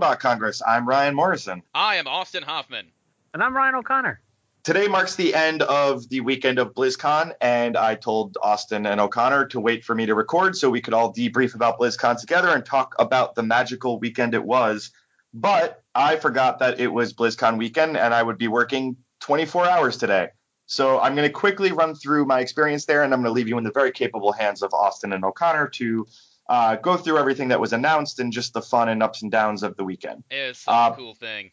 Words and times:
Robot 0.00 0.18
Congress. 0.18 0.62
I'm 0.66 0.88
Ryan 0.88 1.14
Morrison. 1.14 1.62
I 1.74 1.96
am 1.96 2.06
Austin 2.06 2.42
Hoffman. 2.42 2.86
And 3.34 3.42
I'm 3.42 3.54
Ryan 3.54 3.74
O'Connor. 3.74 4.18
Today 4.62 4.88
marks 4.88 5.14
the 5.14 5.34
end 5.34 5.60
of 5.60 6.08
the 6.08 6.20
weekend 6.20 6.58
of 6.58 6.72
BlizzCon, 6.72 7.34
and 7.38 7.76
I 7.76 7.96
told 7.96 8.38
Austin 8.42 8.86
and 8.86 8.98
O'Connor 8.98 9.48
to 9.48 9.60
wait 9.60 9.84
for 9.84 9.94
me 9.94 10.06
to 10.06 10.14
record 10.14 10.56
so 10.56 10.70
we 10.70 10.80
could 10.80 10.94
all 10.94 11.12
debrief 11.12 11.54
about 11.54 11.78
BlizzCon 11.78 12.18
together 12.18 12.48
and 12.48 12.64
talk 12.64 12.94
about 12.98 13.34
the 13.34 13.42
magical 13.42 13.98
weekend 13.98 14.32
it 14.32 14.42
was. 14.42 14.90
But 15.34 15.82
I 15.94 16.16
forgot 16.16 16.60
that 16.60 16.80
it 16.80 16.88
was 16.88 17.12
BlizzCon 17.12 17.58
weekend 17.58 17.98
and 17.98 18.14
I 18.14 18.22
would 18.22 18.38
be 18.38 18.48
working 18.48 18.96
24 19.20 19.68
hours 19.68 19.98
today. 19.98 20.28
So 20.64 20.98
I'm 20.98 21.14
going 21.14 21.28
to 21.28 21.32
quickly 21.32 21.72
run 21.72 21.94
through 21.94 22.24
my 22.24 22.40
experience 22.40 22.86
there, 22.86 23.02
and 23.02 23.12
I'm 23.12 23.20
going 23.20 23.28
to 23.28 23.36
leave 23.36 23.48
you 23.48 23.58
in 23.58 23.64
the 23.64 23.70
very 23.70 23.92
capable 23.92 24.32
hands 24.32 24.62
of 24.62 24.72
Austin 24.72 25.12
and 25.12 25.26
O'Connor 25.26 25.68
to 25.68 26.06
uh, 26.50 26.76
go 26.76 26.96
through 26.96 27.16
everything 27.16 27.48
that 27.48 27.60
was 27.60 27.72
announced 27.72 28.18
and 28.18 28.32
just 28.32 28.52
the 28.52 28.60
fun 28.60 28.88
and 28.88 29.02
ups 29.02 29.22
and 29.22 29.30
downs 29.30 29.62
of 29.62 29.76
the 29.76 29.84
weekend. 29.84 30.24
It 30.30 30.48
was 30.48 30.58
such 30.58 30.74
Uh, 30.74 30.90
a 30.92 30.96
cool 30.96 31.14
thing. 31.14 31.52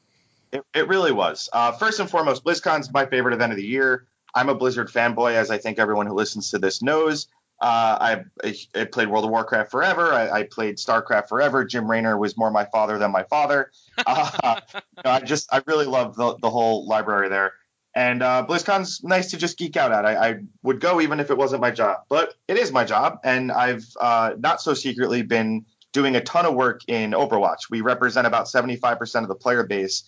It, 0.52 0.64
it 0.73 0.88
really 0.88 1.12
was. 1.12 1.50
Uh, 1.54 1.72
first 1.73 2.00
and 2.00 2.09
foremost, 2.09 2.44
BlizzCon's 2.44 2.92
my 2.92 3.06
favorite 3.06 3.34
event 3.36 3.52
of 3.54 3.58
the 3.58 3.66
year. 3.66 4.08
I'm 4.34 4.50
a 4.50 4.56
Blizzard 4.56 4.89
fanboy, 4.89 5.34
as 5.34 5.52
I 5.52 5.58
think 5.59 5.78
everyone 5.80 6.08
who 6.08 6.14
listens 6.14 6.50
to 6.52 6.58
this 6.59 6.81
knows. 6.81 7.28
Uh, 7.59 8.23
I, 8.44 8.54
I 8.76 8.86
played 8.86 9.08
World 9.08 9.26
of 9.26 9.31
Warcraft 9.31 9.72
forever. 9.72 10.14
I, 10.14 10.30
I 10.30 10.44
played 10.44 10.78
StarCraft 10.78 11.28
forever. 11.28 11.66
Jim 11.66 11.89
Raynor 11.89 12.17
was 12.17 12.38
more 12.38 12.52
my 12.52 12.66
father 12.66 12.98
than 12.98 13.11
my 13.11 13.23
father. 13.23 13.72
Uh, 14.06 14.59
you 14.76 14.82
know, 15.06 15.11
I 15.11 15.20
just 15.22 15.52
I 15.52 15.61
really 15.66 15.86
love 15.88 16.16
the, 16.16 16.38
the 16.38 16.50
whole 16.52 16.88
library 16.88 17.30
there. 17.30 17.54
And 17.98 18.22
uh, 18.22 18.45
BlizzCon's 18.48 19.03
nice 19.03 19.31
to 19.31 19.38
just 19.38 19.58
geek 19.58 19.76
out 19.76 19.92
at. 19.92 20.06
I, 20.06 20.30
I 20.30 20.36
would 20.62 20.80
go 20.80 21.02
even 21.02 21.20
if 21.20 21.31
it 21.31 21.38
wasn't 21.38 21.62
my 21.62 21.72
job, 21.72 22.02
but 22.09 22.36
it 22.48 22.56
is 22.56 22.72
my 22.72 22.86
job, 22.86 23.22
and 23.23 23.52
I've 23.52 23.88
uh, 24.00 24.34
not 24.38 24.62
so 24.62 24.76
secretly 24.76 25.23
been 25.23 25.66
doing 25.94 26.16
a 26.16 26.22
ton 26.22 26.45
of 26.45 26.54
work 26.54 26.81
in 26.88 27.14
Overwatch. 27.14 27.72
We 27.72 27.81
represent 27.81 28.28
about 28.28 28.45
75% 28.45 29.23
of 29.23 29.28
the 29.28 29.34
player 29.34 29.64
base 29.64 30.04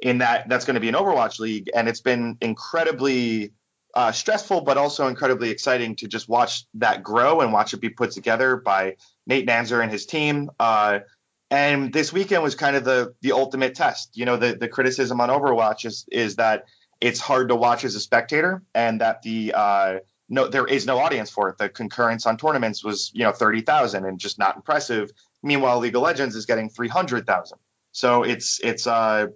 in 0.00 0.18
that 0.18 0.48
that's 0.48 0.64
going 0.64 0.76
to 0.76 0.80
be 0.80 0.88
an 0.88 0.94
Overwatch 0.94 1.38
league, 1.38 1.68
and 1.74 1.86
it's 1.86 2.00
been 2.00 2.38
incredibly 2.40 3.52
uh, 3.92 4.10
stressful, 4.10 4.62
but 4.62 4.78
also 4.78 5.08
incredibly 5.08 5.50
exciting 5.50 5.96
to 5.96 6.08
just 6.08 6.30
watch 6.30 6.64
that 6.72 7.02
grow 7.02 7.42
and 7.42 7.52
watch 7.52 7.74
it 7.74 7.80
be 7.82 7.90
put 7.90 8.12
together 8.12 8.56
by 8.56 8.96
Nate 9.26 9.46
Nanzer 9.46 9.82
and 9.82 9.92
his 9.92 10.06
team. 10.06 10.50
Uh, 10.58 11.00
and 11.50 11.92
this 11.92 12.10
weekend 12.10 12.42
was 12.42 12.54
kind 12.54 12.74
of 12.74 12.86
the 12.86 13.14
the 13.20 13.32
ultimate 13.32 13.74
test. 13.74 14.16
You 14.16 14.24
know, 14.24 14.38
the 14.38 14.56
the 14.56 14.66
criticism 14.66 15.20
on 15.20 15.28
Overwatch 15.28 15.84
is 15.84 16.06
is 16.10 16.36
that 16.36 16.64
it's 17.00 17.20
hard 17.20 17.48
to 17.48 17.56
watch 17.56 17.84
as 17.84 17.94
a 17.94 18.00
spectator, 18.00 18.62
and 18.74 19.00
that 19.00 19.22
the 19.22 19.54
uh, 19.54 19.98
no 20.28 20.48
there 20.48 20.66
is 20.66 20.86
no 20.86 20.98
audience 20.98 21.30
for 21.30 21.48
it. 21.48 21.58
The 21.58 21.68
concurrence 21.68 22.26
on 22.26 22.36
tournaments 22.36 22.84
was 22.84 23.10
you 23.14 23.24
know 23.24 23.32
thirty 23.32 23.60
thousand 23.60 24.04
and 24.04 24.18
just 24.18 24.38
not 24.38 24.56
impressive. 24.56 25.10
Meanwhile, 25.42 25.78
League 25.80 25.96
of 25.96 26.02
Legends 26.02 26.36
is 26.36 26.46
getting 26.46 26.68
three 26.68 26.88
hundred 26.88 27.26
thousand. 27.26 27.58
So 27.92 28.22
it's 28.22 28.60
it's 28.62 28.86
uh 28.86 29.28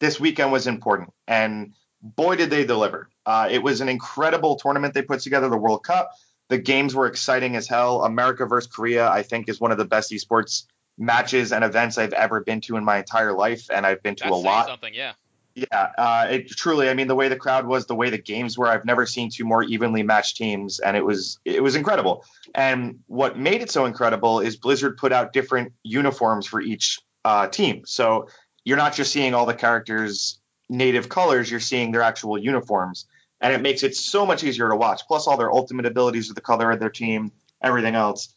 this 0.00 0.18
weekend 0.18 0.50
was 0.52 0.66
important, 0.66 1.12
and 1.26 1.74
boy 2.02 2.36
did 2.36 2.50
they 2.50 2.64
deliver. 2.64 3.08
Uh, 3.26 3.48
it 3.50 3.62
was 3.62 3.80
an 3.80 3.88
incredible 3.88 4.56
tournament 4.56 4.94
they 4.94 5.02
put 5.02 5.20
together, 5.20 5.48
the 5.48 5.58
World 5.58 5.84
Cup. 5.84 6.10
The 6.48 6.58
games 6.58 6.94
were 6.94 7.06
exciting 7.06 7.54
as 7.54 7.68
hell. 7.68 8.02
America 8.02 8.46
versus 8.46 8.72
Korea, 8.72 9.08
I 9.08 9.22
think, 9.22 9.48
is 9.48 9.60
one 9.60 9.70
of 9.70 9.78
the 9.78 9.84
best 9.84 10.10
esports 10.10 10.64
matches 10.98 11.52
and 11.52 11.64
events 11.64 11.96
I've 11.96 12.12
ever 12.12 12.40
been 12.40 12.60
to 12.62 12.76
in 12.76 12.84
my 12.84 12.98
entire 12.98 13.32
life, 13.32 13.68
and 13.72 13.86
I've 13.86 14.02
been 14.02 14.16
to 14.16 14.30
a 14.30 14.34
lot. 14.34 14.66
something, 14.66 14.94
yeah. 14.94 15.12
Yeah, 15.54 15.92
uh, 15.98 16.26
it 16.30 16.48
truly. 16.48 16.88
I 16.88 16.94
mean, 16.94 17.08
the 17.08 17.14
way 17.14 17.28
the 17.28 17.36
crowd 17.36 17.66
was, 17.66 17.86
the 17.86 17.94
way 17.94 18.10
the 18.10 18.18
games 18.18 18.56
were, 18.56 18.68
I've 18.68 18.84
never 18.84 19.04
seen 19.04 19.30
two 19.30 19.44
more 19.44 19.62
evenly 19.62 20.02
matched 20.02 20.36
teams, 20.36 20.78
and 20.78 20.96
it 20.96 21.04
was 21.04 21.38
it 21.44 21.62
was 21.62 21.74
incredible. 21.74 22.24
And 22.54 23.00
what 23.06 23.36
made 23.36 23.60
it 23.60 23.70
so 23.70 23.84
incredible 23.84 24.40
is 24.40 24.56
Blizzard 24.56 24.96
put 24.96 25.12
out 25.12 25.32
different 25.32 25.72
uniforms 25.82 26.46
for 26.46 26.60
each 26.60 27.00
uh, 27.24 27.48
team. 27.48 27.82
So 27.84 28.28
you're 28.64 28.76
not 28.76 28.94
just 28.94 29.12
seeing 29.12 29.34
all 29.34 29.44
the 29.44 29.54
characters' 29.54 30.38
native 30.68 31.08
colors; 31.08 31.50
you're 31.50 31.60
seeing 31.60 31.90
their 31.90 32.02
actual 32.02 32.38
uniforms, 32.38 33.06
and 33.40 33.52
it 33.52 33.60
makes 33.60 33.82
it 33.82 33.96
so 33.96 34.24
much 34.24 34.44
easier 34.44 34.68
to 34.68 34.76
watch. 34.76 35.02
Plus, 35.08 35.26
all 35.26 35.36
their 35.36 35.52
ultimate 35.52 35.84
abilities 35.84 36.30
are 36.30 36.34
the 36.34 36.40
color 36.40 36.70
of 36.70 36.78
their 36.78 36.90
team, 36.90 37.32
everything 37.60 37.96
else. 37.96 38.32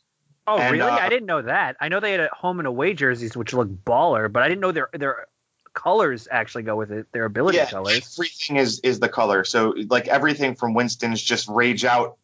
Oh, 0.45 0.57
And, 0.57 0.73
really? 0.73 0.89
uh, 0.89 0.95
I 0.97 1.07
didn't 1.07 1.27
know 1.27 1.43
that. 1.43 1.77
I 1.79 1.87
know 1.87 2.01
they 2.01 2.11
had 2.11 2.27
home 2.33 2.59
and 2.59 2.67
away 2.67 2.93
jerseys, 2.93 3.37
which 3.37 3.53
look 3.53 3.69
baller, 3.69 4.29
but 4.31 4.43
I 4.43 4.49
didn't 4.49 4.61
know 4.61 4.71
their 4.73 4.89
their 4.91 5.27
colors 5.73 6.27
actually 6.29 6.63
go 6.63 6.75
with 6.75 6.91
it. 6.91 7.07
Their 7.11 7.25
ability 7.25 7.57
yeah, 7.57 7.69
colors. 7.69 8.15
everything 8.17 8.57
is 8.57 8.79
is 8.81 8.99
the 8.99 9.09
color. 9.09 9.43
So 9.43 9.73
like 9.89 10.07
everything 10.07 10.55
from 10.55 10.73
Winston's 10.73 11.21
just 11.21 11.47
rage 11.47 11.85
out 11.85 12.17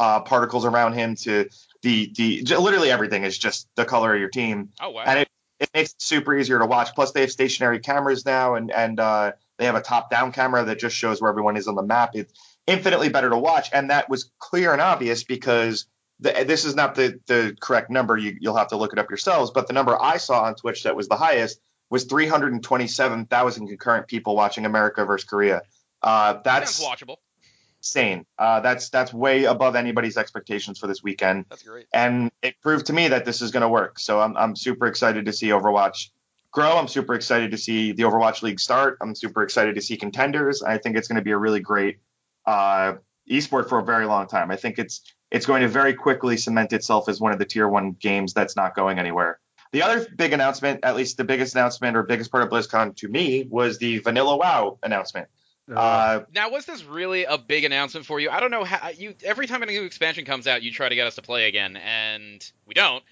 uh, 0.00 0.20
particles 0.20 0.64
around 0.64 0.94
him 0.94 1.14
to 1.16 1.48
the 1.82 2.12
the 2.16 2.42
literally 2.58 2.90
everything 2.90 3.24
is 3.24 3.36
just 3.38 3.68
the 3.76 3.84
color 3.84 4.14
of 4.14 4.20
your 4.20 4.30
team, 4.30 4.70
Oh 4.80 4.90
wow. 4.90 5.04
and 5.06 5.20
it, 5.20 5.28
it 5.60 5.70
makes 5.74 5.92
it 5.92 6.02
super 6.02 6.36
easier 6.36 6.58
to 6.58 6.66
watch. 6.66 6.94
Plus 6.94 7.12
they 7.12 7.20
have 7.20 7.30
stationary 7.30 7.78
cameras 7.80 8.24
now, 8.24 8.54
and 8.54 8.70
and 8.70 8.98
uh, 8.98 9.32
they 9.58 9.66
have 9.66 9.74
a 9.74 9.82
top 9.82 10.10
down 10.10 10.32
camera 10.32 10.64
that 10.64 10.78
just 10.78 10.96
shows 10.96 11.20
where 11.20 11.30
everyone 11.30 11.56
is 11.56 11.68
on 11.68 11.74
the 11.74 11.82
map. 11.82 12.10
It's 12.14 12.32
infinitely 12.66 13.10
better 13.10 13.30
to 13.30 13.38
watch, 13.38 13.70
and 13.72 13.90
that 13.90 14.08
was 14.08 14.30
clear 14.38 14.72
and 14.72 14.80
obvious 14.80 15.24
because. 15.24 15.86
The, 16.20 16.44
this 16.46 16.64
is 16.64 16.76
not 16.76 16.94
the, 16.94 17.18
the 17.26 17.56
correct 17.60 17.90
number. 17.90 18.16
You, 18.16 18.36
you'll 18.40 18.56
have 18.56 18.68
to 18.68 18.76
look 18.76 18.92
it 18.92 19.00
up 19.00 19.10
yourselves. 19.10 19.50
But 19.50 19.66
the 19.66 19.72
number 19.72 20.00
I 20.00 20.18
saw 20.18 20.44
on 20.44 20.54
Twitch 20.54 20.84
that 20.84 20.94
was 20.94 21.08
the 21.08 21.16
highest 21.16 21.60
was 21.90 22.04
327,000 22.04 23.68
concurrent 23.68 24.06
people 24.08 24.34
watching 24.36 24.66
America 24.66 25.04
versus 25.04 25.28
Korea. 25.28 25.62
Uh, 26.02 26.40
that's 26.44 26.84
watchable. 26.84 27.16
insane. 27.78 28.26
Uh, 28.38 28.60
that's 28.60 28.90
that's 28.90 29.12
way 29.12 29.44
above 29.44 29.76
anybody's 29.76 30.16
expectations 30.16 30.78
for 30.78 30.86
this 30.86 31.02
weekend, 31.02 31.46
That's 31.48 31.62
great. 31.62 31.86
and 31.94 32.30
it 32.42 32.56
proved 32.62 32.86
to 32.86 32.92
me 32.92 33.08
that 33.08 33.24
this 33.24 33.40
is 33.42 33.50
going 33.50 33.62
to 33.62 33.68
work. 33.68 33.98
So 33.98 34.20
I'm 34.20 34.36
I'm 34.36 34.56
super 34.56 34.86
excited 34.86 35.24
to 35.26 35.32
see 35.32 35.48
Overwatch 35.48 36.10
grow. 36.50 36.76
I'm 36.76 36.88
super 36.88 37.14
excited 37.14 37.50
to 37.52 37.58
see 37.58 37.92
the 37.92 38.02
Overwatch 38.04 38.42
League 38.42 38.60
start. 38.60 38.98
I'm 39.00 39.14
super 39.14 39.42
excited 39.42 39.74
to 39.76 39.80
see 39.80 39.96
contenders. 39.96 40.62
I 40.62 40.78
think 40.78 40.96
it's 40.96 41.08
going 41.08 41.16
to 41.16 41.22
be 41.22 41.32
a 41.32 41.38
really 41.38 41.60
great 41.60 41.98
uh, 42.46 42.94
esport 43.30 43.68
for 43.68 43.78
a 43.78 43.84
very 43.84 44.06
long 44.06 44.26
time. 44.26 44.50
I 44.50 44.56
think 44.56 44.78
it's 44.78 45.00
it's 45.30 45.46
going 45.46 45.62
to 45.62 45.68
very 45.68 45.94
quickly 45.94 46.36
cement 46.36 46.72
itself 46.72 47.08
as 47.08 47.20
one 47.20 47.32
of 47.32 47.38
the 47.38 47.44
tier 47.44 47.66
one 47.68 47.92
games 47.92 48.34
that's 48.34 48.56
not 48.56 48.74
going 48.76 48.98
anywhere. 48.98 49.40
The 49.72 49.82
other 49.82 50.06
big 50.14 50.32
announcement, 50.32 50.80
at 50.84 50.94
least 50.96 51.16
the 51.16 51.24
biggest 51.24 51.54
announcement 51.54 51.96
or 51.96 52.02
biggest 52.04 52.30
part 52.30 52.44
of 52.44 52.50
BlizzCon 52.50 52.96
to 52.96 53.08
me, 53.08 53.46
was 53.48 53.78
the 53.78 53.98
Vanilla 53.98 54.36
WoW 54.36 54.78
announcement. 54.82 55.28
Uh, 55.74 56.20
Now, 56.34 56.50
was 56.50 56.66
this 56.66 56.84
really 56.84 57.24
a 57.24 57.38
big 57.38 57.64
announcement 57.64 58.06
for 58.06 58.20
you? 58.20 58.28
I 58.30 58.38
don't 58.40 58.50
know 58.50 58.64
how 58.64 58.90
you. 58.90 59.14
Every 59.24 59.46
time 59.46 59.62
a 59.62 59.66
new 59.66 59.84
expansion 59.84 60.24
comes 60.24 60.46
out, 60.46 60.62
you 60.62 60.70
try 60.70 60.88
to 60.88 60.94
get 60.94 61.06
us 61.06 61.14
to 61.14 61.22
play 61.22 61.48
again, 61.48 61.76
and 61.78 62.48
we 62.66 62.74
don't. 62.74 63.02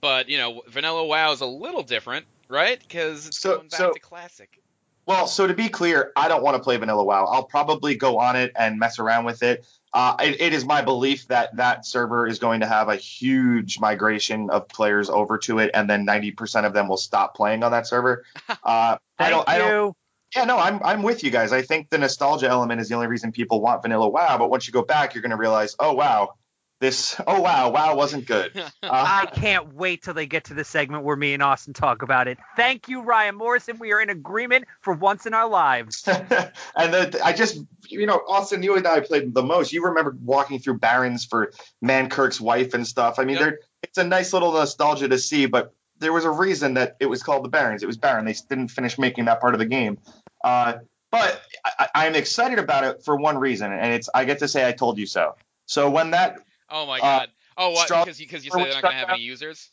But 0.00 0.28
you 0.28 0.38
know, 0.38 0.62
Vanilla 0.68 1.04
WoW 1.04 1.32
is 1.32 1.40
a 1.40 1.46
little 1.46 1.82
different, 1.82 2.26
right? 2.48 2.78
Because 2.80 3.26
it's 3.26 3.38
So- 3.40 3.56
going 3.56 3.68
back 3.68 3.78
so- 3.78 3.92
to 3.92 3.98
classic. 4.00 4.60
Well, 5.04 5.28
so 5.28 5.46
to 5.46 5.54
be 5.54 5.68
clear, 5.68 6.10
I 6.16 6.26
don't 6.26 6.42
want 6.42 6.56
to 6.56 6.62
play 6.62 6.76
Vanilla 6.78 7.04
WoW. 7.04 7.26
I'll 7.26 7.44
probably 7.44 7.94
go 7.94 8.18
on 8.18 8.34
it 8.34 8.50
and 8.56 8.78
mess 8.78 8.98
around 8.98 9.24
with 9.24 9.42
it. 9.44 9.64
Uh, 9.96 10.14
it, 10.20 10.42
it 10.42 10.52
is 10.52 10.66
my 10.66 10.82
belief 10.82 11.26
that 11.28 11.56
that 11.56 11.86
server 11.86 12.26
is 12.26 12.38
going 12.38 12.60
to 12.60 12.66
have 12.66 12.90
a 12.90 12.96
huge 12.96 13.80
migration 13.80 14.50
of 14.50 14.68
players 14.68 15.08
over 15.08 15.38
to 15.38 15.58
it, 15.58 15.70
and 15.72 15.88
then 15.88 16.06
90% 16.06 16.66
of 16.66 16.74
them 16.74 16.86
will 16.86 16.98
stop 16.98 17.34
playing 17.34 17.62
on 17.62 17.72
that 17.72 17.86
server. 17.86 18.24
Uh, 18.62 18.98
I 19.18 19.30
don't. 19.30 19.48
I 19.48 19.58
don't. 19.58 19.70
you. 19.70 19.94
Yeah, 20.34 20.44
no, 20.44 20.58
I'm 20.58 20.80
I'm 20.82 21.02
with 21.02 21.22
you 21.22 21.30
guys. 21.30 21.52
I 21.52 21.62
think 21.62 21.88
the 21.88 21.98
nostalgia 21.98 22.48
element 22.48 22.80
is 22.80 22.88
the 22.88 22.94
only 22.94 23.06
reason 23.06 23.30
people 23.30 23.60
want 23.60 23.80
Vanilla 23.82 24.08
WoW. 24.08 24.38
But 24.38 24.50
once 24.50 24.66
you 24.66 24.72
go 24.72 24.82
back, 24.82 25.14
you're 25.14 25.22
going 25.22 25.30
to 25.30 25.36
realize, 25.36 25.76
oh 25.78 25.92
wow, 25.92 26.34
this. 26.80 27.20
Oh 27.26 27.40
wow, 27.40 27.70
WoW 27.70 27.94
wasn't 27.96 28.26
good. 28.26 28.52
Uh, 28.82 29.22
I 29.22 29.26
can't 29.26 29.74
wait 29.74 30.04
till 30.04 30.14
they 30.14 30.26
get 30.26 30.44
to 30.44 30.54
the 30.54 30.62
segment 30.62 31.02
where 31.02 31.16
me 31.16 31.34
and 31.34 31.42
Austin 31.42 31.72
talk 31.72 32.02
about 32.02 32.28
it. 32.28 32.38
Thank 32.54 32.88
you, 32.88 33.02
Ryan 33.02 33.34
Morrison. 33.34 33.78
We 33.80 33.92
are 33.92 34.00
in 34.00 34.10
agreement 34.10 34.66
for 34.80 34.94
once 34.94 35.26
in 35.26 35.34
our 35.34 35.48
lives. 35.48 36.04
and 36.06 36.94
the, 36.94 37.20
I 37.24 37.32
just, 37.32 37.58
you 37.88 38.06
know, 38.06 38.20
Austin, 38.28 38.62
you 38.62 38.76
and 38.76 38.86
I 38.86 39.00
played 39.00 39.34
the 39.34 39.42
most. 39.42 39.72
You 39.72 39.86
remember 39.86 40.16
walking 40.22 40.60
through 40.60 40.78
Barrens 40.78 41.24
for 41.24 41.50
Mankrik's 41.84 42.40
wife 42.40 42.74
and 42.74 42.86
stuff. 42.86 43.18
I 43.18 43.24
mean, 43.24 43.36
Yep. 43.36 43.40
there 43.44 43.58
it's 43.82 43.98
a 43.98 44.04
nice 44.04 44.32
little 44.32 44.52
nostalgia 44.52 45.08
to 45.08 45.18
see, 45.18 45.46
but 45.46 45.74
there 45.98 46.12
was 46.12 46.24
a 46.24 46.30
reason 46.30 46.74
that 46.74 46.96
it 47.00 47.06
was 47.06 47.24
called 47.24 47.44
the 47.44 47.48
Barrens. 47.48 47.82
It 47.82 47.86
was 47.86 47.96
Baron. 47.96 48.24
They 48.24 48.36
didn't 48.48 48.68
finish 48.68 48.98
making 48.98 49.24
that 49.24 49.40
part 49.40 49.54
of 49.54 49.58
the 49.58 49.66
game. 49.66 49.98
Uh, 50.44 50.74
but 51.10 51.42
I, 51.64 51.88
I'm 51.94 52.14
excited 52.14 52.60
about 52.60 52.84
it 52.84 53.04
for 53.04 53.16
one 53.16 53.38
reason, 53.38 53.72
and 53.72 53.92
it's 53.94 54.08
I 54.14 54.24
get 54.26 54.38
to 54.40 54.48
say 54.48 54.66
I 54.66 54.72
told 54.72 54.98
you 54.98 55.06
so. 55.06 55.34
So 55.66 55.90
when 55.90 56.12
that 56.12 56.38
Oh 56.70 56.86
my 56.86 56.98
Uh, 56.98 57.00
god. 57.00 57.28
Oh, 57.58 57.70
what? 57.70 57.88
Because 57.88 58.20
you 58.20 58.26
you 58.30 58.50
said 58.50 58.50
they're 58.52 58.72
not 58.74 58.82
gonna 58.82 58.94
have 58.94 59.10
any 59.10 59.22
users. 59.22 59.70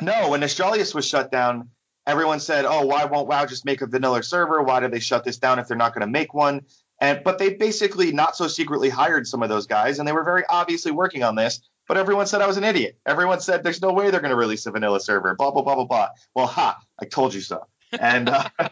no, 0.00 0.30
when 0.30 0.40
Nostalrius 0.40 0.94
was 0.94 1.06
shut 1.06 1.30
down, 1.30 1.70
everyone 2.06 2.40
said, 2.40 2.64
"Oh, 2.64 2.84
why 2.86 3.04
won't 3.04 3.28
WoW 3.28 3.46
just 3.46 3.64
make 3.64 3.80
a 3.82 3.86
vanilla 3.86 4.22
server? 4.22 4.62
Why 4.62 4.80
do 4.80 4.88
they 4.88 5.00
shut 5.00 5.24
this 5.24 5.38
down 5.38 5.58
if 5.58 5.68
they're 5.68 5.76
not 5.76 5.94
going 5.94 6.06
to 6.06 6.10
make 6.10 6.34
one?" 6.34 6.62
And 7.00 7.22
but 7.22 7.38
they 7.38 7.54
basically 7.54 8.12
not 8.12 8.36
so 8.36 8.48
secretly 8.48 8.88
hired 8.88 9.26
some 9.26 9.42
of 9.42 9.48
those 9.48 9.66
guys, 9.66 9.98
and 9.98 10.08
they 10.08 10.12
were 10.12 10.24
very 10.24 10.44
obviously 10.48 10.92
working 10.92 11.22
on 11.22 11.34
this. 11.34 11.60
But 11.88 11.98
everyone 11.98 12.26
said 12.26 12.40
I 12.42 12.46
was 12.48 12.56
an 12.56 12.64
idiot. 12.64 12.98
Everyone 13.06 13.40
said 13.40 13.62
there's 13.62 13.80
no 13.80 13.92
way 13.92 14.10
they're 14.10 14.20
going 14.20 14.30
to 14.30 14.36
release 14.36 14.66
a 14.66 14.72
vanilla 14.72 14.98
server. 14.98 15.34
Blah 15.36 15.52
blah 15.52 15.62
blah 15.62 15.76
blah 15.76 15.84
blah. 15.84 16.08
Well, 16.34 16.46
ha! 16.46 16.78
I 16.98 17.04
told 17.04 17.32
you 17.34 17.40
so. 17.40 17.66
And 18.00 18.28
uh, 18.28 18.48
and, 18.58 18.70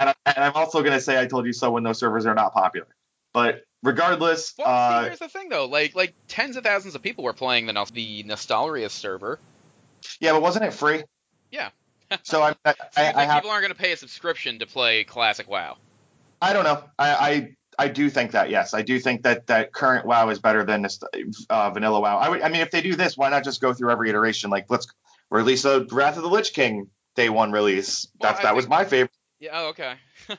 I, 0.00 0.14
and 0.26 0.44
I'm 0.44 0.54
also 0.54 0.80
going 0.80 0.94
to 0.94 1.00
say 1.00 1.20
I 1.20 1.26
told 1.26 1.46
you 1.46 1.52
so 1.52 1.70
when 1.70 1.84
those 1.84 1.98
servers 1.98 2.26
are 2.26 2.34
not 2.34 2.52
popular. 2.54 2.88
But 3.32 3.62
regardless, 3.82 4.54
Well, 4.58 4.66
uh, 4.68 5.00
see, 5.02 5.06
here's 5.06 5.18
the 5.18 5.28
thing 5.28 5.48
though. 5.48 5.66
Like 5.66 5.94
like 5.94 6.14
tens 6.28 6.56
of 6.56 6.64
thousands 6.64 6.94
of 6.94 7.02
people 7.02 7.24
were 7.24 7.32
playing 7.32 7.66
the 7.66 7.72
the 7.92 8.24
Nostalrius 8.24 8.90
server. 8.90 9.38
yeah, 10.20 10.32
but 10.32 10.42
wasn't 10.42 10.64
it 10.64 10.72
free? 10.72 11.04
Yeah. 11.50 11.70
So 12.22 12.42
I, 12.42 12.50
I, 12.50 12.54
I, 12.64 12.72
think 12.72 13.16
I 13.16 13.24
have 13.24 13.34
people 13.36 13.50
aren't 13.50 13.62
gonna 13.62 13.74
pay 13.74 13.92
a 13.92 13.96
subscription 13.96 14.60
to 14.60 14.66
play 14.66 15.04
classic 15.04 15.48
WoW. 15.48 15.76
I 16.40 16.52
don't 16.52 16.64
know. 16.64 16.84
I, 16.98 17.10
I 17.14 17.56
I 17.78 17.88
do 17.88 18.10
think 18.10 18.32
that 18.32 18.50
yes, 18.50 18.74
I 18.74 18.82
do 18.82 18.98
think 18.98 19.22
that 19.22 19.46
that 19.46 19.72
current 19.72 20.04
WoW 20.04 20.28
is 20.30 20.40
better 20.40 20.64
than 20.64 20.82
this 20.82 21.00
uh, 21.48 21.70
vanilla 21.70 22.00
WoW. 22.00 22.18
I 22.18 22.28
would. 22.28 22.42
I 22.42 22.48
mean, 22.48 22.60
if 22.60 22.70
they 22.70 22.80
do 22.80 22.96
this, 22.96 23.16
why 23.16 23.30
not 23.30 23.44
just 23.44 23.60
go 23.60 23.72
through 23.72 23.90
every 23.90 24.08
iteration? 24.08 24.50
Like 24.50 24.66
let's 24.68 24.88
release 25.30 25.64
a 25.64 25.84
Wrath 25.90 26.16
of 26.16 26.22
the 26.22 26.28
Lich 26.28 26.52
King 26.52 26.88
day 27.14 27.28
one 27.28 27.52
release. 27.52 28.08
Well, 28.18 28.32
That's 28.32 28.42
that 28.42 28.56
was 28.56 28.68
my 28.68 28.84
favorite. 28.84 29.12
Yeah. 29.38 29.50
Oh, 29.54 29.68
okay. 29.68 29.94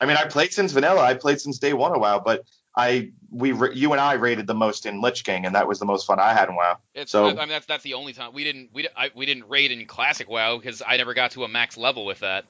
I 0.00 0.06
mean, 0.06 0.16
I 0.16 0.24
played 0.26 0.52
since 0.52 0.72
vanilla. 0.72 1.00
I 1.02 1.14
played 1.14 1.40
since 1.40 1.58
day 1.58 1.72
one 1.72 1.92
of 1.92 2.00
WoW, 2.00 2.20
but 2.24 2.44
I 2.76 3.10
we 3.30 3.48
you 3.74 3.92
and 3.92 4.00
I 4.00 4.14
rated 4.14 4.46
the 4.46 4.54
most 4.54 4.86
in 4.86 5.00
Lich 5.00 5.24
King, 5.24 5.44
and 5.46 5.54
that 5.54 5.66
was 5.66 5.78
the 5.80 5.84
most 5.86 6.06
fun 6.06 6.20
I 6.20 6.32
had 6.32 6.48
in 6.48 6.54
WoW. 6.54 6.78
It's, 6.94 7.10
So- 7.12 7.26
I 7.28 7.34
mean 7.34 7.48
that's 7.48 7.66
that's 7.66 7.82
the 7.82 7.94
only 7.94 8.12
time 8.12 8.32
we 8.32 8.44
didn't 8.44 8.70
we 8.72 8.88
I, 8.96 9.10
we 9.14 9.26
didn't 9.26 9.48
raid 9.48 9.72
in 9.72 9.84
classic 9.86 10.28
WoW 10.28 10.56
because 10.58 10.82
I 10.86 10.96
never 10.96 11.14
got 11.14 11.32
to 11.32 11.44
a 11.44 11.48
max 11.48 11.76
level 11.76 12.04
with 12.06 12.20
that. 12.20 12.44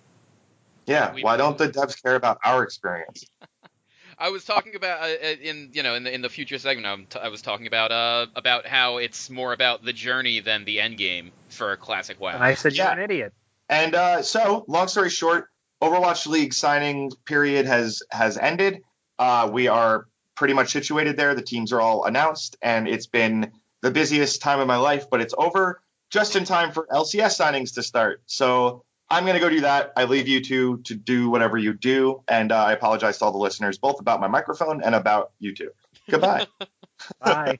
Yeah. 0.87 1.13
We- 1.15 1.23
Why 1.23 1.37
don't 1.37 1.57
the 1.57 1.69
devs 1.69 2.01
care 2.03 2.15
about 2.17 2.39
our 2.45 2.63
experience? 2.63 3.25
I 4.21 4.31
was 4.31 4.45
talking 4.45 4.75
about 4.75 5.01
uh, 5.01 5.05
uh, 5.05 5.27
in 5.41 5.71
you 5.73 5.83
know 5.85 5.95
in 5.95 6.03
the 6.03 6.13
in 6.13 6.23
the 6.23 6.29
future 6.29 6.59
segment 6.59 6.87
I'm 6.87 7.07
t- 7.07 7.21
I 7.21 7.29
was 7.29 7.41
talking 7.41 7.67
about 7.69 7.93
uh 7.93 8.27
about 8.35 8.67
how 8.67 8.97
it's 8.99 9.31
more 9.31 9.53
about 9.53 9.85
the 9.85 9.93
journey 9.93 10.41
than 10.41 10.65
the 10.65 10.81
end 10.81 10.99
game 10.99 11.31
for 11.51 11.77
classic 11.77 12.21
WoW. 12.21 12.31
And 12.35 12.43
I 12.43 12.55
said 12.55 12.75
Yeah. 12.75 12.87
you're 12.91 12.99
an 12.99 13.11
idiot. 13.11 13.33
And 13.71 13.95
uh, 13.95 14.23
so, 14.23 14.65
long 14.67 14.89
story 14.89 15.11
short, 15.11 15.51
Overwatch 15.83 16.27
League 16.27 16.55
signing 16.55 17.13
period 17.25 17.67
has 17.67 18.03
has 18.11 18.37
ended. 18.37 18.83
Uh, 19.19 19.49
we 19.53 19.69
are 19.69 20.07
pretty 20.35 20.55
much 20.55 20.71
situated 20.71 21.17
there. 21.17 21.35
The 21.35 21.43
teams 21.43 21.73
are 21.73 21.81
all 21.81 22.05
announced, 22.05 22.57
and 22.63 22.89
it's 22.89 23.07
been 23.07 23.53
the 23.83 23.91
busiest 23.91 24.43
time 24.43 24.61
of 24.61 24.67
my 24.67 24.77
life. 24.77 25.11
But 25.11 25.21
it's 25.21 25.35
over 25.37 25.81
just 26.11 26.37
in 26.37 26.45
time 26.45 26.73
for 26.73 26.87
LCS 26.91 27.39
signings 27.39 27.75
to 27.75 27.83
start. 27.83 28.23
So 28.27 28.85
I'm 29.11 29.25
gonna 29.25 29.41
go 29.41 29.49
do 29.49 29.63
that. 29.63 29.93
I 29.97 30.05
leave 30.05 30.29
you 30.29 30.43
two 30.43 30.79
to 30.85 30.95
do 30.95 31.31
whatever 31.31 31.57
you 31.57 31.73
do, 31.73 32.23
and 32.29 32.53
uh, 32.53 32.65
I 32.65 32.73
apologize 32.73 33.19
to 33.19 33.25
all 33.25 33.33
the 33.33 33.39
listeners, 33.39 33.79
both 33.79 34.01
about 34.01 34.21
my 34.21 34.29
microphone 34.29 34.83
and 34.83 34.95
about 34.95 35.33
you 35.39 35.55
two. 35.55 35.71
Goodbye. 36.11 36.47
Bye. 37.21 37.59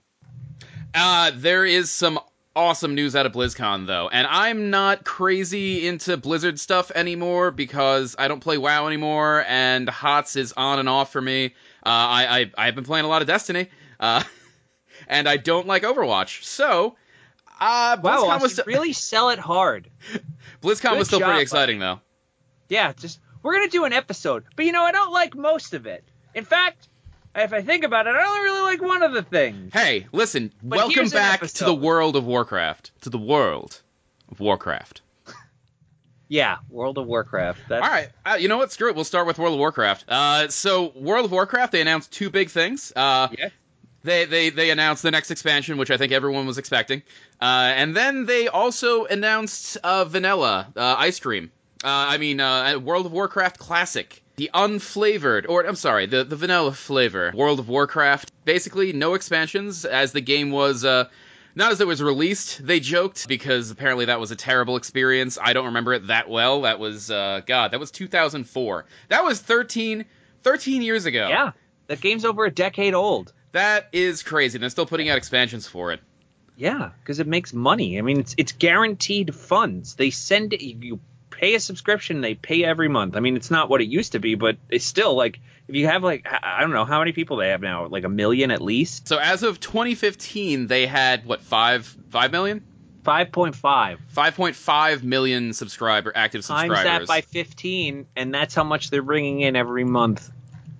Uh, 0.95 1.31
there 1.35 1.65
is 1.65 1.91
some 1.91 2.19
awesome 2.59 2.97
news 2.97 3.15
out 3.15 3.25
of 3.25 3.31
BlizzCon 3.33 3.87
though, 3.87 4.09
and 4.09 4.27
I'm 4.27 4.71
not 4.71 5.05
crazy 5.05 5.87
into 5.87 6.17
Blizzard 6.17 6.59
stuff 6.59 6.91
anymore 6.93 7.53
because 7.53 8.17
I 8.19 8.27
don't 8.27 8.41
play 8.41 8.59
WoW 8.59 8.89
anymore, 8.89 9.45
and 9.47 9.89
HOTS 9.89 10.35
is 10.35 10.53
on 10.57 10.81
and 10.81 10.89
off 10.89 11.13
for 11.13 11.21
me. 11.21 11.47
Uh, 11.47 11.51
I, 11.87 12.41
I 12.41 12.67
I've 12.67 12.75
been 12.75 12.85
playing 12.85 13.05
a 13.05 13.09
lot 13.09 13.23
of 13.23 13.29
Destiny, 13.29 13.69
uh, 14.01 14.25
and 15.09 15.29
I 15.29 15.37
don't 15.37 15.69
like 15.69 15.85
Overwatch. 15.85 16.43
So, 16.43 16.97
uh, 17.61 17.97
BlizzCon 17.97 18.03
Wow, 18.03 18.39
was 18.41 18.53
still, 18.53 18.65
really 18.67 18.93
sell 18.93 19.31
it 19.31 19.39
hard. 19.39 19.89
BlizzCon 20.61 20.91
good 20.91 20.99
was 20.99 21.07
still 21.07 21.21
job, 21.21 21.29
pretty 21.29 21.43
exciting 21.43 21.79
though. 21.79 22.01
Yeah, 22.69 22.93
just 22.93 23.21
we're 23.45 23.55
gonna 23.55 23.69
do 23.69 23.85
an 23.85 23.93
episode, 23.93 24.43
but 24.57 24.65
you 24.65 24.73
know 24.73 24.83
I 24.83 24.91
don't 24.91 25.13
like 25.13 25.37
most 25.37 25.75
of 25.75 25.87
it. 25.87 26.03
In 26.35 26.45
fact, 26.45 26.89
if 27.35 27.53
I 27.53 27.63
think 27.63 27.85
about 27.85 28.07
it, 28.07 28.15
I 28.15 28.25
only 28.27 28.41
really 28.41 28.63
like 28.63 28.83
one 28.83 29.03
of 29.03 29.13
the 29.13 29.23
things. 29.23 29.73
Hey, 29.73 30.07
listen, 30.13 30.53
But 30.63 30.79
welcome 30.79 31.09
back 31.09 31.41
to 31.41 31.65
the 31.65 31.75
world 31.75 32.17
of 32.17 32.25
Warcraft. 32.25 32.91
To 33.03 33.11
the 33.11 33.19
world 33.19 33.81
of 34.31 34.41
Warcraft. 34.41 35.03
Yeah, 36.31 36.59
World 36.69 36.99
of 36.99 37.07
Warcraft. 37.07 37.61
That's, 37.71 37.83
All 37.83 37.89
right, 37.91 38.11
uh, 38.27 38.37
you 38.39 38.49
know 38.49 38.59
what? 38.59 38.71
Screw 38.71 38.91
it. 38.91 38.95
We'll 38.95 39.05
start 39.05 39.27
with 39.27 39.39
World 39.39 39.55
of 39.55 39.59
Warcraft. 39.61 40.05
Uh, 40.09 40.49
so 40.49 40.93
World 40.95 41.25
of 41.25 41.33
Warcraft, 41.33 41.73
they 41.73 41.81
announced 41.81 42.13
two 42.13 42.29
big 42.29 42.51
things. 42.51 42.93
Uh, 42.95 43.29
Yeah. 43.39 43.49
They, 44.05 44.27
they 44.27 44.51
they 44.51 44.71
announced 44.71 45.03
the 45.03 45.11
next 45.11 45.31
expansion, 45.31 45.77
which 45.79 45.91
I 45.91 45.97
think 45.97 46.13
everyone 46.13 46.47
was 46.47 46.57
expecting, 46.59 47.03
uh, 47.41 47.73
and 47.75 47.97
then 47.97 48.27
they 48.27 48.47
also 48.47 49.07
announced 49.07 49.77
uh, 49.83 50.05
Vanilla 50.05 50.69
uh, 50.77 50.95
Ice 50.99 51.19
Cream. 51.19 51.51
Uh, 51.83 51.89
I 51.89 52.19
mean, 52.19 52.41
uh, 52.41 52.79
World 52.79 53.07
of 53.07 53.13
Warcraft 53.13 53.59
Classic, 53.59 54.23
the 54.39 54.51
unflavored, 54.55 55.47
or 55.49 55.67
I'm 55.67 55.75
sorry, 55.75 56.07
the 56.07 56.25
the 56.25 56.37
vanilla 56.37 56.73
flavor 56.73 57.33
World 57.35 57.59
of 57.59 57.69
Warcraft. 57.69 58.33
Basically, 58.45 58.93
no 58.95 59.15
expansions, 59.15 59.85
as 59.85 60.13
the 60.13 60.23
game 60.23 60.51
was. 60.51 60.85
Uh, 60.85 61.09
not 61.55 61.73
as 61.73 61.81
it 61.81 61.89
was 61.89 62.01
released, 62.01 62.65
they 62.65 62.79
joked 62.79 63.27
because 63.27 63.73
apparently 63.73 64.05
that 64.05 64.21
was 64.21 64.31
a 64.31 64.37
terrible 64.37 64.77
experience. 64.77 65.39
I 65.43 65.55
don't 65.55 65.67
remember 65.67 65.93
it 65.93 66.07
that 66.07 66.29
well. 66.29 66.63
That 66.63 66.79
was 66.79 67.11
uh, 67.11 67.41
God, 67.45 67.73
that 67.73 67.81
was 67.81 67.91
2004. 67.91 68.85
That 69.09 69.25
was 69.25 69.41
13, 69.41 70.05
13 70.45 70.83
years 70.83 71.05
ago. 71.05 71.27
Yeah, 71.29 71.53
that 71.89 72.01
game's 72.01 72.25
over 72.25 72.45
a 72.45 72.51
decade 72.51 72.95
old. 72.95 73.33
That 73.53 73.89
is 73.93 74.23
crazy. 74.23 74.59
They're 74.59 74.71
still 74.71 74.87
putting 74.87 75.09
out 75.09 75.19
expansions 75.19 75.67
for 75.67 75.91
it. 75.93 76.01
Yeah, 76.57 76.91
because 77.01 77.19
it 77.19 77.27
makes 77.27 77.53
money. 77.53 77.99
I 77.99 78.03
mean, 78.03 78.21
it's 78.21 78.37
it's 78.39 78.53
guaranteed 78.53 79.35
funds. 79.35 79.97
They 79.97 80.11
send 80.11 80.53
it. 80.53 80.63
You, 80.63 80.79
you 80.81 81.01
pay 81.39 81.55
a 81.55 81.61
subscription. 81.61 82.21
They 82.21 82.35
pay 82.35 82.65
every 82.65 82.89
month. 82.89 83.17
I 83.17 83.21
mean, 83.21 83.37
it's 83.37 83.51
not 83.51 83.71
what 83.71 83.81
it 83.81 83.89
used 83.89 84.13
to 84.13 84.19
be, 84.19 84.35
but 84.35 84.57
it's 84.69 84.85
still 84.85 85.15
like 85.15 85.41
if 85.69 85.75
you 85.75 85.87
have 85.87 86.03
like 86.03 86.27
I 86.27 86.61
don't 86.61 86.73
know 86.73 86.85
how 86.85 86.99
many 86.99 87.13
people 87.13 87.37
they 87.37 87.51
have 87.51 87.61
now, 87.61 87.87
like 87.87 88.05
a 88.05 88.09
million 88.09 88.51
at 88.51 88.61
least. 88.61 89.09
So 89.09 89.19
as 89.19 89.43
of 89.43 89.61
2015, 89.61 90.67
they 90.67 90.87
had 90.87 91.25
what 91.25 91.43
five 91.43 91.87
five 92.11 92.33
million, 92.33 92.65
Five 93.05 93.33
point 93.33 93.55
five 93.55 94.01
5.5 94.15 95.03
million 95.03 95.53
subscriber 95.55 96.13
active 96.15 96.45
subscribers 96.45 96.77
times 96.79 96.85
that 96.85 97.07
by 97.07 97.23
fifteen, 97.23 98.07
and 98.15 98.35
that's 98.35 98.55
how 98.55 98.65
much 98.65 98.91
they're 98.91 99.01
bringing 99.01 99.41
in 99.41 99.57
every 99.57 99.85
month 99.85 100.31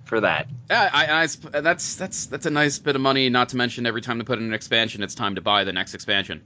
for 0.03 0.19
that. 0.19 0.47
Yeah, 0.69 0.89
I, 0.93 1.23
I 1.23 1.61
that's 1.61 1.95
that's 1.95 2.27
that's 2.27 2.45
a 2.45 2.51
nice 2.51 2.77
bit 2.77 2.95
of 2.95 3.01
money. 3.01 3.29
Not 3.29 3.49
to 3.49 3.57
mention 3.57 3.85
every 3.87 4.01
time 4.01 4.17
they 4.17 4.25
put 4.25 4.37
in 4.37 4.45
an 4.45 4.53
expansion, 4.53 5.01
it's 5.01 5.15
time 5.15 5.35
to 5.35 5.41
buy 5.41 5.63
the 5.63 5.73
next 5.73 5.95
expansion. 5.95 6.43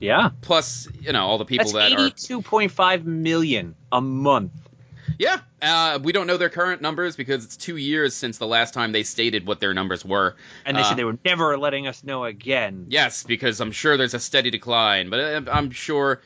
Yeah, 0.00 0.30
Plus, 0.42 0.88
you 1.00 1.12
know, 1.12 1.26
all 1.26 1.38
the 1.38 1.44
people 1.44 1.72
that's 1.72 1.90
that 1.92 1.98
are 1.98 2.06
eighty-two 2.06 2.42
point 2.42 2.70
five 2.72 3.04
million 3.04 3.74
a 3.90 4.00
month. 4.00 4.52
Yeah, 5.18 5.38
uh, 5.62 5.98
we 6.00 6.12
don't 6.12 6.26
know 6.28 6.36
their 6.36 6.50
current 6.50 6.80
numbers 6.82 7.16
because 7.16 7.44
it's 7.44 7.56
two 7.56 7.76
years 7.76 8.14
since 8.14 8.38
the 8.38 8.46
last 8.46 8.74
time 8.74 8.92
they 8.92 9.02
stated 9.02 9.46
what 9.46 9.58
their 9.58 9.74
numbers 9.74 10.04
were. 10.04 10.36
And 10.64 10.76
they 10.76 10.82
Uh, 10.82 10.84
said 10.84 10.96
they 10.98 11.04
were 11.04 11.18
never 11.24 11.58
letting 11.58 11.88
us 11.88 12.04
know 12.04 12.24
again. 12.24 12.86
Yes, 12.88 13.24
because 13.24 13.60
I'm 13.60 13.72
sure 13.72 13.96
there's 13.96 14.14
a 14.14 14.20
steady 14.20 14.50
decline, 14.50 15.10
but 15.10 15.18
uh, 15.18 15.50
I'm 15.50 15.70
sure 15.72 16.20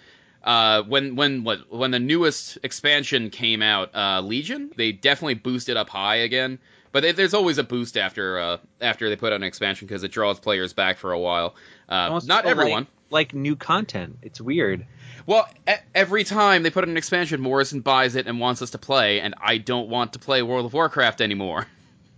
uh, 0.45 0.83
when 0.83 1.17
when 1.17 1.45
what 1.45 1.73
when 1.73 1.93
the 1.93 1.99
newest 2.01 2.59
expansion 2.63 3.31
came 3.31 3.63
out, 3.63 3.95
uh, 3.95 4.21
Legion, 4.21 4.71
they 4.77 4.93
definitely 4.93 5.35
boosted 5.35 5.77
up 5.79 5.89
high 5.89 6.17
again. 6.17 6.59
But 6.91 7.01
they, 7.05 7.13
there's 7.13 7.33
always 7.33 7.57
a 7.57 7.65
boost 7.65 7.97
after 7.97 8.39
uh, 8.39 8.57
after 8.83 9.09
they 9.09 9.17
put 9.17 9.33
out 9.33 9.37
an 9.37 9.45
expansion 9.45 9.87
because 9.87 10.03
it 10.03 10.11
draws 10.13 10.39
players 10.39 10.75
back 10.75 10.99
for 10.99 11.13
a 11.13 11.19
while. 11.19 11.55
Uh, 11.89 12.09
not 12.09 12.21
feel 12.21 12.35
like- 12.37 12.47
everyone. 12.47 12.87
Like 13.13 13.35
new 13.35 13.55
content. 13.57 14.19
It's 14.23 14.41
weird. 14.41 14.87
Well, 15.27 15.47
e- 15.69 15.75
every 15.95 16.25
time 16.25 16.63
they 16.63 16.71
put 16.71 16.89
an 16.89 16.97
expansion, 16.97 17.41
Morrison 17.41 17.81
buys 17.81 18.17
it 18.17 18.27
and 18.27 18.41
wants 18.41 18.63
us 18.63 18.71
to 18.71 18.79
play, 18.79 19.21
and 19.21 19.35
I 19.41 19.59
don't 19.59 19.89
want 19.89 20.15
to 20.15 20.19
play 20.19 20.43
World 20.43 20.67
of 20.67 20.73
Warcraft 20.73 21.21
anymore. 21.21 21.67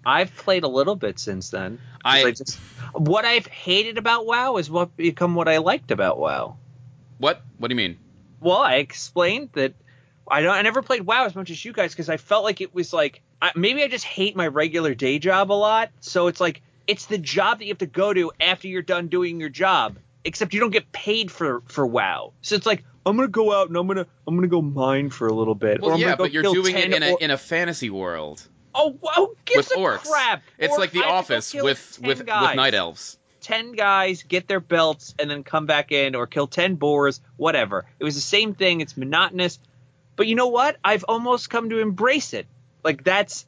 I've 0.06 0.34
played 0.36 0.64
a 0.64 0.68
little 0.68 0.96
bit 0.96 1.18
since 1.18 1.50
then. 1.50 1.78
'Cause 2.04 2.24
I- 2.24 2.30
just, 2.30 2.56
what 2.92 3.24
I've 3.24 3.46
hated 3.46 3.98
about 3.98 4.24
WoW 4.26 4.56
is 4.58 4.70
what 4.70 4.96
become 4.96 5.34
what 5.34 5.48
I 5.48 5.58
liked 5.58 5.90
about 5.90 6.18
WoW. 6.18 6.56
What? 7.18 7.42
What 7.58 7.68
do 7.68 7.72
you 7.72 7.76
mean? 7.76 7.98
Well, 8.40 8.58
I 8.58 8.74
explained 8.76 9.50
that 9.54 9.74
I 10.30 10.42
don't. 10.42 10.54
I 10.54 10.62
never 10.62 10.82
played 10.82 11.02
WoW 11.02 11.24
as 11.24 11.34
much 11.34 11.50
as 11.50 11.64
you 11.64 11.72
guys 11.72 11.92
because 11.92 12.08
I 12.08 12.18
felt 12.18 12.44
like 12.44 12.60
it 12.60 12.74
was 12.74 12.92
like 12.92 13.20
I, 13.42 13.50
maybe 13.56 13.82
I 13.82 13.88
just 13.88 14.04
hate 14.04 14.36
my 14.36 14.46
regular 14.46 14.94
day 14.94 15.18
job 15.18 15.50
a 15.50 15.54
lot. 15.54 15.90
So 16.00 16.26
it's 16.28 16.40
like 16.40 16.62
it's 16.86 17.06
the 17.06 17.18
job 17.18 17.58
that 17.58 17.64
you 17.64 17.70
have 17.70 17.78
to 17.78 17.86
go 17.86 18.12
to 18.12 18.30
after 18.40 18.68
you're 18.68 18.82
done 18.82 19.08
doing 19.08 19.40
your 19.40 19.48
job. 19.48 19.96
Except 20.24 20.54
you 20.54 20.60
don't 20.60 20.70
get 20.70 20.90
paid 20.92 21.30
for 21.30 21.62
for 21.66 21.86
WoW. 21.86 22.32
So 22.40 22.54
it's 22.54 22.66
like 22.66 22.84
I'm 23.04 23.16
gonna 23.16 23.28
go 23.28 23.52
out 23.52 23.68
and 23.68 23.76
I'm 23.76 23.86
gonna 23.86 24.06
I'm 24.26 24.34
gonna 24.34 24.48
go 24.48 24.62
mine 24.62 25.10
for 25.10 25.26
a 25.26 25.32
little 25.34 25.54
bit. 25.54 25.80
Well, 25.80 25.98
yeah, 25.98 26.16
but 26.16 26.32
you're 26.32 26.42
doing 26.42 26.76
it 26.76 26.92
in 26.92 27.02
a 27.02 27.12
or- 27.12 27.18
in 27.20 27.30
a 27.30 27.38
fantasy 27.38 27.90
world 27.90 28.46
oh, 28.74 28.98
oh 29.02 29.34
with 29.54 29.70
a 29.72 29.74
orcs. 29.74 30.08
crap. 30.08 30.42
It's 30.58 30.76
like 30.76 30.90
The 30.90 31.04
I 31.04 31.16
have 31.16 31.26
to 31.26 31.32
go 31.32 31.36
Office 31.36 31.54
with 31.54 31.98
10 32.00 32.08
with 32.08 32.18
with 32.18 32.26
night 32.26 32.74
elves. 32.74 33.18
10 33.40 33.72
guys 33.72 34.22
get 34.22 34.48
their 34.48 34.60
belts 34.60 35.14
and 35.18 35.30
then 35.30 35.44
come 35.44 35.66
back 35.66 35.92
in 35.92 36.14
or 36.14 36.26
kill 36.26 36.46
10 36.46 36.76
boars, 36.76 37.20
whatever. 37.36 37.84
It 37.98 38.04
was 38.04 38.14
the 38.14 38.22
same 38.22 38.54
thing. 38.54 38.80
It's 38.80 38.96
monotonous. 38.96 39.58
But 40.16 40.26
you 40.26 40.34
know 40.34 40.46
what? 40.46 40.78
I've 40.82 41.04
almost 41.04 41.50
come 41.50 41.68
to 41.70 41.80
embrace 41.80 42.32
it. 42.32 42.46
Like 42.82 43.04
that's 43.04 43.46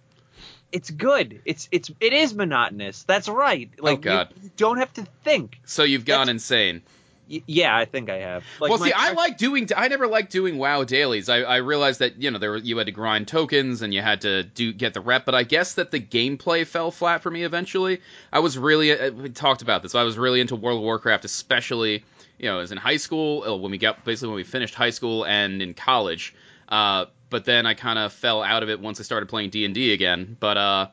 it's 0.76 0.90
good. 0.90 1.40
It's 1.46 1.68
it's 1.72 1.90
it 2.00 2.12
is 2.12 2.34
monotonous. 2.34 3.02
That's 3.04 3.28
right. 3.28 3.70
Like 3.78 4.04
you- 4.04 4.10
Oh, 4.10 4.14
God. 4.14 4.28
You, 4.42 4.50
don't 4.58 4.76
have 4.76 4.92
to 4.94 5.06
think. 5.24 5.58
So 5.64 5.82
you've 5.84 6.04
gone 6.04 6.26
That's- 6.26 6.34
insane. 6.34 6.82
Y- 7.28 7.42
yeah, 7.46 7.76
I 7.76 7.86
think 7.86 8.08
I 8.10 8.18
have. 8.18 8.44
Like 8.60 8.70
well, 8.70 8.78
see, 8.78 8.92
I 8.94 9.12
like 9.12 9.36
doing. 9.38 9.68
I 9.74 9.88
never 9.88 10.06
liked 10.06 10.30
doing 10.30 10.58
WoW 10.58 10.84
dailies. 10.84 11.28
I, 11.28 11.38
I 11.38 11.56
realized 11.56 11.98
that 12.00 12.22
you 12.22 12.30
know 12.30 12.38
there 12.38 12.50
were, 12.52 12.58
you 12.58 12.76
had 12.76 12.86
to 12.86 12.92
grind 12.92 13.26
tokens 13.26 13.80
and 13.82 13.92
you 13.94 14.02
had 14.02 14.20
to 14.20 14.42
do 14.44 14.72
get 14.72 14.92
the 14.94 15.00
rep, 15.00 15.24
but 15.24 15.34
I 15.34 15.42
guess 15.42 15.74
that 15.74 15.90
the 15.90 15.98
gameplay 15.98 16.64
fell 16.66 16.90
flat 16.92 17.22
for 17.22 17.30
me 17.30 17.42
eventually. 17.42 18.00
I 18.32 18.38
was 18.40 18.56
really 18.58 18.92
uh, 18.92 19.10
we 19.10 19.30
talked 19.30 19.62
about 19.62 19.82
this. 19.82 19.94
I 19.96 20.02
was 20.04 20.16
really 20.18 20.40
into 20.40 20.54
World 20.56 20.76
of 20.76 20.82
Warcraft, 20.84 21.24
especially 21.24 22.04
you 22.38 22.50
know, 22.50 22.60
as 22.60 22.70
in 22.70 22.78
high 22.78 22.98
school 22.98 23.42
uh, 23.42 23.56
when 23.56 23.70
we 23.72 23.78
got 23.78 24.04
basically 24.04 24.28
when 24.28 24.36
we 24.36 24.44
finished 24.44 24.74
high 24.74 24.90
school 24.90 25.24
and 25.26 25.62
in 25.62 25.72
college. 25.74 26.34
Uh, 26.68 27.06
but 27.30 27.44
then 27.44 27.66
I 27.66 27.74
kind 27.74 27.98
of 27.98 28.12
fell 28.12 28.42
out 28.42 28.62
of 28.62 28.68
it 28.70 28.80
once 28.80 29.00
I 29.00 29.02
started 29.02 29.28
playing 29.28 29.50
D 29.50 29.64
and 29.64 29.74
D 29.74 29.92
again. 29.92 30.36
But 30.38 30.56
uh, 30.56 30.88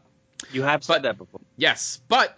you 0.52 0.63
have 0.63 0.84
said 0.84 0.96
but- 0.96 1.02
that 1.04 1.18
before. 1.18 1.42
Yes, 1.58 2.02
but 2.08 2.38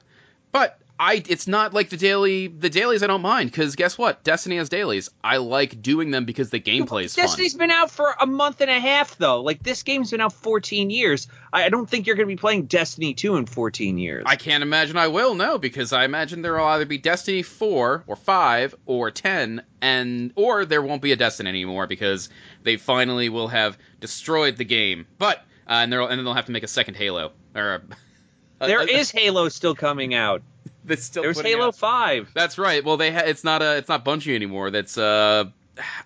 but 0.51 0.79
I 0.97 1.21
it's 1.27 1.47
not 1.47 1.73
like 1.73 1.89
the 1.89 1.97
daily 1.97 2.47
the 2.47 2.69
dailies 2.69 3.03
I 3.03 3.07
don't 3.07 3.21
mind 3.21 3.51
because 3.51 3.75
guess 3.75 3.97
what? 3.97 4.23
Destiny 4.23 4.55
has 4.57 4.69
dailies. 4.69 5.09
I 5.23 5.37
like 5.37 5.81
doing 5.81 6.11
them 6.11 6.23
because 6.23 6.51
the 6.51 6.59
gameplay 6.59 7.03
is 7.03 7.15
fun. 7.15 7.25
Destiny's 7.25 7.53
been 7.53 7.71
out 7.71 7.91
for 7.91 8.15
a 8.19 8.25
month 8.25 8.61
and 8.61 8.71
a 8.71 8.79
half 8.79 9.17
though. 9.17 9.41
Like 9.41 9.61
this 9.61 9.83
game's 9.83 10.11
been 10.11 10.21
out 10.21 10.31
14 10.31 10.89
years. 10.89 11.27
I, 11.51 11.65
I 11.65 11.69
don't 11.69 11.89
think 11.89 12.07
you're 12.07 12.15
going 12.15 12.27
to 12.29 12.33
be 12.33 12.39
playing 12.39 12.67
Destiny 12.67 13.13
2 13.13 13.35
in 13.35 13.45
14 13.45 13.97
years. 13.97 14.23
I 14.25 14.37
can't 14.37 14.63
imagine 14.63 14.95
I 14.95 15.09
will 15.09 15.35
no 15.35 15.57
because 15.57 15.91
I 15.91 16.05
imagine 16.05 16.41
there 16.41 16.53
will 16.53 16.65
either 16.65 16.85
be 16.85 16.97
Destiny 16.97 17.41
4 17.41 18.05
or 18.07 18.15
5 18.15 18.75
or 18.85 19.11
10 19.11 19.63
and 19.81 20.31
or 20.35 20.65
there 20.65 20.81
won't 20.81 21.01
be 21.01 21.11
a 21.11 21.17
Destiny 21.17 21.49
anymore 21.49 21.87
because 21.87 22.29
they 22.63 22.77
finally 22.77 23.27
will 23.27 23.49
have 23.49 23.77
destroyed 23.99 24.55
the 24.55 24.65
game. 24.65 25.07
But 25.17 25.39
uh, 25.67 25.73
and 25.73 25.91
they'll 25.91 26.07
and 26.07 26.17
then 26.17 26.23
they'll 26.23 26.35
have 26.35 26.45
to 26.45 26.53
make 26.53 26.63
a 26.63 26.67
second 26.67 26.93
Halo 26.93 27.33
or 27.53 27.75
a, 27.75 27.81
There 28.67 28.81
a- 28.81 28.89
is 28.89 29.11
Halo 29.11 29.49
still 29.49 29.75
coming 29.75 30.13
out. 30.13 30.41
That's 30.85 31.03
still 31.03 31.23
There's 31.23 31.39
Halo 31.39 31.67
out- 31.67 31.75
5. 31.75 32.31
That's 32.33 32.57
right. 32.57 32.83
Well, 32.83 32.97
they 32.97 33.11
ha- 33.11 33.23
it's 33.25 33.43
not 33.43 33.61
a 33.61 33.77
it's 33.77 33.89
not 33.89 34.05
Bungie 34.05 34.35
anymore. 34.35 34.71
That's 34.71 34.97
uh 34.97 35.45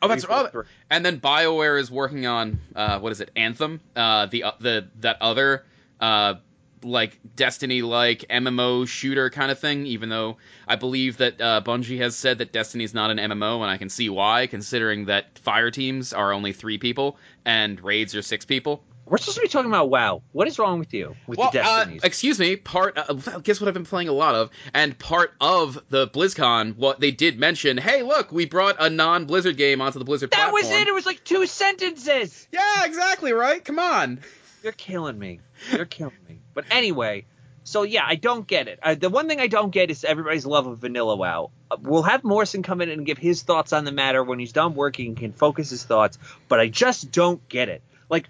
oh 0.02 0.08
that's 0.08 0.26
oh, 0.28 0.64
and 0.90 1.06
then 1.06 1.20
BioWare 1.20 1.80
is 1.80 1.92
working 1.92 2.26
on 2.26 2.60
uh 2.76 3.00
what 3.00 3.12
is 3.12 3.22
it 3.22 3.30
Anthem 3.36 3.82
uh 3.96 4.26
the 4.26 4.44
uh, 4.44 4.52
the 4.60 4.88
that 5.02 5.18
other 5.22 5.66
uh 6.00 6.36
like 6.84 7.20
Destiny 7.36 7.82
like 7.82 8.26
MMO 8.30 8.88
shooter 8.88 9.30
kind 9.30 9.52
of 9.52 9.60
thing. 9.60 9.86
Even 9.86 10.10
though 10.10 10.38
I 10.68 10.76
believe 10.76 11.18
that 11.18 11.42
uh, 11.42 11.62
Bungie 11.64 11.98
has 12.00 12.16
said 12.16 12.38
that 12.38 12.52
Destiny 12.52 12.84
is 12.84 12.94
not 12.94 13.12
an 13.12 13.18
MMO, 13.18 13.62
and 13.62 13.70
I 13.70 13.78
can 13.78 13.90
see 13.90 14.10
why, 14.10 14.48
considering 14.48 15.06
that 15.06 15.38
fire 15.40 15.72
teams 15.72 16.14
are 16.14 16.32
only 16.32 16.54
three 16.54 16.78
people 16.78 17.18
and 17.46 17.82
raids 17.82 18.16
are 18.16 18.22
six 18.22 18.46
people. 18.46 18.82
We're 19.10 19.18
supposed 19.18 19.38
to 19.38 19.42
be 19.42 19.48
talking 19.48 19.72
about 19.72 19.90
WoW. 19.90 20.22
What 20.32 20.48
is 20.48 20.60
wrong 20.60 20.78
with 20.80 20.94
you 20.94 21.16
with 21.28 21.40
Well, 21.40 21.50
the 21.52 21.62
uh, 21.62 21.78
Destinies? 21.78 22.04
excuse 22.04 22.40
me. 22.40 22.56
Part 22.56 22.98
uh, 22.98 23.14
guess 23.40 23.60
what 23.60 23.68
I've 23.68 23.74
been 23.74 23.86
playing 23.86 24.08
a 24.08 24.14
lot 24.14 24.36
of, 24.36 24.52
and 24.74 24.98
part 24.98 25.34
of 25.42 25.82
the 25.90 26.08
BlizzCon, 26.08 26.76
what 26.78 27.00
they 27.00 27.12
did 27.12 27.40
mention. 27.40 27.78
Hey, 27.78 28.04
look, 28.04 28.32
we 28.32 28.46
brought 28.46 28.76
a 28.80 28.90
non-Blizzard 28.90 29.58
game 29.58 29.82
onto 29.82 29.98
the 30.00 30.06
Blizzard 30.06 30.32
that 30.32 30.36
platform. 30.52 30.62
was 30.62 30.70
it. 30.72 30.88
It 30.88 30.94
was 30.94 31.06
like 31.06 31.24
two 31.24 31.46
sentences. 31.48 32.48
Yeah, 32.52 32.86
exactly 32.86 33.34
right. 33.34 33.64
Come 33.64 33.80
on. 33.80 34.20
You're 34.64 34.74
killing 34.74 35.18
me. 35.18 35.40
You're 35.72 35.86
killing 35.86 36.14
me. 36.28 36.40
But 36.54 36.66
anyway, 36.70 37.26
so 37.64 37.84
yeah, 37.84 38.04
I 38.06 38.16
don't 38.16 38.46
get 38.46 38.68
it. 38.68 38.80
Uh, 38.84 38.96
the 38.96 39.10
one 39.10 39.28
thing 39.28 39.40
I 39.40 39.48
don't 39.48 39.72
get 39.72 39.90
is 39.90 40.04
everybody's 40.04 40.46
love 40.46 40.68
of 40.68 40.80
Vanilla 40.80 41.16
WoW. 41.16 41.52
Uh, 41.72 41.78
we'll 41.82 42.04
have 42.04 42.24
Morrison 42.24 42.62
come 42.64 42.82
in 42.82 42.90
and 42.90 43.06
give 43.06 43.18
his 43.18 43.42
thoughts 43.44 43.74
on 43.74 43.86
the 43.86 43.92
matter 43.92 44.24
when 44.24 44.38
he's 44.40 44.52
done 44.52 44.76
working. 44.76 45.08
and 45.08 45.18
can 45.18 45.32
focus 45.34 45.70
his 45.70 45.84
thoughts. 45.84 46.18
But 46.48 46.60
I 46.60 46.68
just 46.68 47.12
don't 47.12 47.48
get 47.50 47.70
it. 47.70 47.82
Like 48.10 48.28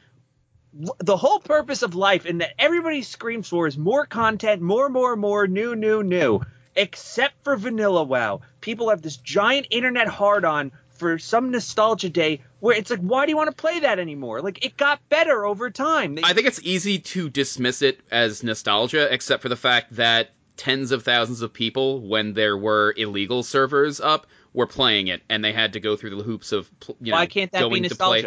the 0.74 1.18
whole 1.18 1.40
purpose 1.40 1.82
of 1.82 1.96
life, 1.96 2.26
and 2.26 2.42
that 2.42 2.54
everybody 2.60 3.02
screams 3.02 3.48
for, 3.48 3.68
is 3.68 3.78
more 3.78 4.06
content, 4.06 4.62
more, 4.62 4.90
more, 4.90 5.16
more, 5.16 5.48
new, 5.48 5.76
new, 5.76 6.04
new. 6.04 6.42
Except 6.76 7.34
for 7.44 7.56
Vanilla 7.58 8.04
WoW, 8.04 8.42
people 8.62 8.90
have 8.90 9.02
this 9.02 9.18
giant 9.18 9.68
internet 9.72 10.08
hard 10.08 10.46
on 10.46 10.72
for 10.90 11.18
some 11.18 11.52
nostalgia 11.52 12.10
day 12.10 12.42
where 12.60 12.76
it's 12.76 12.90
like, 12.92 13.00
why 13.00 13.26
do 13.26 13.32
you 13.32 13.38
want 13.38 13.50
to 13.50 13.56
play 13.56 13.80
that 13.80 14.00
anymore? 14.00 14.42
Like 14.42 14.64
it 14.64 14.78
got 14.78 15.00
better 15.10 15.46
over 15.46 15.70
time. 15.70 16.16
They- 16.16 16.22
I 16.24 16.34
think 16.34 16.46
it's 16.48 16.62
easy 16.62 17.00
to 17.00 17.30
dismiss 17.30 17.82
it 17.82 18.00
as 18.12 18.44
nostalgia, 18.44 19.12
except 19.12 19.42
for 19.42 19.50
the 19.50 19.56
fact 19.56 19.96
that 19.96 20.32
tens 20.58 20.92
of 20.92 21.04
thousands 21.04 21.42
of 21.42 21.54
people, 21.54 22.02
when 22.02 22.34
there 22.34 22.58
were 22.58 22.94
illegal 22.98 23.44
servers 23.44 24.00
up, 24.00 24.28
were 24.54 24.68
playing 24.68 25.08
it, 25.08 25.22
and 25.30 25.44
they 25.44 25.54
had 25.54 25.74
to 25.74 25.80
go 25.80 25.96
through 25.96 26.16
the 26.16 26.24
hoops 26.24 26.52
of 26.52 26.70
you 27.02 27.12
know 27.12 27.18
why 27.18 27.26
can't 27.26 27.52
that 27.52 27.60
be 27.60 27.70
going 27.70 27.84
to 27.84 27.96
play. 27.96 28.22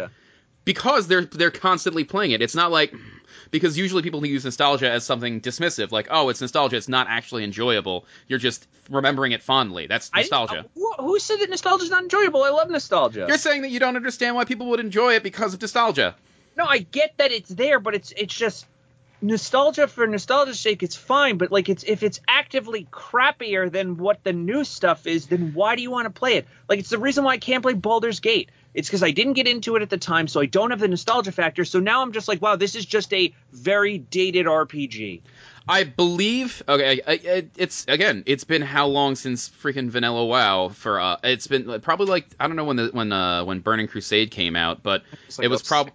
Because 0.64 1.06
they're 1.06 1.24
they're 1.24 1.50
constantly 1.50 2.04
playing 2.04 2.32
it. 2.32 2.42
It's 2.42 2.54
not 2.54 2.70
like 2.70 2.94
because 3.50 3.76
usually 3.76 4.02
people 4.02 4.24
use 4.24 4.44
nostalgia 4.44 4.90
as 4.90 5.04
something 5.04 5.40
dismissive, 5.40 5.92
like 5.92 6.08
oh, 6.10 6.28
it's 6.28 6.40
nostalgia. 6.40 6.76
It's 6.76 6.88
not 6.88 7.06
actually 7.08 7.44
enjoyable. 7.44 8.06
You're 8.28 8.38
just 8.38 8.66
remembering 8.90 9.32
it 9.32 9.42
fondly. 9.42 9.86
That's 9.86 10.10
I 10.12 10.20
nostalgia. 10.20 10.60
Uh, 10.60 10.62
who, 10.74 10.92
who 10.98 11.18
said 11.18 11.40
that 11.40 11.50
nostalgia 11.50 11.84
is 11.84 11.90
not 11.90 12.02
enjoyable? 12.02 12.42
I 12.42 12.50
love 12.50 12.70
nostalgia. 12.70 13.26
You're 13.28 13.38
saying 13.38 13.62
that 13.62 13.70
you 13.70 13.80
don't 13.80 13.96
understand 13.96 14.36
why 14.36 14.44
people 14.44 14.68
would 14.68 14.80
enjoy 14.80 15.14
it 15.14 15.22
because 15.22 15.54
of 15.54 15.60
nostalgia. 15.60 16.14
No, 16.56 16.64
I 16.64 16.78
get 16.78 17.14
that 17.18 17.32
it's 17.32 17.50
there, 17.50 17.80
but 17.80 17.94
it's 17.94 18.12
it's 18.16 18.34
just 18.34 18.66
nostalgia 19.22 19.86
for 19.86 20.06
nostalgia's 20.06 20.58
sake. 20.58 20.82
It's 20.82 20.96
fine, 20.96 21.38
but 21.38 21.50
like 21.52 21.68
it's 21.68 21.84
if 21.84 22.02
it's 22.02 22.20
actively 22.28 22.86
crappier 22.90 23.70
than 23.70 23.96
what 23.96 24.24
the 24.24 24.32
new 24.32 24.64
stuff 24.64 25.06
is, 25.06 25.26
then 25.26 25.52
why 25.54 25.76
do 25.76 25.82
you 25.82 25.90
want 25.90 26.06
to 26.06 26.10
play 26.10 26.34
it? 26.34 26.46
Like 26.68 26.80
it's 26.80 26.90
the 26.90 26.98
reason 26.98 27.24
why 27.24 27.32
I 27.32 27.38
can't 27.38 27.62
play 27.62 27.74
Baldur's 27.74 28.20
Gate. 28.20 28.50
It's 28.74 28.88
because 28.88 29.02
I 29.02 29.10
didn't 29.10 29.34
get 29.34 29.46
into 29.46 29.76
it 29.76 29.82
at 29.82 29.90
the 29.90 29.98
time, 29.98 30.28
so 30.28 30.40
I 30.40 30.46
don't 30.46 30.70
have 30.70 30.80
the 30.80 30.88
nostalgia 30.88 31.32
factor. 31.32 31.64
So 31.64 31.78
now 31.78 32.02
I'm 32.02 32.12
just 32.12 32.26
like, 32.26 32.40
wow, 32.40 32.56
this 32.56 32.74
is 32.74 32.86
just 32.86 33.12
a 33.12 33.34
very 33.52 33.98
dated 33.98 34.46
RPG. 34.46 35.20
I 35.68 35.84
believe. 35.84 36.62
Okay, 36.68 37.00
I, 37.06 37.12
I, 37.12 37.46
it's 37.56 37.84
again. 37.86 38.24
It's 38.26 38.44
been 38.44 38.62
how 38.62 38.86
long 38.86 39.14
since 39.14 39.48
freaking 39.48 39.90
Vanilla 39.90 40.24
WoW? 40.24 40.68
For 40.70 40.98
uh, 41.00 41.18
it's 41.22 41.46
been 41.46 41.66
like, 41.66 41.82
probably 41.82 42.06
like 42.06 42.26
I 42.40 42.46
don't 42.46 42.56
know 42.56 42.64
when 42.64 42.76
the 42.76 42.90
when 42.92 43.12
uh 43.12 43.44
when 43.44 43.60
Burning 43.60 43.88
Crusade 43.88 44.30
came 44.30 44.56
out, 44.56 44.82
but 44.82 45.02
it 45.40 45.48
was 45.48 45.62
probably 45.62 45.92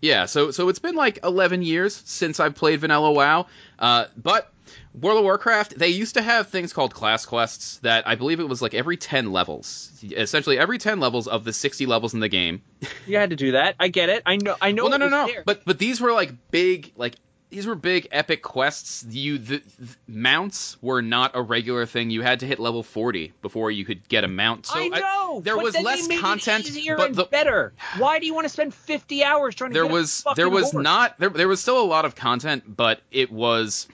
yeah. 0.00 0.26
So 0.26 0.50
so 0.50 0.68
it's 0.68 0.78
been 0.78 0.96
like 0.96 1.20
11 1.22 1.62
years 1.62 1.94
since 2.04 2.40
I've 2.40 2.54
played 2.54 2.80
Vanilla 2.80 3.12
WoW. 3.12 3.46
Uh, 3.78 4.06
but 4.16 4.52
World 5.00 5.18
of 5.18 5.24
Warcraft, 5.24 5.78
they 5.78 5.88
used 5.88 6.14
to 6.14 6.22
have 6.22 6.48
things 6.48 6.72
called 6.72 6.94
class 6.94 7.26
quests 7.26 7.78
that 7.78 8.06
I 8.06 8.14
believe 8.14 8.40
it 8.40 8.48
was 8.48 8.62
like 8.62 8.74
every 8.74 8.96
10 8.96 9.32
levels, 9.32 9.92
essentially 10.02 10.58
every 10.58 10.78
10 10.78 11.00
levels 11.00 11.28
of 11.28 11.44
the 11.44 11.52
60 11.52 11.86
levels 11.86 12.14
in 12.14 12.20
the 12.20 12.28
game. 12.28 12.62
You 13.06 13.18
had 13.18 13.30
to 13.30 13.36
do 13.36 13.52
that. 13.52 13.76
I 13.78 13.86
get 13.88 14.08
it. 14.08 14.22
I 14.26 14.36
know. 14.36 14.56
I 14.60 14.72
know. 14.72 14.84
well, 14.84 14.98
no, 14.98 15.06
no, 15.06 15.08
no. 15.08 15.26
there. 15.26 15.44
But 15.46 15.64
but 15.64 15.78
these 15.78 16.00
were 16.00 16.12
like 16.12 16.32
big 16.50 16.92
like 16.96 17.14
these 17.50 17.66
were 17.66 17.74
big 17.74 18.08
epic 18.10 18.42
quests. 18.42 19.04
You 19.08 19.38
the, 19.38 19.62
the 19.78 19.96
mounts 20.08 20.76
were 20.82 21.02
not 21.02 21.32
a 21.34 21.42
regular 21.42 21.86
thing. 21.86 22.10
You 22.10 22.22
had 22.22 22.40
to 22.40 22.46
hit 22.46 22.58
level 22.58 22.82
40 22.82 23.32
before 23.42 23.70
you 23.70 23.84
could 23.84 24.06
get 24.08 24.24
a 24.24 24.28
mount. 24.28 24.66
So 24.66 24.78
I 24.78 24.88
know. 24.88 25.40
there 25.42 25.54
but 25.54 25.64
was 25.64 25.80
less 25.80 26.08
content, 26.20 26.68
but 26.96 27.14
the- 27.14 27.24
better. 27.24 27.72
Why 27.98 28.18
do 28.18 28.26
you 28.26 28.34
want 28.34 28.46
to 28.46 28.48
spend 28.48 28.74
50 28.74 29.22
hours 29.22 29.54
trying 29.54 29.70
to 29.70 29.74
there 29.74 29.84
get 29.84 29.90
a 29.90 29.94
was 29.94 30.24
there 30.34 30.50
was 30.50 30.74
not 30.74 31.18
there, 31.18 31.30
there 31.30 31.48
was 31.48 31.60
still 31.60 31.80
a 31.80 31.86
lot 31.86 32.04
of 32.04 32.16
content 32.16 32.76
but 32.76 33.00
it 33.10 33.30
was 33.30 33.86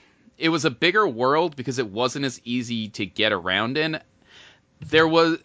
it 0.43 0.49
was 0.49 0.65
a 0.65 0.71
bigger 0.71 1.07
world 1.07 1.55
because 1.55 1.79
it 1.79 1.89
wasn't 1.89 2.25
as 2.25 2.41
easy 2.45 2.89
to 2.89 3.07
get 3.07 3.33
around 3.33 3.79
in 3.79 4.01
there 4.81 5.07
was 5.07 5.39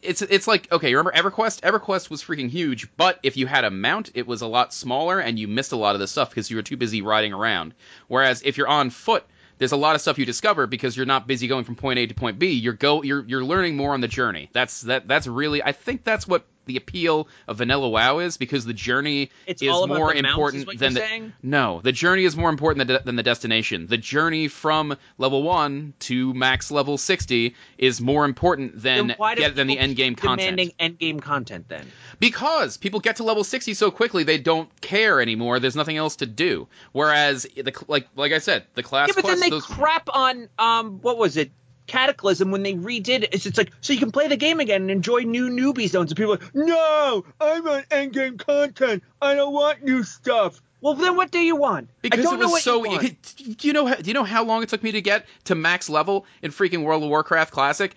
it's 0.00 0.22
it's 0.22 0.46
like 0.48 0.72
okay 0.72 0.94
remember 0.94 1.12
everquest 1.12 1.60
everquest 1.60 2.08
was 2.08 2.22
freaking 2.22 2.48
huge 2.48 2.88
but 2.96 3.20
if 3.22 3.36
you 3.36 3.46
had 3.46 3.64
a 3.64 3.70
mount 3.70 4.10
it 4.14 4.26
was 4.26 4.40
a 4.40 4.46
lot 4.46 4.72
smaller 4.72 5.20
and 5.20 5.38
you 5.38 5.46
missed 5.46 5.72
a 5.72 5.76
lot 5.76 5.94
of 5.94 6.00
the 6.00 6.06
stuff 6.06 6.30
because 6.30 6.50
you 6.50 6.56
were 6.56 6.62
too 6.62 6.78
busy 6.78 7.02
riding 7.02 7.34
around 7.34 7.74
whereas 8.06 8.42
if 8.42 8.56
you're 8.56 8.68
on 8.68 8.88
foot 8.88 9.24
there's 9.58 9.72
a 9.72 9.76
lot 9.76 9.94
of 9.94 10.00
stuff 10.00 10.18
you 10.18 10.24
discover 10.24 10.66
because 10.66 10.96
you're 10.96 11.04
not 11.04 11.26
busy 11.26 11.46
going 11.46 11.64
from 11.64 11.74
point 11.74 11.98
A 11.98 12.06
to 12.06 12.14
point 12.14 12.38
B. 12.38 12.52
You're 12.52 12.74
go 12.74 13.02
you're 13.02 13.24
you're 13.26 13.44
learning 13.44 13.76
more 13.76 13.92
on 13.92 14.00
the 14.00 14.06
journey. 14.06 14.48
That's 14.52 14.82
that 14.82 15.08
that's 15.08 15.26
really 15.26 15.62
I 15.62 15.72
think 15.72 16.04
that's 16.04 16.28
what 16.28 16.46
the 16.68 16.76
appeal 16.76 17.26
of 17.48 17.58
Vanilla 17.58 17.88
WoW 17.88 18.20
is 18.20 18.36
because 18.36 18.64
the 18.64 18.72
journey 18.72 19.30
It's 19.46 19.60
is 19.60 19.68
more 19.68 20.14
mounts, 20.14 20.20
important 20.20 20.68
is 20.72 20.78
than 20.78 20.94
the 20.94 21.00
saying? 21.00 21.32
no. 21.42 21.80
The 21.82 21.90
journey 21.92 22.24
is 22.24 22.36
more 22.36 22.50
important 22.50 22.86
than, 22.86 23.00
than 23.04 23.16
the 23.16 23.22
destination. 23.24 23.88
The 23.88 23.98
journey 23.98 24.46
from 24.46 24.96
level 25.18 25.42
one 25.42 25.94
to 26.00 26.32
max 26.34 26.70
level 26.70 26.96
sixty 26.96 27.56
is 27.78 28.00
more 28.00 28.24
important 28.24 28.80
than 28.80 29.14
get 29.36 29.56
than 29.56 29.66
the 29.66 29.78
end 29.78 29.96
game 29.96 30.14
content. 30.14 30.38
demanding 30.56 30.72
end 30.78 30.98
game 30.98 31.18
content 31.18 31.68
then? 31.68 31.90
Because 32.20 32.76
people 32.76 33.00
get 33.00 33.16
to 33.16 33.22
level 33.24 33.42
60 33.44 33.74
so 33.74 33.90
quickly 33.90 34.22
they 34.24 34.38
don't 34.38 34.68
care 34.80 35.20
anymore. 35.20 35.58
There's 35.58 35.76
nothing 35.76 35.96
else 35.96 36.16
to 36.16 36.26
do. 36.26 36.68
Whereas 36.92 37.44
the 37.56 37.72
like 37.88 38.06
like 38.14 38.32
I 38.32 38.38
said, 38.38 38.64
the 38.74 38.82
class 38.82 39.08
Yeah, 39.08 39.14
but 39.16 39.24
quests 39.24 39.40
then 39.40 39.50
they 39.50 39.54
those 39.56 39.64
crap 39.64 40.08
on 40.12 40.48
um 40.58 40.98
what 41.00 41.16
was 41.18 41.36
it? 41.36 41.50
Cataclysm 41.88 42.52
when 42.52 42.62
they 42.62 42.74
redid 42.74 43.24
it. 43.24 43.30
It's, 43.34 43.46
it's 43.46 43.58
like 43.58 43.72
so 43.80 43.92
you 43.92 43.98
can 43.98 44.12
play 44.12 44.28
the 44.28 44.36
game 44.36 44.60
again 44.60 44.82
and 44.82 44.90
enjoy 44.92 45.22
new 45.22 45.48
newbie 45.50 45.88
zones. 45.88 46.12
And 46.12 46.16
people 46.16 46.34
are 46.34 46.36
like, 46.36 46.54
no, 46.54 47.24
I 47.40 47.58
want 47.58 47.86
end 47.90 48.12
game 48.12 48.38
content. 48.38 49.02
I 49.20 49.34
don't 49.34 49.52
want 49.52 49.82
new 49.82 50.04
stuff. 50.04 50.62
Well, 50.80 50.94
then 50.94 51.16
what 51.16 51.32
do 51.32 51.40
you 51.40 51.56
want? 51.56 51.90
because 52.02 52.20
I 52.20 52.22
don't 52.22 52.34
it 52.34 52.38
know 52.38 52.44
was 52.46 52.52
what 52.52 52.62
so 52.62 52.84
you 52.84 53.16
do 53.56 53.66
you 53.66 53.72
know 53.74 53.86
how- 53.86 53.96
do 53.96 54.04
you 54.06 54.14
know 54.14 54.22
how 54.22 54.44
long 54.44 54.62
it 54.62 54.68
took 54.68 54.84
me 54.84 54.92
to 54.92 55.00
get 55.02 55.26
to 55.46 55.56
max 55.56 55.88
level 55.90 56.24
in 56.40 56.52
freaking 56.52 56.84
World 56.84 57.02
of 57.02 57.08
Warcraft 57.08 57.52
Classic? 57.52 57.92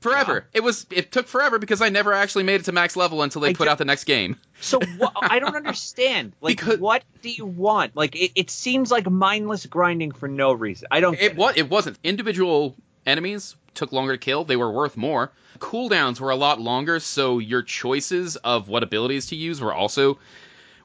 Forever. 0.00 0.46
It 0.54 0.62
was. 0.62 0.86
It 0.90 1.10
took 1.10 1.26
forever 1.26 1.58
because 1.58 1.82
I 1.82 1.88
never 1.88 2.12
actually 2.12 2.44
made 2.44 2.60
it 2.60 2.64
to 2.66 2.72
max 2.72 2.94
level 2.94 3.20
until 3.22 3.42
they 3.42 3.48
I 3.48 3.52
put 3.54 3.66
out 3.66 3.78
the 3.78 3.84
next 3.84 4.04
game. 4.04 4.36
So 4.60 4.78
wha- 4.96 5.10
I 5.20 5.40
don't 5.40 5.56
understand. 5.56 6.34
Like, 6.40 6.58
Because- 6.58 6.78
what 6.78 7.02
do 7.20 7.30
you 7.30 7.44
want? 7.46 7.96
Like, 7.96 8.14
it, 8.14 8.30
it 8.36 8.48
seems 8.48 8.92
like 8.92 9.10
mindless 9.10 9.66
grinding 9.66 10.12
for 10.12 10.28
no 10.28 10.52
reason. 10.52 10.86
I 10.92 11.00
don't. 11.00 11.14
It 11.14 11.18
get 11.20 11.36
what 11.36 11.58
it 11.58 11.68
wasn't. 11.68 11.98
Individual 12.04 12.76
enemies 13.08 13.56
took 13.74 13.92
longer 13.92 14.12
to 14.12 14.18
kill. 14.18 14.44
They 14.44 14.56
were 14.56 14.70
worth 14.70 14.96
more. 14.96 15.32
Cooldowns 15.58 16.20
were 16.20 16.30
a 16.30 16.36
lot 16.36 16.60
longer, 16.60 17.00
so 17.00 17.38
your 17.38 17.62
choices 17.62 18.36
of 18.36 18.68
what 18.68 18.82
abilities 18.82 19.26
to 19.26 19.36
use 19.36 19.60
were 19.60 19.74
also 19.74 20.18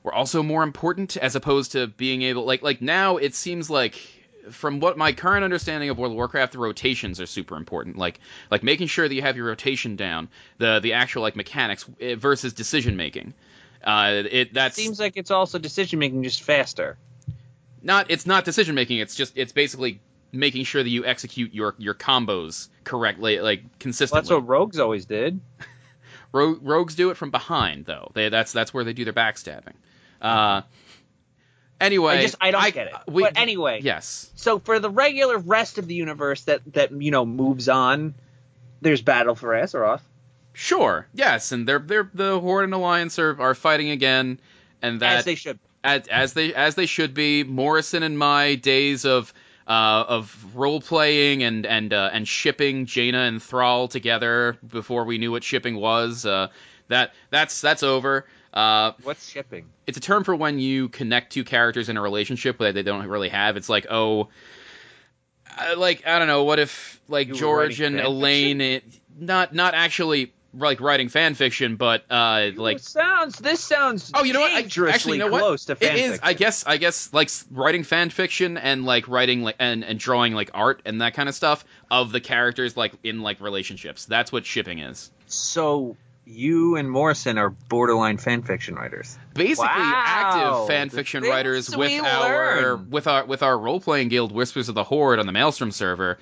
were 0.02 0.14
also 0.14 0.44
more 0.44 0.64
important 0.64 1.16
as 1.18 1.36
opposed 1.36 1.74
to 1.74 1.88
being 1.88 2.24
able 2.24 2.46
like 2.46 2.62
like 2.62 2.82
now 2.82 3.18
it 3.18 3.36
seems 3.36 3.70
like 3.70 3.96
from 4.52 4.80
what 4.80 4.98
my 4.98 5.14
current 5.14 5.44
understanding 5.44 5.90
of 5.90 5.98
World 5.98 6.12
of 6.12 6.18
Warcraft, 6.18 6.54
the 6.54 6.60
rotations 6.60 7.22
are 7.22 7.26
super 7.26 7.56
important. 7.56 7.98
Like 7.98 8.20
like 8.52 8.64
making 8.64 8.88
sure 8.88 9.08
that 9.08 9.14
you 9.14 9.22
have 9.22 9.38
your 9.38 9.48
rotation 9.48 9.96
down, 9.96 10.30
the 10.58 10.80
the 10.80 10.94
actual 10.94 11.22
like 11.22 11.36
mechanics 11.36 11.86
eh, 12.00 12.16
versus 12.16 12.54
decision 12.54 12.98
making. 12.98 13.34
Uh, 13.84 14.24
it 14.30 14.54
that's 14.54 14.76
Seems 14.76 15.00
like 15.00 15.18
it's 15.18 15.32
also 15.32 15.60
decision 15.60 16.00
making 16.00 16.24
just 16.24 16.42
faster. 16.42 16.98
not 17.82 18.08
it's 18.10 18.26
not 18.26 18.46
decision 18.46 18.76
making 18.76 19.00
it's 19.00 19.16
just 19.16 19.38
it's 19.38 19.52
basically 19.52 20.00
making 20.34 20.66
sure 20.66 20.84
that 20.84 20.90
you 20.90 21.06
execute 21.06 21.54
your 21.54 21.76
your 21.78 21.94
combos 21.94 22.68
correctly 22.84 23.40
like 23.40 23.62
Well, 23.62 23.70
consistently 23.80 24.20
that's 24.22 24.30
what 24.32 24.48
rogues 24.48 24.80
always 24.80 25.06
did. 25.06 25.40
Ro- 26.34 26.58
rogues 26.62 26.96
do 26.96 27.12
it 27.12 27.18
from 27.18 27.30
behind 27.32 27.86
though 27.86 28.12
they, 28.16 28.30
that's 28.30 28.52
that's 28.52 28.74
where 28.74 28.84
they 28.84 28.94
do 28.94 29.04
their 29.06 29.14
backstabbing 29.14 29.76
uh 30.22 30.62
anyway 31.80 32.18
I 32.18 32.22
just 32.24 32.36
I 32.42 32.52
don't 32.52 32.74
get 32.74 32.88
it. 32.88 32.94
we- 33.08 33.24
but 33.24 33.38
anyway, 33.38 33.80
yes 33.82 34.32
So 34.36 34.60
for 34.60 34.80
the 34.80 34.90
regular 34.90 35.38
rest 35.38 35.78
of 35.78 35.88
the 35.88 35.96
universe 35.96 36.42
that 36.46 36.62
that 36.74 36.92
you 36.92 37.12
know 37.12 37.26
moves 37.26 37.70
on, 37.70 38.16
there's 38.82 39.02
Battle 39.02 39.36
for 39.36 39.50
Azeroth. 39.50 40.02
sure 40.54 41.08
yes 41.14 41.52
and 41.52 41.68
they're 41.68 41.80
they're 41.80 42.10
the 42.14 42.40
horde 42.40 42.66
and 42.66 42.74
alliance 42.74 43.20
are, 43.20 43.40
are 43.40 43.54
fighting 43.56 43.90
again 43.92 44.40
and 44.82 45.00
that 45.02 45.20
as 45.20 45.26
they 45.26 45.36
should. 45.36 45.60
as, 45.84 46.08
as 46.08 46.34
they 46.34 46.54
as 46.54 46.76
they 46.76 46.86
should 46.88 47.14
be. 47.14 47.44
Morrison 47.44 48.04
and 48.04 48.18
my 48.18 48.56
days 48.56 49.06
of 49.06 49.34
uh, 49.68 50.06
of 50.08 50.56
role 50.56 50.82
playing 50.82 51.44
and 51.44 51.66
and 51.66 51.94
uh, 51.94 52.10
and 52.12 52.28
shipping 52.28 52.86
Jaina 52.86 53.20
and 53.20 53.42
Thrall 53.42 53.88
together 53.88 54.58
before 54.68 55.06
we 55.06 55.18
knew 55.18 55.32
what 55.32 55.44
shipping 55.44 55.76
was. 55.76 56.26
Uh, 56.26 56.50
that 56.90 57.14
that's 57.30 57.62
that's 57.62 57.84
over. 57.84 58.26
Uh, 58.54 58.92
What's 59.04 59.28
shipping? 59.30 59.66
it's 59.88 59.98
a 59.98 60.02
term 60.02 60.24
for 60.24 60.36
when 60.36 60.60
you 60.60 60.90
connect 60.90 61.34
two 61.34 61.44
characters 61.44 61.90
in 61.90 61.98
a 61.98 62.02
relationship 62.02 62.60
that 62.60 62.76
they 62.76 62.84
don't 62.84 63.08
really 63.08 63.30
have. 63.30 63.58
It's 63.58 63.70
like 63.70 63.88
oh. 63.90 64.30
uh, 65.58 65.76
Like 65.78 66.06
I 66.06 66.20
don't 66.20 66.28
know, 66.28 66.44
what 66.44 66.60
if 66.60 67.02
like 67.08 67.30
You 67.30 67.36
George 67.36 67.82
and 67.82 68.00
Elaine, 68.00 68.62
it, 68.62 68.84
not 69.18 69.54
not 69.54 69.74
actually 69.74 70.34
like 70.56 70.80
writing 70.82 71.10
fan 71.10 71.34
fiction, 71.34 71.76
but 71.78 72.04
uh, 72.10 72.52
like 72.56 72.78
It 72.78 72.84
sounds 72.84 73.40
this 73.40 73.60
sounds 73.60 74.12
Oh, 74.14 74.24
you 74.24 74.34
know 74.34 74.42
what? 74.42 74.52
I- 74.52 74.62
dangerously 74.62 74.94
actually, 74.94 75.18
you 75.18 75.24
know 75.26 75.32
what? 75.32 75.60
to 75.62 75.76
fan 75.76 75.96
it 75.98 76.00
is. 76.00 76.20
I 76.22 76.34
guess. 76.34 76.64
I 76.66 76.78
guess 76.78 77.12
like 77.14 77.30
writing 77.52 77.84
fan 77.84 78.10
fiction 78.10 78.58
and 78.58 78.86
like 78.86 79.08
writing 79.08 79.42
like 79.44 79.56
and, 79.60 79.84
and 79.84 79.98
drawing 80.00 80.34
like 80.34 80.52
art 80.54 80.82
and 80.86 81.02
that 81.02 81.14
kind 81.16 81.28
of 81.28 81.36
stuff 81.36 81.66
of 81.90 82.12
the 82.12 82.20
characters 82.22 82.78
like 82.78 82.94
in 83.04 83.22
like 83.22 83.42
relationships. 83.42 84.06
That's 84.06 84.32
what 84.32 84.46
shipping 84.46 84.80
is. 84.80 85.12
So 85.28 85.98
you 86.26 86.78
and 86.78 86.90
Morrison 86.90 87.38
are 87.38 87.50
borderline 87.50 88.18
fan 88.18 88.44
fiction 88.44 88.76
writers. 88.76 89.18
Basically, 89.34 89.66
Wow. 89.68 90.04
active 90.06 90.68
fan 90.68 90.88
The 90.88 90.96
fiction 90.96 91.24
writers 91.24 91.76
with 91.76 92.02
our 92.02 92.62
learn. 92.62 92.90
with 92.92 93.08
our 93.08 93.26
with 93.26 93.44
our 93.44 93.58
role 93.58 93.80
playing 93.82 94.08
guild 94.10 94.32
Whispers 94.32 94.70
of 94.70 94.76
the 94.76 94.84
Horde 94.86 95.20
on 95.20 95.26
the 95.26 95.34
Maelstrom 95.34 95.72
server. 95.72 96.18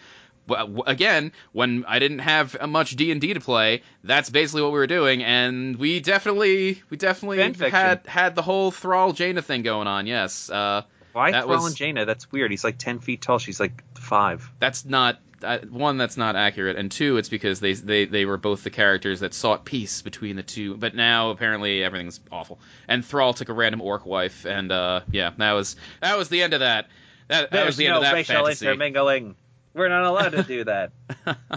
Again, 0.88 1.32
when 1.52 1.86
I 1.88 2.00
didn't 2.00 2.20
have 2.20 2.56
much 2.70 2.96
D 2.96 3.12
and 3.12 3.20
D 3.22 3.34
to 3.34 3.40
play, 3.40 3.84
that's 4.04 4.30
basically 4.30 4.62
what 4.62 4.72
we 4.72 4.80
were 4.80 4.88
doing, 4.88 5.24
and 5.24 5.76
we 5.76 6.00
definitely, 6.00 6.82
we 6.90 6.98
definitely 6.98 7.38
had 7.70 8.06
had 8.06 8.36
the 8.36 8.42
whole 8.42 8.72
Thrall 8.72 9.14
Jaina 9.14 9.42
thing 9.42 9.64
going 9.64 9.88
on. 9.88 10.08
Yes, 10.08 10.50
uh, 10.50 10.84
Why 11.14 11.32
Thrall 11.32 11.48
was- 11.48 11.68
and 11.68 11.76
Jaina? 11.76 12.06
That's 12.06 12.32
weird. 12.32 12.52
He's 12.52 12.64
like 12.64 12.78
ten 12.78 13.00
feet 13.00 13.22
tall. 13.22 13.40
She's 13.40 13.60
like 13.60 13.84
five. 13.98 14.50
that's 14.60 14.86
not 14.86 15.20
uh, 15.44 15.60
one 15.70 15.98
that's 15.98 16.18
not 16.18 16.36
accurate 16.36 16.78
and 16.78 16.92
two 16.92 17.18
it's 17.18 17.30
because 17.30 17.60
they 17.60 17.74
they 17.74 18.06
they 18.06 18.26
were 18.26 18.38
both 18.38 18.64
the 18.64 18.70
characters 18.70 19.22
that 19.22 19.34
sought 19.34 19.66
peace 19.66 20.04
between 20.04 20.36
the 20.36 20.44
two 20.44 20.76
but 20.78 20.94
now 20.94 21.32
apparently 21.32 21.84
everything's 21.84 22.20
awful 22.32 22.60
and 22.88 23.04
thrall 23.04 23.34
took 23.34 23.50
a 23.50 23.54
random 23.54 23.82
orc 23.82 24.06
wife 24.06 24.46
and 24.46 24.72
uh 24.72 25.02
yeah 25.12 25.32
that 25.38 25.54
was 25.54 25.78
that 26.00 26.16
was 26.16 26.30
the 26.30 26.44
end 26.44 26.54
of 26.54 26.60
that 26.60 26.88
that, 27.28 27.50
that 27.52 27.66
was 27.66 27.78
the 27.78 27.88
end 27.88 27.94
no 27.94 27.98
of 27.98 28.04
that 28.04 28.14
racial 28.14 28.36
fantasy 28.36 28.66
intermingling. 28.68 29.36
We're 29.74 29.90
not 29.90 30.04
allowed 30.04 30.30
to 30.34 30.44
do 30.44 30.64
that. 30.66 30.92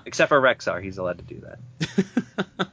Except 0.07 0.29
for 0.29 0.41
Rexxar, 0.41 0.83
he's 0.83 0.99
allowed 0.99 1.19
to 1.19 1.25
do 1.25 1.41
that. 1.41 1.59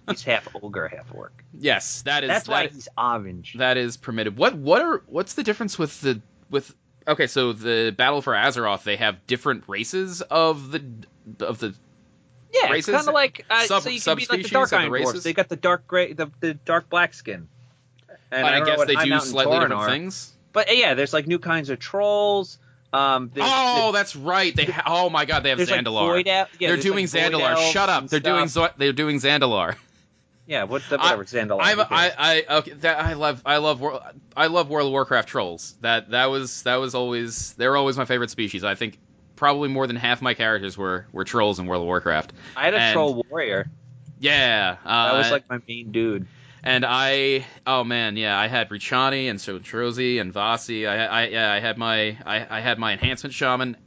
He's 0.09 0.23
half 0.23 0.47
ogre, 0.61 0.87
half 0.87 1.13
orc. 1.13 1.43
yes 1.57 2.01
that 2.03 2.23
is 2.23 2.27
That's 2.27 2.47
why 2.47 2.63
that- 2.63 2.73
he's 2.73 2.89
orange. 2.97 3.53
that 3.57 3.77
is 3.77 3.95
permitted 3.97 4.35
what 4.37 4.55
what 4.55 4.81
are 4.81 5.01
what's 5.07 5.35
the 5.35 5.43
difference 5.43 5.79
with 5.79 6.01
the 6.01 6.19
with 6.49 6.73
okay 7.07 7.27
so 7.27 7.53
the 7.53 7.93
battle 7.95 8.21
for 8.21 8.33
azeroth 8.33 8.83
they 8.83 8.97
have 8.97 9.25
different 9.27 9.63
races 9.67 10.21
of 10.21 10.71
the 10.71 10.83
of 11.39 11.59
the 11.59 11.73
yeah, 12.53 12.63
it's 12.65 12.71
races? 12.71 12.95
kind 12.95 13.07
of 13.07 13.13
like 13.13 13.45
uh, 13.49 13.63
Sub- 13.65 13.83
so 13.83 13.89
you 13.89 14.01
can 14.01 14.17
be 14.17 14.25
like 14.29 14.43
the 14.43 14.49
dark 14.49 14.69
the 14.71 14.77
iron 14.77 14.91
races? 14.91 15.23
They 15.23 15.31
got 15.33 15.47
the 15.47 15.55
dark 15.55 15.87
gray, 15.87 16.11
the, 16.13 16.29
the 16.41 16.53
dark 16.55 16.89
black 16.89 17.13
skin. 17.13 17.47
And 18.31 18.45
I, 18.45 18.59
don't 18.59 18.65
guess 18.65 18.85
they 18.87 18.95
do 18.95 19.19
slightly 19.21 19.53
different 19.53 19.73
are. 19.73 19.89
things 19.89 20.33
But 20.51 20.75
yeah, 20.75 20.93
there's 20.95 21.13
like 21.13 21.27
new 21.27 21.39
kinds 21.39 21.69
of 21.69 21.79
trolls. 21.79 22.57
Um, 22.93 23.31
there's, 23.33 23.47
oh 23.49 23.91
that's 23.93 24.15
right 24.17 24.53
they 24.53 24.65
ha- 24.65 24.83
oh 24.85 25.09
my 25.09 25.23
god 25.23 25.43
they 25.43 25.49
have 25.49 25.59
like 25.59 25.69
zandalar 25.69 26.07
void 26.07 26.25
yeah, 26.27 26.45
they're 26.59 26.75
doing 26.75 27.05
like, 27.05 27.31
Zandalar. 27.31 27.71
Shut 27.71 27.87
up. 27.87 28.07
They're 28.07 28.19
doing. 28.19 28.47
Zo- 28.47 28.69
they're 28.77 28.91
doing 28.91 29.17
Zandalar. 29.17 29.75
yeah, 30.45 30.63
what 30.63 30.81
the, 30.89 30.97
whatever 30.97 31.23
Zandalar. 31.23 31.59
I'm. 31.61 31.79
I 31.79 32.11
I 32.17 32.55
okay 32.57 32.71
that 32.73 32.99
I 32.99 33.13
love 33.13 33.41
I 33.45 33.57
love 33.57 33.81
I 34.35 34.47
love 34.47 34.69
World 34.69 34.87
of 34.87 34.91
Warcraft 34.91 35.29
trolls. 35.29 35.75
That 35.79 36.09
that 36.11 36.25
was 36.25 36.63
that 36.63 36.75
was 36.75 36.93
always 36.93 37.53
they're 37.53 37.77
always 37.77 37.95
my 37.97 38.03
favorite 38.05 38.29
species. 38.29 38.65
I 38.65 38.75
think 38.75 38.97
probably 39.37 39.69
more 39.69 39.87
than 39.87 39.95
half 39.95 40.21
my 40.21 40.33
characters 40.33 40.77
were 40.77 41.05
were 41.13 41.23
trolls 41.23 41.59
in 41.59 41.67
World 41.67 41.83
of 41.83 41.87
Warcraft. 41.87 42.33
I 42.57 42.65
had 42.65 42.73
a 42.73 42.77
and- 42.79 42.93
troll 42.93 43.23
warrior. 43.29 43.69
Yeah, 44.19 44.75
uh, 44.85 45.13
That 45.13 45.17
was 45.17 45.31
like 45.31 45.49
my 45.49 45.59
main 45.67 45.91
dude. 45.91 46.27
And 46.63 46.85
I 46.85 47.45
oh 47.65 47.83
man 47.83 48.17
yeah 48.17 48.37
I 48.37 48.47
had 48.47 48.69
Richani 48.69 49.29
and 49.29 49.39
so 49.39 49.59
Trozi 49.59 50.19
and 50.19 50.33
Vasi. 50.33 50.87
I 50.87 51.05
I 51.05 51.27
yeah 51.27 51.51
I 51.51 51.59
had 51.59 51.77
my 51.77 52.17
I, 52.25 52.47
I 52.49 52.59
had 52.61 52.79
my 52.79 52.93
enhancement 52.93 53.33
shaman. 53.33 53.77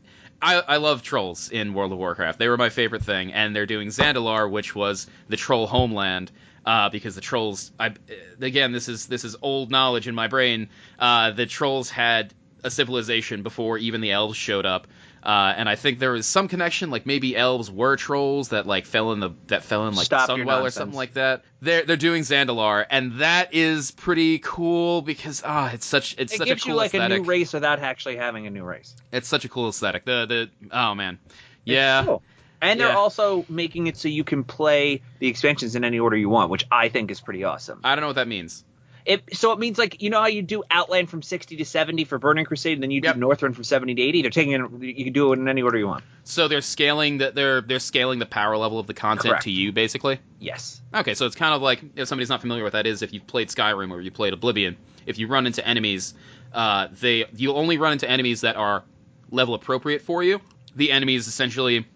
I, 0.42 0.60
I 0.60 0.76
love 0.76 1.02
trolls 1.02 1.50
in 1.50 1.72
World 1.72 1.92
of 1.92 1.98
Warcraft. 1.98 2.38
They 2.38 2.48
were 2.48 2.58
my 2.58 2.68
favorite 2.68 3.02
thing, 3.02 3.32
and 3.32 3.56
they're 3.56 3.64
doing 3.64 3.88
Zandalar, 3.88 4.50
which 4.50 4.74
was 4.74 5.06
the 5.28 5.38
troll 5.38 5.66
homeland, 5.66 6.30
uh, 6.66 6.90
because 6.90 7.14
the 7.14 7.22
trolls. 7.22 7.72
I 7.80 7.94
again, 8.40 8.72
this 8.72 8.88
is 8.88 9.06
this 9.06 9.24
is 9.24 9.36
old 9.40 9.70
knowledge 9.70 10.06
in 10.06 10.14
my 10.14 10.28
brain. 10.28 10.68
Uh, 10.98 11.30
the 11.30 11.46
trolls 11.46 11.88
had 11.88 12.34
a 12.62 12.70
civilization 12.70 13.42
before 13.42 13.78
even 13.78 14.00
the 14.00 14.12
elves 14.12 14.36
showed 14.36 14.66
up, 14.66 14.86
uh, 15.24 15.54
and 15.56 15.68
I 15.68 15.74
think 15.74 16.00
there 16.00 16.12
was 16.12 16.26
some 16.26 16.48
connection, 16.48 16.90
like 16.90 17.06
maybe 17.06 17.34
elves 17.34 17.70
were 17.70 17.96
trolls 17.96 18.50
that 18.50 18.66
like 18.66 18.84
fell 18.84 19.12
in 19.12 19.20
the 19.20 19.30
that 19.46 19.64
fell 19.64 19.88
in 19.88 19.94
like 19.94 20.04
Stop 20.04 20.28
Sunwell 20.28 20.62
or 20.62 20.70
something 20.70 20.96
like 20.96 21.14
that. 21.14 21.44
They're 21.62 21.82
they're 21.82 21.96
doing 21.96 22.22
Zandalar, 22.22 22.84
and 22.90 23.20
that 23.20 23.54
is 23.54 23.90
pretty 23.90 24.38
cool 24.40 25.00
because 25.00 25.42
ah, 25.44 25.70
it's 25.72 25.86
such 25.86 26.14
it's 26.18 26.34
It 26.34 26.38
such 26.38 26.48
gives 26.48 26.62
a 26.62 26.64
cool 26.66 26.74
you 26.74 26.76
like 26.76 26.94
aesthetic. 26.94 27.18
a 27.18 27.20
new 27.22 27.26
race 27.26 27.54
without 27.54 27.78
actually 27.78 28.16
having 28.16 28.46
a 28.46 28.50
new 28.50 28.64
race. 28.64 28.94
It's 29.12 29.26
such 29.26 29.46
a 29.46 29.48
cool 29.48 29.70
aesthetic. 29.70 30.04
The 30.04 30.26
the 30.26 30.68
oh 30.70 30.94
man, 30.94 31.18
yeah. 31.64 32.04
cool. 32.04 32.22
And 32.60 32.78
they're 32.80 32.96
also 32.96 33.44
making 33.48 33.88
it 33.88 33.96
so 33.96 34.08
you 34.08 34.24
can 34.24 34.42
play 34.44 35.02
the 35.18 35.28
expansions 35.28 35.74
in 35.74 35.84
any 35.84 35.98
order 35.98 36.16
you 36.16 36.28
want, 36.30 36.50
which 36.50 36.64
I 36.70 36.88
think 36.88 37.10
is 37.10 37.20
pretty 37.20 37.44
awesome. 37.44 37.80
I 37.84 37.94
don't 37.94 38.02
know 38.02 38.06
what 38.08 38.16
that 38.16 38.28
means. 38.28 38.64
It, 39.06 39.36
so 39.36 39.52
it 39.52 39.58
means 39.58 39.76
like 39.76 40.00
you 40.00 40.08
know 40.08 40.20
how 40.20 40.28
you 40.28 40.40
do 40.40 40.62
Outland 40.70 41.10
from 41.10 41.20
60 41.20 41.56
to 41.56 41.64
70 41.64 42.04
for 42.04 42.18
Burning 42.18 42.46
Crusade, 42.46 42.74
and 42.74 42.82
then 42.82 42.90
you 42.90 43.02
Yep. 43.04 43.16
do 43.16 43.20
Northrend 43.20 43.54
from 43.54 43.64
70 43.64 43.94
to 43.96 44.02
80. 44.02 44.22
They're 44.22 44.30
taking 44.30 44.52
it. 44.52 44.60
You 44.80 45.04
can 45.04 45.12
do 45.12 45.32
it 45.32 45.38
in 45.38 45.46
any 45.46 45.60
order 45.60 45.76
you 45.76 45.86
want. 45.86 46.04
So 46.24 46.48
they're 46.48 46.62
scaling 46.62 47.18
the 47.18 47.30
they're 47.30 47.60
they're 47.60 47.80
scaling 47.80 48.18
the 48.18 48.26
power 48.26 48.56
level 48.56 48.78
of 48.78 48.86
the 48.86 48.94
content 48.94 49.32
Correct. 49.32 49.44
to 49.44 49.50
you 49.50 49.72
basically. 49.72 50.20
Yes. 50.40 50.80
Okay, 50.94 51.12
so 51.12 51.26
it's 51.26 51.36
kind 51.36 51.54
of 51.54 51.60
like 51.60 51.82
if 51.96 52.08
somebody's 52.08 52.30
not 52.30 52.40
familiar 52.40 52.64
with 52.64 52.72
that 52.72 52.86
is 52.86 53.02
if 53.02 53.12
you've 53.12 53.26
played 53.26 53.48
Skyrim 53.48 53.90
or 53.90 54.00
you 54.00 54.10
played 54.10 54.32
Oblivion, 54.32 54.76
if 55.04 55.18
you 55.18 55.26
run 55.26 55.46
into 55.46 55.66
enemies, 55.66 56.14
uh, 56.54 56.88
they 57.00 57.26
you'll 57.36 57.58
only 57.58 57.76
run 57.76 57.92
into 57.92 58.08
enemies 58.08 58.40
that 58.40 58.56
are 58.56 58.84
level 59.30 59.54
appropriate 59.54 60.00
for 60.00 60.22
you. 60.22 60.40
The 60.76 60.92
enemies 60.92 61.26
essentially 61.28 61.86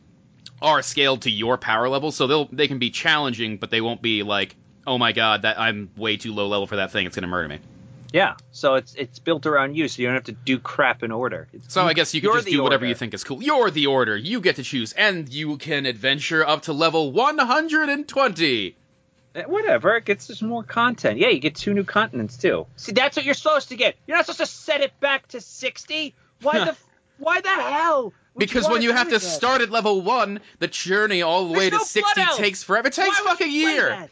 are 0.61 0.83
scaled 0.83 1.23
to 1.23 1.31
your 1.31 1.57
power 1.57 1.89
level, 1.89 2.11
so 2.13 2.27
they'll 2.27 2.47
they 2.53 2.69
can 2.69 2.79
be 2.79 2.91
challenging, 2.91 3.57
but 3.57 3.71
they 3.71 3.81
won't 3.81 4.03
be 4.03 4.23
like, 4.23 4.57
oh 4.89 4.99
my 4.99 5.13
god, 5.13 5.43
that 5.43 5.59
I'm 5.61 5.91
way 5.97 6.17
too 6.17 6.33
low 6.33 6.49
level 6.49 6.67
for 6.67 6.77
that 6.77 6.91
thing. 6.93 7.07
It's 7.07 7.15
gonna 7.17 7.27
murder 7.27 7.49
me. 7.49 7.59
Yeah. 8.13 8.37
So 8.53 8.75
it's 8.77 8.95
it's 8.95 9.19
built 9.19 9.45
around 9.47 9.75
you, 9.77 9.87
so 9.89 10.01
you 10.01 10.09
don't 10.09 10.15
have 10.15 10.25
to 10.25 10.33
do 10.33 10.59
crap 10.59 11.03
in 11.03 11.13
order. 11.13 11.47
It's, 11.53 11.73
So 11.75 11.83
I 11.85 11.93
guess 11.93 12.15
you 12.15 12.21
can 12.23 12.33
just 12.33 12.47
do 12.49 12.63
whatever 12.63 12.83
order. 12.83 12.89
you 12.89 12.95
think 12.95 13.13
is 13.15 13.23
cool. 13.23 13.43
You're 13.43 13.71
the 13.71 13.87
order. 13.87 14.17
You 14.17 14.41
get 14.41 14.57
to 14.57 14.63
choose, 14.63 14.93
and 14.93 15.29
you 15.29 15.59
can 15.59 15.85
adventure 15.87 16.47
up 16.47 16.63
to 16.63 16.73
level 16.73 17.13
120. 17.13 18.77
Eh, 19.35 19.43
Whatever. 19.47 19.97
It 19.97 20.05
gets 20.07 20.31
us 20.31 20.41
more 20.41 20.63
content. 20.63 21.19
Yeah, 21.19 21.29
you 21.29 21.39
get 21.39 21.55
two 21.55 21.75
new 21.75 21.85
continents 21.85 22.39
too. 22.39 22.67
See, 22.77 22.93
that's 22.93 23.17
what 23.17 23.25
you're 23.27 23.35
supposed 23.35 23.69
to 23.69 23.77
get. 23.77 23.97
You're 24.07 24.17
not 24.17 24.25
supposed 24.27 24.41
to 24.41 24.47
set 24.47 24.81
it 24.81 24.99
back 25.01 25.29
to 25.29 25.41
60. 25.41 26.15
Why 26.43 26.65
the 26.65 26.77
Why 27.19 27.41
the 27.41 27.49
hell 27.49 28.13
Because 28.37 28.69
when 28.69 28.81
you 28.81 28.93
have 28.93 29.09
to 29.09 29.19
that? 29.19 29.21
start 29.21 29.61
at 29.61 29.71
level 29.71 30.01
one, 30.01 30.41
the 30.61 30.69
journey 30.69 31.23
all 31.23 31.49
the 31.49 31.55
There's 31.55 31.59
way 31.59 31.71
to 31.71 31.77
no 31.77 31.79
blood 31.79 31.87
60 31.87 32.43
takes 32.43 32.63
forever. 32.63 32.89
It 32.89 32.95
takes 32.95 33.21
Why 33.21 33.31
fucking 33.31 33.51
year. 33.51 34.09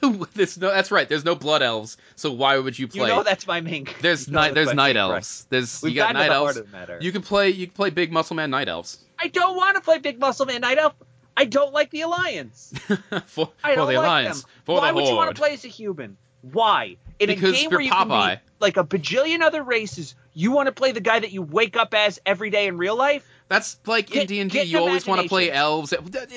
there's 0.34 0.58
no. 0.58 0.70
That's 0.70 0.90
right. 0.90 1.08
There's 1.08 1.24
no 1.24 1.34
blood 1.34 1.62
elves. 1.62 1.96
So 2.16 2.32
why 2.32 2.58
would 2.58 2.78
you 2.78 2.88
play? 2.88 3.02
You 3.08 3.14
know 3.14 3.22
that's 3.22 3.46
my 3.46 3.60
main. 3.60 3.86
there's 4.00 4.26
you 4.28 4.32
know 4.34 4.40
night. 4.40 4.54
There's 4.54 4.74
night 4.74 4.96
elves. 4.96 5.46
There's 5.50 5.82
We've 5.82 5.92
you 5.92 5.96
got 5.96 6.14
night 6.14 6.28
the 6.28 6.34
elves. 6.34 6.54
heart 6.54 6.64
of 6.64 6.70
the 6.70 6.76
matter. 6.76 6.98
You 7.00 7.12
can 7.12 7.22
play. 7.22 7.50
You 7.50 7.66
can 7.66 7.74
play 7.74 7.90
big 7.90 8.12
muscle 8.12 8.36
man 8.36 8.50
night 8.50 8.68
elves. 8.68 8.98
I 9.22 9.28
don't 9.28 9.56
want 9.56 9.76
to 9.76 9.82
play 9.82 9.98
Big 9.98 10.18
Muscle 10.18 10.46
Man 10.46 10.62
Night 10.62 10.78
Elf. 10.78 10.94
I 11.36 11.44
don't 11.44 11.74
like 11.74 11.90
the 11.90 12.00
Alliance. 12.02 12.72
for 13.26 13.50
I 13.62 13.72
for 13.72 13.76
don't 13.76 13.88
the 13.88 13.94
like 13.94 13.96
alliance. 13.96 14.42
them. 14.42 14.50
For 14.64 14.78
Why 14.78 14.88
the 14.88 14.94
would 14.94 15.08
you 15.08 15.14
want 15.14 15.34
to 15.34 15.38
play 15.38 15.52
as 15.52 15.64
a 15.64 15.68
human? 15.68 16.16
Why? 16.40 16.96
In 17.18 17.26
Because 17.28 17.50
a 17.54 17.62
game 17.62 17.70
where 17.70 17.80
you 17.80 17.90
can 17.90 18.08
be 18.08 18.40
like 18.60 18.78
a 18.78 18.84
bajillion 18.84 19.42
other 19.42 19.62
races, 19.62 20.14
you 20.32 20.52
want 20.52 20.66
to 20.68 20.72
play 20.72 20.92
the 20.92 21.00
guy 21.02 21.20
that 21.20 21.32
you 21.32 21.42
wake 21.42 21.76
up 21.76 21.92
as 21.92 22.18
every 22.24 22.48
day 22.48 22.66
in 22.66 22.78
real 22.78 22.96
life? 22.96 23.28
That's 23.50 23.78
like 23.84 24.14
in 24.14 24.28
D 24.28 24.38
and 24.38 24.48
D. 24.48 24.62
You 24.62 24.78
always 24.78 25.08
want 25.08 25.22
to 25.22 25.28
play 25.28 25.50
elves. 25.50 25.92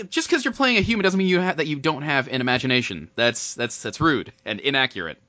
Just 0.09 0.27
because 0.27 0.43
you're 0.43 0.51
playing 0.53 0.77
a 0.77 0.81
human 0.81 1.03
doesn't 1.03 1.15
mean 1.15 1.27
you 1.27 1.39
ha- 1.39 1.53
that 1.53 1.67
you 1.67 1.77
don't 1.77 2.01
have 2.01 2.27
an 2.27 2.41
imagination. 2.41 3.11
That's 3.15 3.53
that's 3.53 3.83
that's 3.83 4.01
rude 4.01 4.33
and 4.45 4.59
inaccurate. 4.59 5.19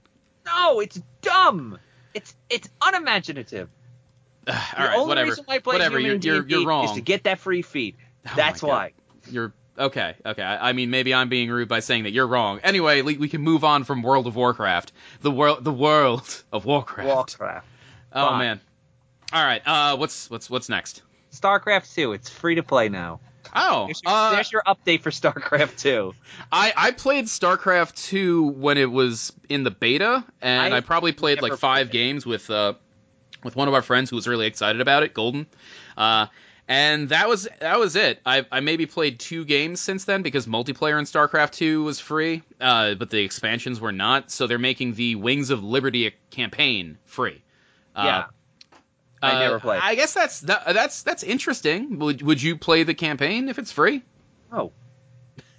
No, 0.47 0.81
it's 0.81 0.99
dumb. 1.21 1.79
It's 2.15 2.35
it's 2.49 2.71
unimaginative. 2.81 3.69
All 4.49 4.55
the 4.55 4.83
right, 4.83 4.95
only 4.97 5.09
whatever. 5.09 5.29
reason 5.29 5.45
why 5.45 5.57
I 5.57 5.59
play 5.59 5.75
whatever. 5.75 5.99
human 5.99 6.23
You're 6.23 6.37
in 6.37 6.37
you're, 6.37 6.43
D&D 6.49 6.55
you're 6.63 6.67
wrong. 6.67 6.85
is 6.87 6.93
to 6.93 7.03
get 7.03 7.25
that 7.25 7.39
free 7.39 7.61
feed. 7.61 7.97
Oh 8.27 8.33
That's 8.35 8.63
why. 8.63 8.93
You're 9.31 9.53
okay. 9.79 10.15
Okay. 10.25 10.43
I, 10.43 10.71
I 10.71 10.73
mean, 10.73 10.89
maybe 10.89 11.13
I'm 11.13 11.29
being 11.29 11.51
rude 11.51 11.69
by 11.69 11.81
saying 11.81 12.05
that 12.05 12.13
you're 12.13 12.27
wrong. 12.27 12.61
Anyway, 12.65 13.03
we, 13.03 13.19
we 13.19 13.29
can 13.29 13.43
move 13.43 13.63
on 13.63 13.85
from 13.85 14.03
World 14.03 14.27
of 14.27 14.37
Warcraft. 14.37 14.93
The 15.21 15.31
world, 15.31 15.63
the 15.63 15.73
world 15.73 16.43
of 16.51 16.65
Warcraft. 16.65 17.07
Warcraft. 17.07 17.67
Oh 18.11 18.27
Fine. 18.29 18.39
man. 18.39 18.61
All 19.35 19.45
right. 19.45 19.61
Uh, 19.67 19.97
what's 19.99 20.31
what's 20.31 20.49
what's 20.49 20.71
next? 20.71 21.03
StarCraft 21.35 21.95
2. 21.95 22.13
It's 22.13 22.29
free 22.29 22.55
to 22.55 22.63
play 22.63 22.89
now. 22.89 23.21
Oh, 23.55 23.87
There's 23.87 24.03
your, 24.03 24.13
uh, 24.13 24.31
there's 24.33 24.53
your 24.53 24.63
update 24.67 25.03
for 25.03 25.11
StarCraft 25.11 25.79
2. 25.79 26.15
I 26.51 26.73
I 26.77 26.91
played 26.93 27.27
StarCraft 27.27 27.95
2 28.09 28.43
when 28.49 28.79
it 28.79 28.91
was 28.91 29.33
in 29.49 29.63
the 29.65 29.71
beta, 29.71 30.25
and 30.41 30.75
I, 30.75 30.79
I 30.79 30.81
probably 30.81 31.13
played 31.13 31.43
like 31.43 31.55
five 31.57 31.89
played 31.89 31.93
games 31.93 32.27
with 32.27 32.51
uh 32.51 32.75
with 33.45 33.55
one 33.55 33.69
of 33.69 33.75
our 33.75 33.83
friends 33.83 34.11
who 34.11 34.17
was 34.17 34.27
really 34.27 34.47
excited 34.47 34.81
about 34.81 35.03
it, 35.03 35.15
Golden. 35.15 35.47
Uh, 35.97 36.27
and 36.67 37.11
that 37.11 37.29
was 37.29 37.47
that 37.61 37.79
was 37.79 37.95
it. 37.95 38.21
I 38.25 38.47
I 38.51 38.61
maybe 38.61 38.87
played 38.87 39.21
two 39.21 39.45
games 39.45 39.81
since 39.81 40.07
then 40.07 40.23
because 40.23 40.47
multiplayer 40.47 40.99
in 40.99 41.05
StarCraft 41.05 41.53
2 41.53 41.85
was 41.85 42.01
free, 42.01 42.43
uh, 42.61 42.95
but 42.95 43.11
the 43.11 43.23
expansions 43.23 43.81
were 43.81 43.93
not. 43.93 44.31
So 44.31 44.47
they're 44.47 44.59
making 44.59 44.95
the 44.95 45.17
Wings 45.17 45.51
of 45.51 45.63
Liberty 45.63 46.13
campaign 46.31 46.97
free. 47.05 47.43
Uh, 47.95 48.03
Yeah. 48.05 48.25
I 49.25 49.37
uh, 49.37 49.39
never 49.41 49.61
played. 49.61 49.81
I 49.83 49.95
guess 49.95 50.15
that's 50.15 50.41
that, 50.41 50.75
that's 50.75 51.03
that's 51.03 51.23
interesting. 51.23 51.99
Would 51.99 52.23
would 52.23 52.43
you 52.43 52.57
play 52.57 52.83
the 52.83 52.95
campaign 52.95 53.49
if 53.49 53.59
it's 53.59 53.73
free? 53.73 54.03
Oh. 54.53 54.73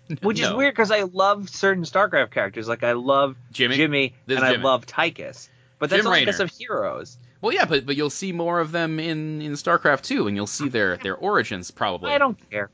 Which 0.22 0.40
is 0.40 0.54
weird 0.54 0.74
because 0.74 0.92
I 0.92 1.02
love 1.02 1.50
certain 1.50 1.84
StarCraft 1.84 2.32
characters. 2.32 2.68
Like 2.68 2.84
I 2.84 2.92
love 2.94 3.36
Jimmy. 3.52 3.76
Jimmy, 3.76 4.14
and 4.28 4.40
Jimmy. 4.40 4.44
I 4.44 4.56
love 4.58 4.86
Tychus. 4.86 5.50
But 5.80 5.90
that's 5.90 6.04
Jim 6.04 6.08
only 6.08 6.22
because 6.22 6.40
of 6.40 6.52
heroes. 6.52 7.18
Well, 7.42 7.54
yeah, 7.54 7.66
but 7.66 7.86
but 7.86 7.96
you'll 7.96 8.10
see 8.10 8.32
more 8.32 8.60
of 8.60 8.72
them 8.72 9.00
in 9.00 9.42
in 9.42 9.54
StarCraft 9.54 10.04
2, 10.04 10.28
and 10.28 10.36
you'll 10.36 10.48
see 10.48 10.70
their 10.70 10.98
their 10.98 11.16
origins 11.16 11.72
probably. 11.72 12.12
I 12.12 12.18
don't 12.18 12.38
care. 12.50 12.70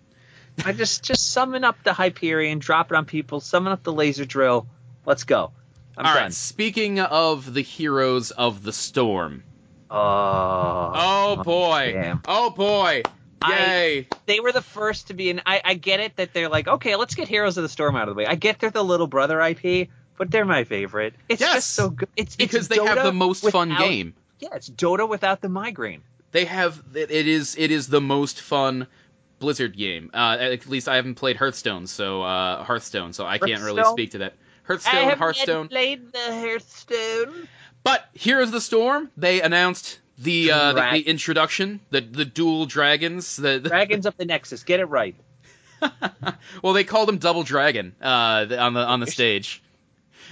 I 0.65 0.73
just 0.73 1.03
just 1.03 1.31
summon 1.31 1.63
up 1.63 1.81
the 1.83 1.93
Hyperion, 1.93 2.59
drop 2.59 2.91
it 2.91 2.95
on 2.95 3.05
people, 3.05 3.39
summon 3.39 3.73
up 3.73 3.83
the 3.83 3.93
laser 3.93 4.25
drill. 4.25 4.67
Let's 5.05 5.23
go. 5.23 5.51
I'm 5.97 6.05
All 6.05 6.13
right. 6.13 6.33
Speaking 6.33 6.99
of 6.99 7.53
the 7.53 7.61
heroes 7.61 8.31
of 8.31 8.63
the 8.63 8.73
storm. 8.73 9.43
Oh, 9.91 10.91
Oh 11.37 11.43
boy. 11.43 11.91
damn. 11.93 12.21
Oh 12.27 12.49
boy. 12.49 13.03
I- 13.43 13.51
Yay. 13.57 14.07
they 14.27 14.39
were 14.39 14.51
the 14.51 14.61
first 14.61 15.07
to 15.07 15.13
be 15.15 15.29
in. 15.31 15.41
I, 15.45 15.61
I 15.65 15.73
get 15.73 15.99
it 15.99 16.15
that 16.17 16.33
they're 16.33 16.49
like, 16.49 16.67
okay, 16.67 16.95
let's 16.95 17.15
get 17.15 17.27
Heroes 17.27 17.57
of 17.57 17.63
the 17.63 17.69
Storm 17.69 17.95
out 17.95 18.07
of 18.07 18.15
the 18.15 18.19
way. 18.19 18.25
I 18.27 18.35
get 18.35 18.59
they're 18.59 18.69
the 18.69 18.83
little 18.83 19.07
brother 19.07 19.41
IP, 19.41 19.89
but 20.17 20.29
they're 20.29 20.45
my 20.45 20.63
favorite. 20.63 21.15
It's 21.27 21.41
Yes. 21.41 21.53
just 21.55 21.71
so 21.73 21.89
good. 21.89 22.09
It's 22.15 22.35
because 22.35 22.67
it's 22.71 22.77
they 22.77 22.85
have 22.85 23.03
the 23.03 23.11
most 23.13 23.49
fun 23.49 23.75
game. 23.77 24.13
Yeah, 24.39 24.49
it's 24.53 24.69
Dota 24.69 25.09
without 25.09 25.41
the 25.41 25.49
migraine. 25.49 26.01
They 26.31 26.45
have 26.45 26.81
it 26.93 27.09
is 27.11 27.55
it 27.57 27.71
is 27.71 27.87
the 27.87 27.99
most 28.01 28.39
fun 28.41 28.87
Blizzard 29.39 29.75
game. 29.75 30.11
Uh, 30.13 30.37
at 30.39 30.67
least 30.67 30.87
I 30.87 30.95
haven't 30.97 31.15
played 31.15 31.35
Hearthstone, 31.35 31.87
so 31.87 32.21
uh, 32.21 32.63
Hearthstone, 32.63 33.11
so 33.13 33.25
I 33.25 33.39
can't 33.39 33.61
really 33.63 33.83
speak 33.85 34.11
to 34.11 34.19
that. 34.19 34.33
I 34.33 34.67
Hearthstone, 34.67 35.09
have 35.09 35.17
Hearthstone. 35.17 35.67
played 35.67 36.11
the 36.13 36.19
Hearthstone. 36.39 37.47
But 37.83 38.07
Heroes 38.13 38.49
of 38.49 38.53
the 38.53 38.61
Storm, 38.61 39.09
they 39.17 39.41
announced 39.41 39.99
the 40.17 40.51
uh, 40.51 40.73
the, 40.73 40.89
the 40.93 41.01
introduction, 41.01 41.79
the 41.89 42.01
the 42.01 42.25
dual 42.25 42.65
dragons, 42.65 43.35
the, 43.35 43.59
the 43.59 43.69
Dragons 43.69 44.05
of 44.05 44.15
the 44.17 44.25
Nexus. 44.25 44.63
Get 44.63 44.79
it 44.79 44.85
right. 44.85 45.15
well, 46.61 46.73
they 46.73 46.83
called 46.83 47.09
him 47.09 47.17
Double 47.17 47.43
Dragon 47.43 47.95
uh, 48.01 48.45
on 48.59 48.73
the 48.73 48.85
on 48.85 48.99
the 48.99 49.07
stage. 49.07 49.63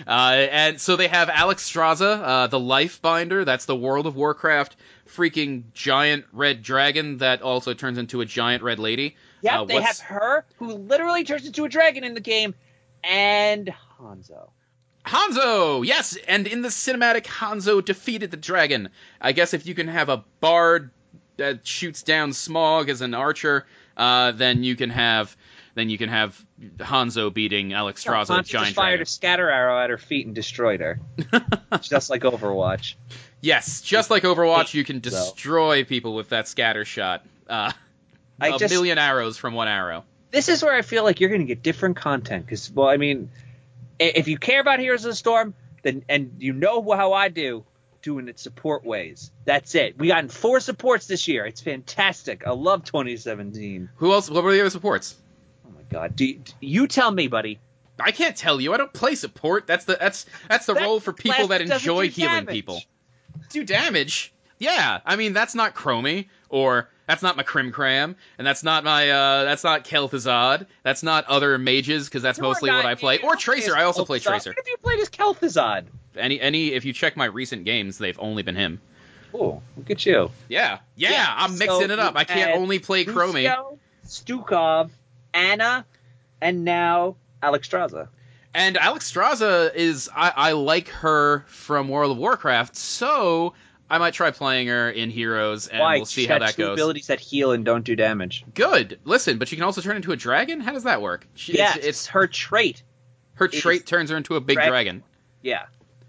Uh, 0.08 0.48
and 0.52 0.80
so 0.80 0.96
they 0.96 1.10
have 1.10 1.28
Alexstrasza, 1.28 2.22
uh, 2.24 2.48
the 2.48 2.60
Life 2.60 3.02
Binder. 3.02 3.44
That's 3.44 3.66
the 3.66 3.76
World 3.76 4.06
of 4.06 4.16
Warcraft 4.16 4.78
freaking 5.08 5.64
giant 5.74 6.26
red 6.32 6.62
dragon 6.62 7.18
that 7.18 7.42
also 7.42 7.74
turns 7.74 7.98
into 7.98 8.22
a 8.22 8.26
giant 8.26 8.64
red 8.64 8.80
lady. 8.80 9.16
Yeah, 9.42 9.62
Uh, 9.62 9.66
they 9.66 9.82
have 9.82 10.00
her 10.00 10.46
who 10.58 10.74
literally 10.74 11.24
turns 11.24 11.46
into 11.46 11.66
a 11.66 11.70
dragon 11.70 12.04
in 12.04 12.14
the 12.14 12.22
game, 12.22 12.54
and 13.04 13.74
Hanzo. 14.00 14.52
Hanzo, 15.10 15.84
yes, 15.84 16.18
and 16.28 16.46
in 16.46 16.62
the 16.62 16.68
cinematic, 16.68 17.24
Hanzo 17.24 17.84
defeated 17.84 18.30
the 18.30 18.38
dragon. 18.38 18.90
I 19.20 19.32
guess 19.32 19.56
if 19.56 19.66
you 19.66 19.74
can 19.74 19.88
have 19.88 20.08
a 20.10 20.24
bard 20.40 20.92
that 21.38 21.66
shoots 21.66 22.04
down 22.04 22.30
Smaug 22.30 22.90
as 22.90 23.02
an 23.02 23.16
archer, 23.16 23.66
uh, 23.98 24.32
then 24.34 24.64
you 24.64 24.76
can 24.76 24.92
have 24.92 25.36
then 25.74 25.90
you 25.90 25.98
can 25.98 26.10
have 26.10 26.46
Hanzo 26.78 27.34
beating 27.34 27.70
Alexstrasza, 27.70 28.28
Hanzo 28.28 28.46
giant 28.46 28.66
just 28.66 28.76
fired 28.76 28.90
dragon. 28.98 29.02
a 29.02 29.06
scatter 29.06 29.50
arrow 29.50 29.80
at 29.80 29.90
her 29.90 29.98
feet 29.98 30.28
and 30.28 30.36
destroyed 30.36 30.80
her, 30.80 31.00
just 31.82 32.12
like 32.12 32.22
Overwatch. 32.22 32.94
Yes, 33.42 33.82
just 33.82 34.12
like 34.12 34.24
Overwatch, 34.24 34.76
you 34.76 34.84
can 34.84 35.00
destroy 35.00 35.86
people 35.86 36.14
with 36.14 36.30
that 36.30 36.48
scatter 36.48 36.86
shot. 36.86 37.26
Uh, 37.48 37.72
I 38.40 38.50
a 38.50 38.60
just 38.60 38.72
million 38.72 39.00
arrows 39.00 39.38
from 39.38 39.56
one 39.56 39.68
arrow. 39.68 40.04
this 40.30 40.50
is 40.50 40.62
where 40.62 40.76
I 40.76 40.84
feel 40.84 41.04
like 41.04 41.20
you're 41.20 41.30
going 41.30 41.42
to 41.42 41.48
get 41.48 41.64
different 41.64 41.96
content 41.98 42.46
because, 42.46 42.70
well, 42.72 42.88
I 42.88 42.98
mean, 42.98 43.32
if 44.00 44.28
you 44.28 44.38
care 44.38 44.62
about 44.62 44.80
Heroes 44.80 45.06
of 45.06 45.12
the 45.12 45.16
Storm, 45.16 45.54
then 45.84 46.04
and 46.10 46.36
you 46.40 46.54
know 46.54 46.82
how 46.92 47.14
I 47.14 47.30
do, 47.30 47.66
doing 48.02 48.28
it 48.28 48.40
support 48.40 48.86
ways. 48.86 49.32
That's 49.46 49.76
it. 49.76 49.98
We 49.98 50.08
got 50.08 50.32
four 50.32 50.60
supports 50.60 51.08
this 51.08 51.28
year. 51.28 51.46
It's 51.46 51.62
fantastic. 51.62 52.46
I 52.48 52.52
love 52.52 52.84
2017. 52.84 53.90
Who 53.98 54.12
else? 54.14 54.30
What 54.30 54.44
were 54.44 54.54
the 54.54 54.62
other 54.62 54.70
supports? 54.70 55.16
Oh 55.68 55.72
my 55.72 55.84
god. 55.90 56.16
Do 56.16 56.26
you, 56.26 56.42
you 56.60 56.88
tell 56.88 57.12
me, 57.12 57.28
buddy. 57.28 57.60
I 58.00 58.12
can't 58.12 58.36
tell 58.36 58.62
you. 58.62 58.74
I 58.74 58.78
don't 58.78 58.94
play 58.94 59.16
support. 59.16 59.68
That's 59.68 59.86
the 59.86 59.98
that's 60.00 60.26
that's 60.48 60.66
the 60.66 60.74
That 60.74 60.84
role 60.84 61.00
for 61.00 61.12
people 61.14 61.48
that 61.48 61.62
enjoy 61.62 62.10
healing 62.10 62.46
damage. 62.46 62.54
people. 62.54 62.82
Do 63.50 63.64
damage? 63.66 64.34
Yeah. 64.60 65.00
I 65.06 65.16
mean, 65.16 65.34
that's 65.34 65.56
not 65.56 65.74
Chromie 65.74 66.28
or 66.50 66.90
that's 67.08 67.24
not 67.24 67.38
my 67.38 67.44
Crimcram, 67.44 68.16
and 68.38 68.46
that's 68.48 68.64
not 68.64 68.84
my 68.84 69.10
uh 69.10 69.44
that's 69.46 69.64
not 69.64 69.84
Kel'Thuzad. 69.84 70.68
That's 70.84 71.02
not 71.02 71.26
other 71.26 71.58
mages 71.58 72.08
because 72.08 72.22
that's 72.22 72.40
mostly 72.40 72.70
what 72.70 72.86
I 72.86 72.94
play. 72.96 73.18
Or 73.20 73.36
Tracer. 73.36 73.76
I 73.76 73.84
also 73.84 74.06
play 74.06 74.20
Tracer. 74.20 74.52
What 74.52 74.60
if 74.60 74.68
you 74.68 74.78
played 74.78 75.00
as 75.00 75.10
Kel'Thuzad? 75.10 75.86
Any 76.16 76.40
any 76.40 76.74
if 76.74 76.86
you 76.86 76.94
check 76.94 77.18
my 77.18 77.26
recent 77.26 77.66
games, 77.66 77.98
they've 77.98 78.20
only 78.20 78.44
been 78.44 78.56
him. 78.56 78.80
Oh, 79.34 79.62
look 79.78 79.90
at 79.90 80.06
you. 80.06 80.32
Yeah. 80.48 80.80
Yeah. 80.96 81.12
Yeah, 81.12 81.34
I'm 81.36 81.52
so 81.54 81.58
mixing 81.58 81.92
it 81.92 82.00
up. 82.00 82.16
I 82.16 82.24
can't 82.24 82.56
only 82.56 82.80
play 82.80 83.06
Chromie. 83.06 83.54
Stukov, 84.06 84.90
Ana, 85.34 85.86
and 86.42 86.66
now 86.66 87.16
Alexstrasza. 87.44 88.08
And 88.54 88.76
Alexstrasza 88.76 89.74
is 89.76 90.10
I, 90.16 90.34
I 90.36 90.52
like 90.54 90.90
her 90.90 91.46
from 91.48 91.90
World 91.90 92.12
of 92.12 92.18
Warcraft, 92.18 92.76
so 92.76 93.54
I 93.90 93.98
might 93.98 94.14
try 94.14 94.30
playing 94.32 94.68
her 94.68 94.90
in 94.92 95.10
Heroes, 95.10 95.68
and 95.68 95.80
Why? 95.80 95.98
we'll 95.98 96.06
see 96.06 96.26
how 96.28 96.40
that 96.40 96.56
two 96.56 96.64
goes. 96.64 96.74
abilities 96.74 97.08
that 97.08 97.20
heal 97.20 97.52
and 97.52 97.66
don't 97.66 97.84
do 97.84 97.96
damage. 97.96 98.46
Good. 98.54 99.00
Listen, 99.04 99.38
but 99.40 99.48
she 99.48 99.56
can 99.56 99.66
also 99.66 99.82
turn 99.82 99.96
into 99.96 100.12
a 100.12 100.16
dragon. 100.16 100.60
How 100.60 100.74
does 100.74 100.84
that 100.84 101.02
work? 101.02 101.28
She, 101.34 101.58
yeah, 101.58 101.74
it's, 101.76 101.86
it's, 101.86 102.08
her 102.08 102.28
trait. 102.28 102.84
her 103.36 103.46
it's 103.46 103.60
trait 103.60 103.86
turns 103.88 104.10
her 104.12 104.18
into 104.18 104.36
a 104.36 104.42
big 104.42 104.58
drag- 104.58 104.70
dragon. 104.70 105.04
Yeah. 105.42 105.66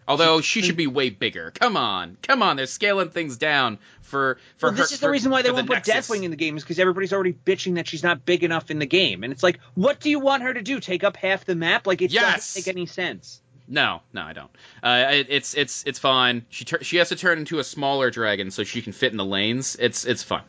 Although 0.09 0.41
she 0.41 0.61
should 0.61 0.77
be 0.77 0.89
way 0.89 1.11
bigger. 1.11 1.53
Come 1.53 1.77
on, 1.77 2.17
come 2.21 2.43
on. 2.43 2.57
They're 2.57 2.67
scaling 2.67 3.11
things 3.11 3.37
down 3.37 3.79
for 4.03 4.39
for 4.59 4.71
well, 4.71 4.73
this 4.77 4.91
her- 4.91 4.95
is 4.95 5.01
the 5.01 5.07
for- 5.07 5.13
reason 5.13 5.31
why 5.31 5.43
they 5.43 5.53
won't 5.53 5.69
put 5.69 5.87
Nexus. 5.87 6.09
Deathwing 6.11 6.25
in 6.25 6.33
the 6.33 6.37
game 6.37 6.57
is 6.57 6.65
because 6.65 6.81
everybody's 6.81 7.13
already 7.13 7.33
bitching 7.33 7.77
that 7.77 7.87
she's 7.87 8.03
not 8.03 8.25
big 8.27 8.43
enough 8.43 8.73
in 8.73 8.81
the 8.81 8.87
game, 8.87 9.23
and 9.23 9.33
it's 9.33 9.45
like, 9.45 9.61
what 9.75 10.01
do 10.01 10.11
you 10.11 10.19
want 10.19 10.43
her 10.43 10.53
to 10.53 10.63
do? 10.63 10.81
Take 10.81 11.05
up 11.05 11.17
half 11.17 11.45
the 11.45 11.55
map? 11.55 11.87
Like 11.87 12.03
it 12.03 12.11
Yes! 12.11 12.55
doesn't 12.55 12.67
make 12.67 12.75
any 12.77 12.87
sense. 12.87 13.41
No, 13.73 14.01
no, 14.13 14.23
I 14.23 14.33
don't. 14.33 14.51
Uh, 14.83 15.07
it, 15.13 15.27
it's 15.31 15.55
it's 15.55 15.85
it's 15.87 15.99
fine. 15.99 16.45
She 16.51 16.65
tur- 16.65 16.83
she 16.83 16.97
has 16.97 17.09
to 17.11 17.17
turn 17.17 17.39
into 17.39 17.61
a 17.61 17.65
smaller 17.65 18.11
dragon 18.11 18.51
so 18.51 18.65
she 18.65 18.83
can 18.83 18.93
fit 18.93 19.13
in 19.13 19.17
the 19.17 19.25
lanes. 19.25 19.77
It's 19.81 20.05
it's 20.05 20.23
fun. 20.23 20.43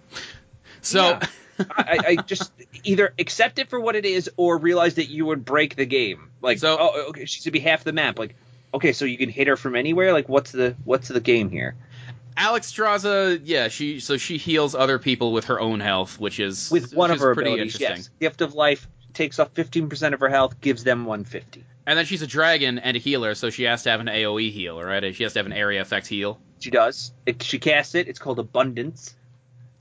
So. 0.81 1.01
Yeah. 1.09 1.25
I, 1.77 1.99
I 2.07 2.15
just 2.15 2.51
either 2.83 3.13
accept 3.19 3.59
it 3.59 3.69
for 3.69 3.79
what 3.79 3.95
it 3.95 4.03
is 4.03 4.31
or 4.35 4.57
realize 4.57 4.95
that 4.95 5.09
you 5.09 5.27
would 5.27 5.45
break 5.45 5.75
the 5.75 5.85
game. 5.85 6.31
Like, 6.41 6.57
So- 6.57 6.75
oh, 6.79 7.09
okay, 7.09 7.25
she 7.25 7.39
should 7.41 7.53
be 7.53 7.59
half 7.59 7.83
the 7.83 7.93
map. 7.93 8.17
Like, 8.17 8.33
okay, 8.73 8.93
so 8.93 9.05
you 9.05 9.15
can 9.19 9.29
hit 9.29 9.45
her 9.47 9.55
from 9.55 9.75
anywhere. 9.75 10.11
Like, 10.11 10.27
what's 10.27 10.51
the 10.51 10.75
what's 10.85 11.09
the 11.09 11.19
game 11.19 11.51
here? 11.51 11.75
Alexstrasza, 12.35 13.41
yeah, 13.43 13.67
she 13.67 13.99
so 13.99 14.17
she 14.17 14.37
heals 14.37 14.73
other 14.73 14.97
people 14.97 15.33
with 15.33 15.45
her 15.45 15.59
own 15.59 15.79
health, 15.81 16.19
which 16.19 16.39
is 16.39 16.71
With 16.71 16.93
one 16.95 17.11
of 17.11 17.19
her 17.19 17.35
pretty 17.35 17.51
abilities, 17.51 17.75
interesting. 17.75 17.97
yes. 17.97 18.09
Gift 18.19 18.41
of 18.41 18.55
Life 18.55 18.87
takes 19.13 19.37
off 19.37 19.53
15% 19.53 20.13
of 20.13 20.19
her 20.21 20.29
health, 20.29 20.59
gives 20.61 20.83
them 20.83 21.05
150. 21.05 21.63
And 21.85 21.97
then 21.97 22.05
she's 22.05 22.21
a 22.21 22.27
dragon 22.27 22.79
and 22.79 22.95
a 22.95 22.99
healer, 22.99 23.33
so 23.33 23.49
she 23.49 23.63
has 23.63 23.83
to 23.83 23.89
have 23.89 23.99
an 23.99 24.07
AOE 24.07 24.51
heal, 24.51 24.81
right? 24.81 25.15
She 25.15 25.23
has 25.23 25.33
to 25.33 25.39
have 25.39 25.45
an 25.45 25.53
area 25.53 25.81
effect 25.81 26.07
heal. 26.07 26.39
She 26.59 26.69
does. 26.69 27.11
It, 27.25 27.41
she 27.41 27.59
casts 27.59 27.95
it. 27.95 28.07
It's 28.07 28.19
called 28.19 28.39
Abundance. 28.39 29.15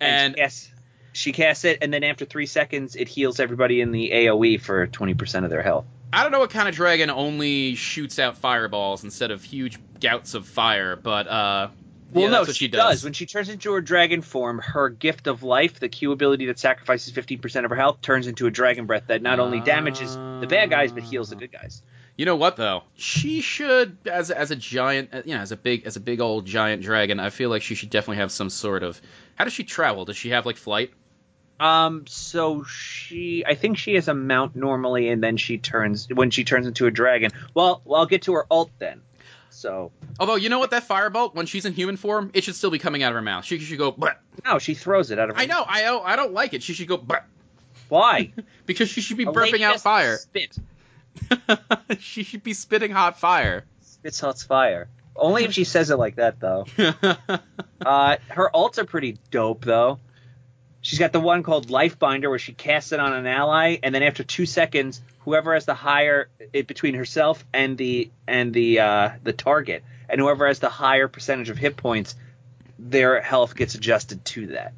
And 0.01 0.35
yes, 0.39 0.73
she 1.13 1.33
casts 1.33 1.65
it, 1.65 1.79
and 1.83 1.93
then 1.93 2.05
after 2.05 2.25
three 2.25 2.47
seconds, 2.47 2.97
it 2.97 3.07
heals 3.07 3.39
everybody 3.39 3.83
in 3.83 3.93
the 3.93 4.11
AOE 4.13 4.61
for 4.61 4.87
20% 4.87 5.45
of 5.45 5.51
their 5.51 5.63
health. 5.63 5.85
I 6.13 6.23
don't 6.23 6.33
know 6.33 6.41
what 6.41 6.51
kind 6.51 6.69
of 6.69 6.75
dragon 6.75 7.11
only 7.11 7.75
shoots 7.75 8.19
out 8.19 8.39
fireballs 8.39 9.05
instead 9.05 9.31
of 9.31 9.45
huge 9.45 9.79
gouts 10.01 10.35
of 10.35 10.47
fire, 10.47 10.97
but 10.97 11.29
uh 11.29 11.69
Well, 12.13 12.25
yeah, 12.25 12.31
no, 12.31 12.37
that's 12.39 12.49
what 12.49 12.57
she 12.57 12.69
does. 12.69 13.05
When 13.05 13.13
she 13.13 13.27
turns 13.27 13.49
into 13.49 13.73
her 13.73 13.81
dragon 13.81 14.23
form, 14.23 14.59
her 14.59 14.89
gift 14.89 15.27
of 15.27 15.43
life, 15.43 15.79
the 15.79 15.89
Q 15.89 16.13
ability 16.13 16.47
that 16.47 16.59
sacrifices 16.59 17.13
15% 17.13 17.65
of 17.65 17.71
her 17.71 17.77
health, 17.77 18.01
turns 18.01 18.27
into 18.27 18.47
a 18.47 18.51
dragon 18.51 18.87
breath 18.87 19.05
that 19.07 19.23
not 19.23 19.39
only 19.39 19.61
damages 19.61 20.15
the 20.15 20.47
bad 20.49 20.71
guys 20.71 20.93
but 20.93 21.03
heals 21.03 21.31
the 21.31 21.37
good 21.37 21.53
guys. 21.53 21.83
You 22.17 22.27
know 22.27 22.37
what 22.37 22.57
though? 22.57 22.83
She 22.97 23.41
should, 23.41 23.97
as 24.07 24.31
as 24.31 24.51
a 24.51 24.57
giant, 24.57 25.15
uh, 25.15 25.23
you 25.25 25.35
know, 25.35 25.41
as 25.41 25.53
a 25.53 25.57
big 25.57 25.87
as 25.87 25.97
a 25.97 26.01
big 26.01 26.21
old 26.21 26.45
giant 26.45 26.83
dragon. 26.83 27.19
I 27.19 27.31
feel 27.31 27.49
like 27.49 27.63
she 27.63 27.75
should 27.75 27.91
definitely 27.91 28.19
have 28.19 28.31
some 28.31 28.51
sort 28.51 28.83
of. 28.83 29.01
How 29.37 29.45
does 29.45 29.55
she 29.55 29.65
travel? 29.65 30.05
Does 30.05 30.17
she 30.17 30.31
have 30.31 30.45
like 30.45 30.57
flight? 30.57 30.91
Um, 31.61 32.07
so 32.07 32.65
she, 32.65 33.45
I 33.47 33.55
think 33.55 33.77
she 33.77 33.95
has 33.95 34.09
a 34.09 34.15
mount 34.15 34.57
normally, 34.57 35.11
and 35.11 35.23
then 35.23 35.37
she 35.37 35.59
turns 35.59 36.09
when 36.09 36.31
she 36.31 36.45
turns 36.45 36.67
into 36.67 36.87
a 36.87 36.91
dragon. 36.91 37.31
Well, 37.55 37.83
well, 37.85 38.01
I'll 38.01 38.07
get 38.07 38.23
to 38.23 38.33
her 38.35 38.47
alt 38.51 38.71
then. 38.79 39.03
So 39.61 39.93
Although 40.19 40.37
you 40.37 40.49
know 40.49 40.59
what, 40.59 40.71
that 40.71 40.89
firebolt 40.89 41.35
when 41.35 41.45
she's 41.45 41.67
in 41.67 41.75
human 41.75 41.99
form, 41.99 42.31
it 42.33 42.45
should 42.45 42.55
still 42.55 42.71
be 42.71 42.79
coming 42.79 43.03
out 43.03 43.13
of 43.13 43.17
her 43.17 43.23
mouth. 43.23 43.45
She 43.45 43.59
should 43.59 43.77
go. 43.77 43.93
Bleh. 43.93 44.15
no, 44.43 44.59
she 44.59 44.73
throws 44.73 45.11
it 45.11 45.19
out 45.19 45.29
of. 45.29 45.37
Her 45.37 45.43
I 45.43 45.45
know, 45.45 45.63
I 45.69 45.83
don't, 45.83 46.07
I 46.07 46.17
don't 46.17 46.33
like 46.33 46.55
it. 46.55 46.63
She 46.63 46.73
should 46.73 46.89
go 46.89 46.97
bleh, 46.97 47.23
Why? 47.91 48.33
because 48.67 48.89
she 48.89 49.03
should 49.03 49.19
be 49.19 49.25
A 49.25 49.27
burping 49.27 49.61
out 49.61 49.81
fire. 49.83 50.17
Spit. 50.17 50.57
she 51.99 52.23
should 52.23 52.43
be 52.43 52.55
spitting 52.55 52.91
hot 52.91 53.21
fire. 53.21 53.67
Spits 53.83 54.19
hot 54.21 54.39
fire. 54.39 54.89
Only 55.15 55.45
if 55.45 55.53
she 55.53 55.65
says 55.65 55.91
it 55.91 55.97
like 55.97 56.17
that, 56.17 56.41
though. 56.41 56.65
Uh, 57.83 58.19
her 58.29 58.51
ults 58.55 58.77
are 58.77 58.85
pretty 58.85 59.17
dope, 59.31 59.65
though. 59.65 59.99
She's 60.83 60.99
got 60.99 61.13
the 61.13 61.21
one 61.21 61.43
called 61.43 61.69
Life 61.71 61.99
Binder, 61.99 62.31
where 62.31 62.39
she 62.39 62.53
casts 62.53 62.93
it 62.93 63.01
on 63.01 63.13
an 63.13 63.27
ally, 63.27 63.77
and 63.83 63.95
then 63.95 64.03
after 64.03 64.25
two 64.25 64.47
seconds, 64.47 65.03
whoever 65.21 65.53
has 65.55 65.67
the 65.67 65.75
higher 65.75 66.29
it 66.53 66.67
between 66.67 66.95
herself 66.95 67.45
and 67.53 67.77
the 67.77 68.11
and 68.27 68.53
the 68.55 68.81
uh, 68.81 69.11
the 69.23 69.33
target, 69.33 69.85
and 70.09 70.21
whoever 70.21 70.47
has 70.47 70.59
the 70.59 70.71
higher 70.71 71.07
percentage 71.09 71.51
of 71.51 71.59
hit 71.59 71.77
points, 71.77 72.15
their 72.79 73.21
health 73.21 73.55
gets 73.55 73.75
adjusted 73.75 74.25
to 74.25 74.47
that. 74.49 74.73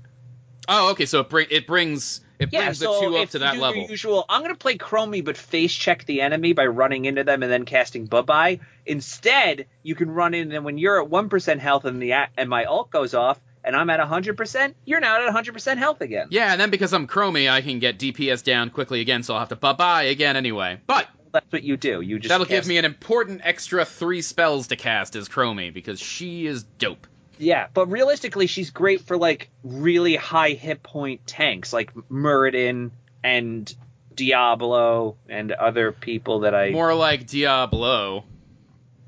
oh, 0.69 0.91
okay. 0.91 1.07
So 1.07 1.21
it 1.21 1.29
bring 1.29 1.47
it 1.51 1.67
brings 1.69 2.21
it 2.41 2.49
Yeah, 2.51 2.63
brings 2.65 2.79
so 2.81 2.93
the 2.93 3.07
two 3.07 3.17
up 3.19 3.31
to 3.31 3.39
that 3.39 3.59
level. 3.59 3.87
Usual, 3.89 4.25
I'm 4.29 4.43
gonna 4.43 4.57
play 4.57 4.77
Chromie, 4.77 5.25
but 5.25 5.37
face 5.37 5.73
check 5.73 6.05
the 6.05 6.23
enemy 6.23 6.53
by 6.53 6.67
running 6.67 7.05
into 7.05 7.23
them 7.23 7.45
and 7.45 7.53
then 7.53 7.65
casting 7.65 8.07
bye. 8.07 8.59
Instead, 8.85 9.67
you 9.85 9.95
can 9.95 10.11
run 10.11 10.35
in, 10.35 10.51
and 10.51 10.65
when 10.65 10.79
you're 10.79 11.01
at 11.01 11.09
one 11.09 11.29
percent 11.29 11.61
health 11.61 11.85
and 11.85 12.03
the 12.03 12.13
and 12.37 12.51
my 12.51 12.65
ult 12.65 12.91
goes 12.91 13.15
off, 13.15 13.41
and 13.65 13.77
I'm 13.77 13.91
at 13.91 14.01
hundred 14.01 14.37
percent, 14.37 14.77
you're 14.85 15.01
now 15.01 15.25
at 15.27 15.33
hundred 15.33 15.53
percent 15.53 15.79
health 15.79 16.01
again. 16.01 16.29
Yeah, 16.31 16.53
and 16.53 16.61
then 16.61 16.71
because 16.71 16.93
I'm 16.93 17.07
Chromie, 17.07 17.51
I 17.51 17.61
can 17.61 17.79
get 17.79 17.99
DPS 17.99 18.43
down 18.43 18.71
quickly 18.71 19.01
again, 19.01 19.23
so 19.23 19.35
I'll 19.35 19.41
have 19.41 19.49
to 19.51 19.57
bye 19.57 19.73
bye 19.73 20.05
again 20.05 20.37
anyway. 20.37 20.81
But 20.87 21.09
That's 21.33 21.51
what 21.53 21.63
you 21.63 21.77
do. 21.77 22.01
You 22.01 22.19
just 22.19 22.29
that'll 22.31 22.47
give 22.47 22.67
me 22.67 22.79
an 22.79 22.85
important 22.85 23.41
extra 23.45 23.85
three 23.85 24.23
spells 24.23 24.69
to 24.69 24.77
cast 24.77 25.17
as 25.17 25.29
Chromie 25.29 25.73
because 25.73 26.01
she 26.01 26.47
is 26.47 26.63
dope. 26.65 27.07
yeah. 27.39 27.69
But 27.73 27.87
realistically, 27.87 28.47
she's 28.47 28.71
great 28.71 29.01
for 29.03 29.17
like 29.17 29.49
really 29.65 30.17
high 30.17 30.51
hit 30.51 30.83
point 30.83 31.27
tanks 31.27 31.73
like 31.73 31.95
Muradin 32.11 32.91
and 33.25 33.75
Diablo 34.15 35.17
and 35.29 35.53
other 35.53 35.93
people 35.93 36.41
that 36.41 36.55
I. 36.55 36.71
More 36.71 36.95
like 36.95 37.27
Diablo. 37.27 38.25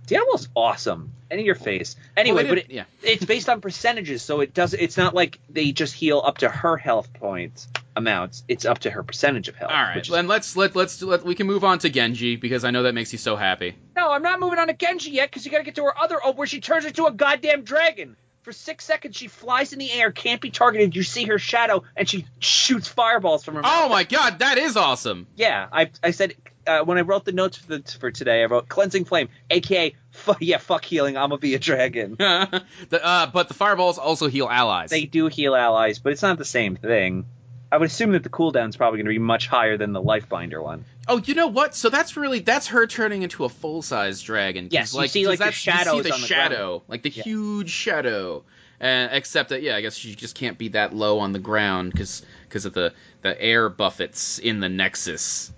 Diablo's 0.06 0.48
awesome. 0.54 1.12
And 1.30 1.40
in 1.40 1.46
your 1.46 1.54
face. 1.54 1.96
Anyway, 2.16 2.44
Well, 2.44 2.52
but 2.52 2.58
it, 2.58 2.70
yeah. 2.70 2.84
it's 3.02 3.24
based 3.24 3.48
on 3.48 3.60
percentages, 3.60 4.22
so 4.22 4.40
it 4.40 4.52
does. 4.54 4.74
It's 4.74 4.96
not 4.96 5.14
like 5.14 5.38
they 5.48 5.72
just 5.72 5.94
heal 5.94 6.22
up 6.24 6.38
to 6.38 6.48
her 6.48 6.76
health 6.76 7.12
points 7.14 7.66
amounts. 7.96 8.44
It's 8.48 8.64
up 8.64 8.80
to 8.80 8.90
her 8.90 9.02
percentage 9.02 9.48
of 9.48 9.56
health. 9.56 9.70
All 9.72 9.82
right, 9.82 9.98
is- 10.02 10.08
then 10.08 10.26
let's 10.28 10.56
let 10.56 10.76
let's 10.76 11.00
let 11.02 11.24
we 11.24 11.34
can 11.34 11.46
move 11.46 11.64
on 11.64 11.78
to 11.80 11.88
Genji 11.90 12.36
because 12.36 12.64
I 12.64 12.70
know 12.70 12.82
that 12.84 12.94
makes 12.94 13.12
you 13.12 13.18
so 13.18 13.36
happy. 13.36 13.74
no, 13.96 14.10
I'm 14.12 14.22
not 14.22 14.38
moving 14.40 14.58
on 14.58 14.66
to 14.68 14.74
Genji 14.74 15.10
yet 15.12 15.30
because 15.30 15.44
you 15.44 15.50
got 15.50 15.58
to 15.58 15.64
get 15.64 15.76
to 15.76 15.84
her 15.84 15.98
other 15.98 16.22
ult 16.24 16.36
where 16.36 16.46
she 16.46 16.60
turns 16.60 16.84
into 16.84 17.06
a 17.06 17.12
goddamn 17.12 17.62
dragon. 17.62 18.16
For 18.42 18.52
six 18.52 18.84
seconds, 18.84 19.16
she 19.16 19.28
flies 19.28 19.72
in 19.72 19.78
the 19.78 19.90
air, 19.90 20.12
can't 20.12 20.38
be 20.40 20.50
targeted. 20.50 20.94
You 20.94 21.02
see 21.02 21.24
her 21.24 21.38
shadow, 21.38 21.84
and 21.96 22.06
she 22.06 22.26
shoots 22.40 22.86
fireballs 22.88 23.42
from 23.42 23.54
her. 23.54 23.62
Oh 23.64 23.82
mouth. 23.82 23.90
my 23.90 24.04
god, 24.04 24.40
that 24.40 24.58
is 24.58 24.76
awesome. 24.76 25.26
Yeah, 25.36 25.66
I 25.72 25.90
I 26.02 26.10
said 26.10 26.34
uh, 26.66 26.84
when 26.84 26.98
I 26.98 27.02
wrote 27.02 27.24
the 27.24 27.32
notes 27.32 27.56
for 27.58 27.78
the, 27.78 27.98
for 27.98 28.10
today, 28.10 28.42
I 28.42 28.46
wrote 28.46 28.68
cleansing 28.68 29.04
flame, 29.04 29.28
aka 29.50 29.94
fu- 30.10 30.34
yeah, 30.40 30.58
fuck 30.58 30.84
healing. 30.84 31.16
I'm 31.16 31.30
gonna 31.30 31.38
be 31.38 31.54
a 31.54 31.58
dragon. 31.58 32.14
the, 32.18 32.64
uh, 33.02 33.26
but 33.26 33.48
the 33.48 33.54
fireballs 33.54 33.98
also 33.98 34.28
heal 34.28 34.48
allies. 34.48 34.90
They 34.90 35.04
do 35.06 35.26
heal 35.26 35.54
allies, 35.54 35.98
but 35.98 36.12
it's 36.12 36.22
not 36.22 36.38
the 36.38 36.44
same 36.44 36.76
thing. 36.76 37.26
I 37.72 37.76
would 37.76 37.86
assume 37.86 38.12
that 38.12 38.22
the 38.22 38.28
cooldown's 38.28 38.76
probably 38.76 38.98
going 38.98 39.06
to 39.06 39.10
be 39.10 39.18
much 39.18 39.48
higher 39.48 39.76
than 39.76 39.92
the 39.92 40.00
Lifebinder 40.00 40.62
one. 40.62 40.84
Oh, 41.08 41.20
you 41.24 41.34
know 41.34 41.48
what? 41.48 41.74
So 41.74 41.88
that's 41.90 42.16
really 42.16 42.38
that's 42.38 42.68
her 42.68 42.86
turning 42.86 43.22
into 43.22 43.44
a 43.44 43.48
full 43.48 43.82
size 43.82 44.22
dragon. 44.22 44.68
Yes, 44.70 44.92
you 44.94 45.00
like, 45.00 45.14
like, 45.14 45.40
you 45.40 45.46
see 45.46 45.52
shadows 45.52 46.04
the 46.04 46.14
on 46.14 46.20
the 46.20 46.26
shadow, 46.26 46.82
like 46.86 47.02
the 47.02 47.10
Yeah. 47.10 47.24
huge 47.24 47.70
shadow. 47.70 48.44
And 48.80 49.12
except 49.12 49.48
that, 49.48 49.62
yeah, 49.62 49.76
I 49.76 49.80
guess 49.80 49.96
she 49.96 50.14
just 50.14 50.34
can't 50.36 50.58
be 50.58 50.68
that 50.68 50.94
low 50.94 51.18
on 51.18 51.32
the 51.32 51.38
ground 51.38 51.92
because 51.92 52.24
because 52.42 52.64
of 52.64 52.74
the 52.74 52.92
the 53.22 53.40
air 53.40 53.68
buffets 53.68 54.38
in 54.38 54.60
the 54.60 54.68
Nexus. 54.68 55.52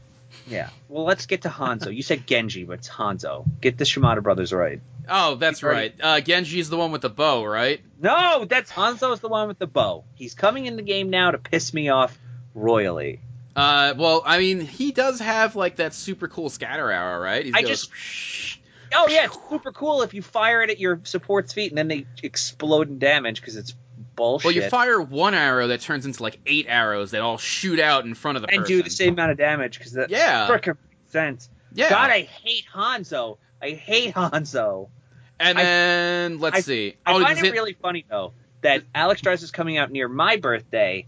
Yeah. 0.47 0.71
Well, 0.89 1.05
let's 1.05 1.27
get 1.27 1.43
to 1.43 1.49
Hanzo. 1.49 1.95
You 1.95 2.03
said 2.03 2.27
Genji, 2.27 2.65
but 2.65 2.75
it's 2.79 2.89
Hanzo. 2.89 3.45
Get 3.61 3.79
the 3.79 3.85
Shimada 3.85 4.23
brothers 4.23 4.53
right. 4.53 4.81
Oh, 5.09 5.37
that's 5.37 5.63
You've 5.63 5.71
right. 5.71 5.95
Uh, 6.01 6.21
Genji's 6.21 6.69
the 6.69 6.77
one 6.77 6.93
with 6.93 7.03
the 7.03 7.11
bow, 7.11 7.45
right? 7.45 7.81
No, 8.01 8.45
that's 8.45 8.71
Hanzo's 8.71 9.21
the 9.21 9.29
one 9.29 9.49
with 9.49 9.59
the 9.59 9.67
bow. 9.67 10.05
He's 10.15 10.35
coming 10.35 10.67
in 10.67 10.77
the 10.77 10.83
game 10.83 11.11
now 11.11 11.31
to 11.31 11.39
piss 11.39 11.75
me 11.75 11.89
off 11.89 12.17
royally. 12.55 13.21
Uh, 13.55 13.95
well, 13.97 14.23
I 14.25 14.39
mean, 14.39 14.61
he 14.61 14.93
does 14.93 15.19
have 15.19 15.57
like 15.57 15.77
that 15.77 15.95
super 15.95 16.29
cool 16.29 16.51
scatter 16.51 16.91
arrow, 16.91 17.23
right? 17.23 17.45
He 17.45 17.53
I 17.55 17.63
goes, 17.63 17.87
just- 17.87 18.59
Oh 18.95 19.09
yeah, 19.09 19.25
it's 19.25 19.39
super 19.51 19.73
cool 19.73 20.03
if 20.03 20.15
you 20.15 20.23
fire 20.23 20.63
it 20.63 20.71
at 20.71 20.79
your 20.79 21.01
support's 21.05 21.53
feet 21.53 21.71
and 21.73 21.79
then 21.79 21.89
they 21.89 22.07
explode 22.23 22.89
in 22.89 22.99
damage 22.99 23.41
because 23.41 23.57
it's 23.57 23.75
bullshit. 24.17 24.45
Well, 24.47 24.55
you 24.55 24.69
fire 24.69 25.01
one 25.01 25.35
arrow 25.35 25.69
that 25.69 25.81
turns 25.81 26.07
into 26.07 26.23
like 26.23 26.39
eight 26.47 26.67
arrows 26.69 27.13
that 27.13 27.21
all 27.21 27.39
shoot 27.39 27.79
out 27.79 28.05
in 28.05 28.15
front 28.15 28.37
of 28.37 28.43
the 28.43 28.49
and 28.51 28.61
person. 28.63 28.77
do 28.79 28.83
the 28.83 28.91
same 28.91 29.13
amount 29.13 29.31
of 29.33 29.39
damage 29.39 29.79
because 29.79 29.93
that 29.93 30.11
Yeah. 30.11 30.49
makes 30.51 30.79
sense. 31.09 31.49
Yeah. 31.73 31.91
God, 31.91 32.11
I 32.11 32.23
hate 32.23 32.65
Hanzo. 32.75 33.39
I 33.63 33.71
hate 33.71 34.15
Hanzo. 34.15 34.89
and 35.39 35.59
I- 35.59 35.63
then 35.63 36.39
let's 36.41 36.57
I- 36.57 36.61
see. 36.61 36.97
I 37.05 37.13
oh, 37.15 37.23
find 37.23 37.39
it 37.39 37.45
it 37.45 37.53
really 37.53 37.75
funny 37.75 38.05
though 38.09 38.33
that 38.63 38.83
Alexstrasza 38.95 39.43
is 39.45 39.51
coming 39.51 39.77
out 39.77 39.93
near 39.93 40.09
my 40.09 40.37
birthday 40.37 41.07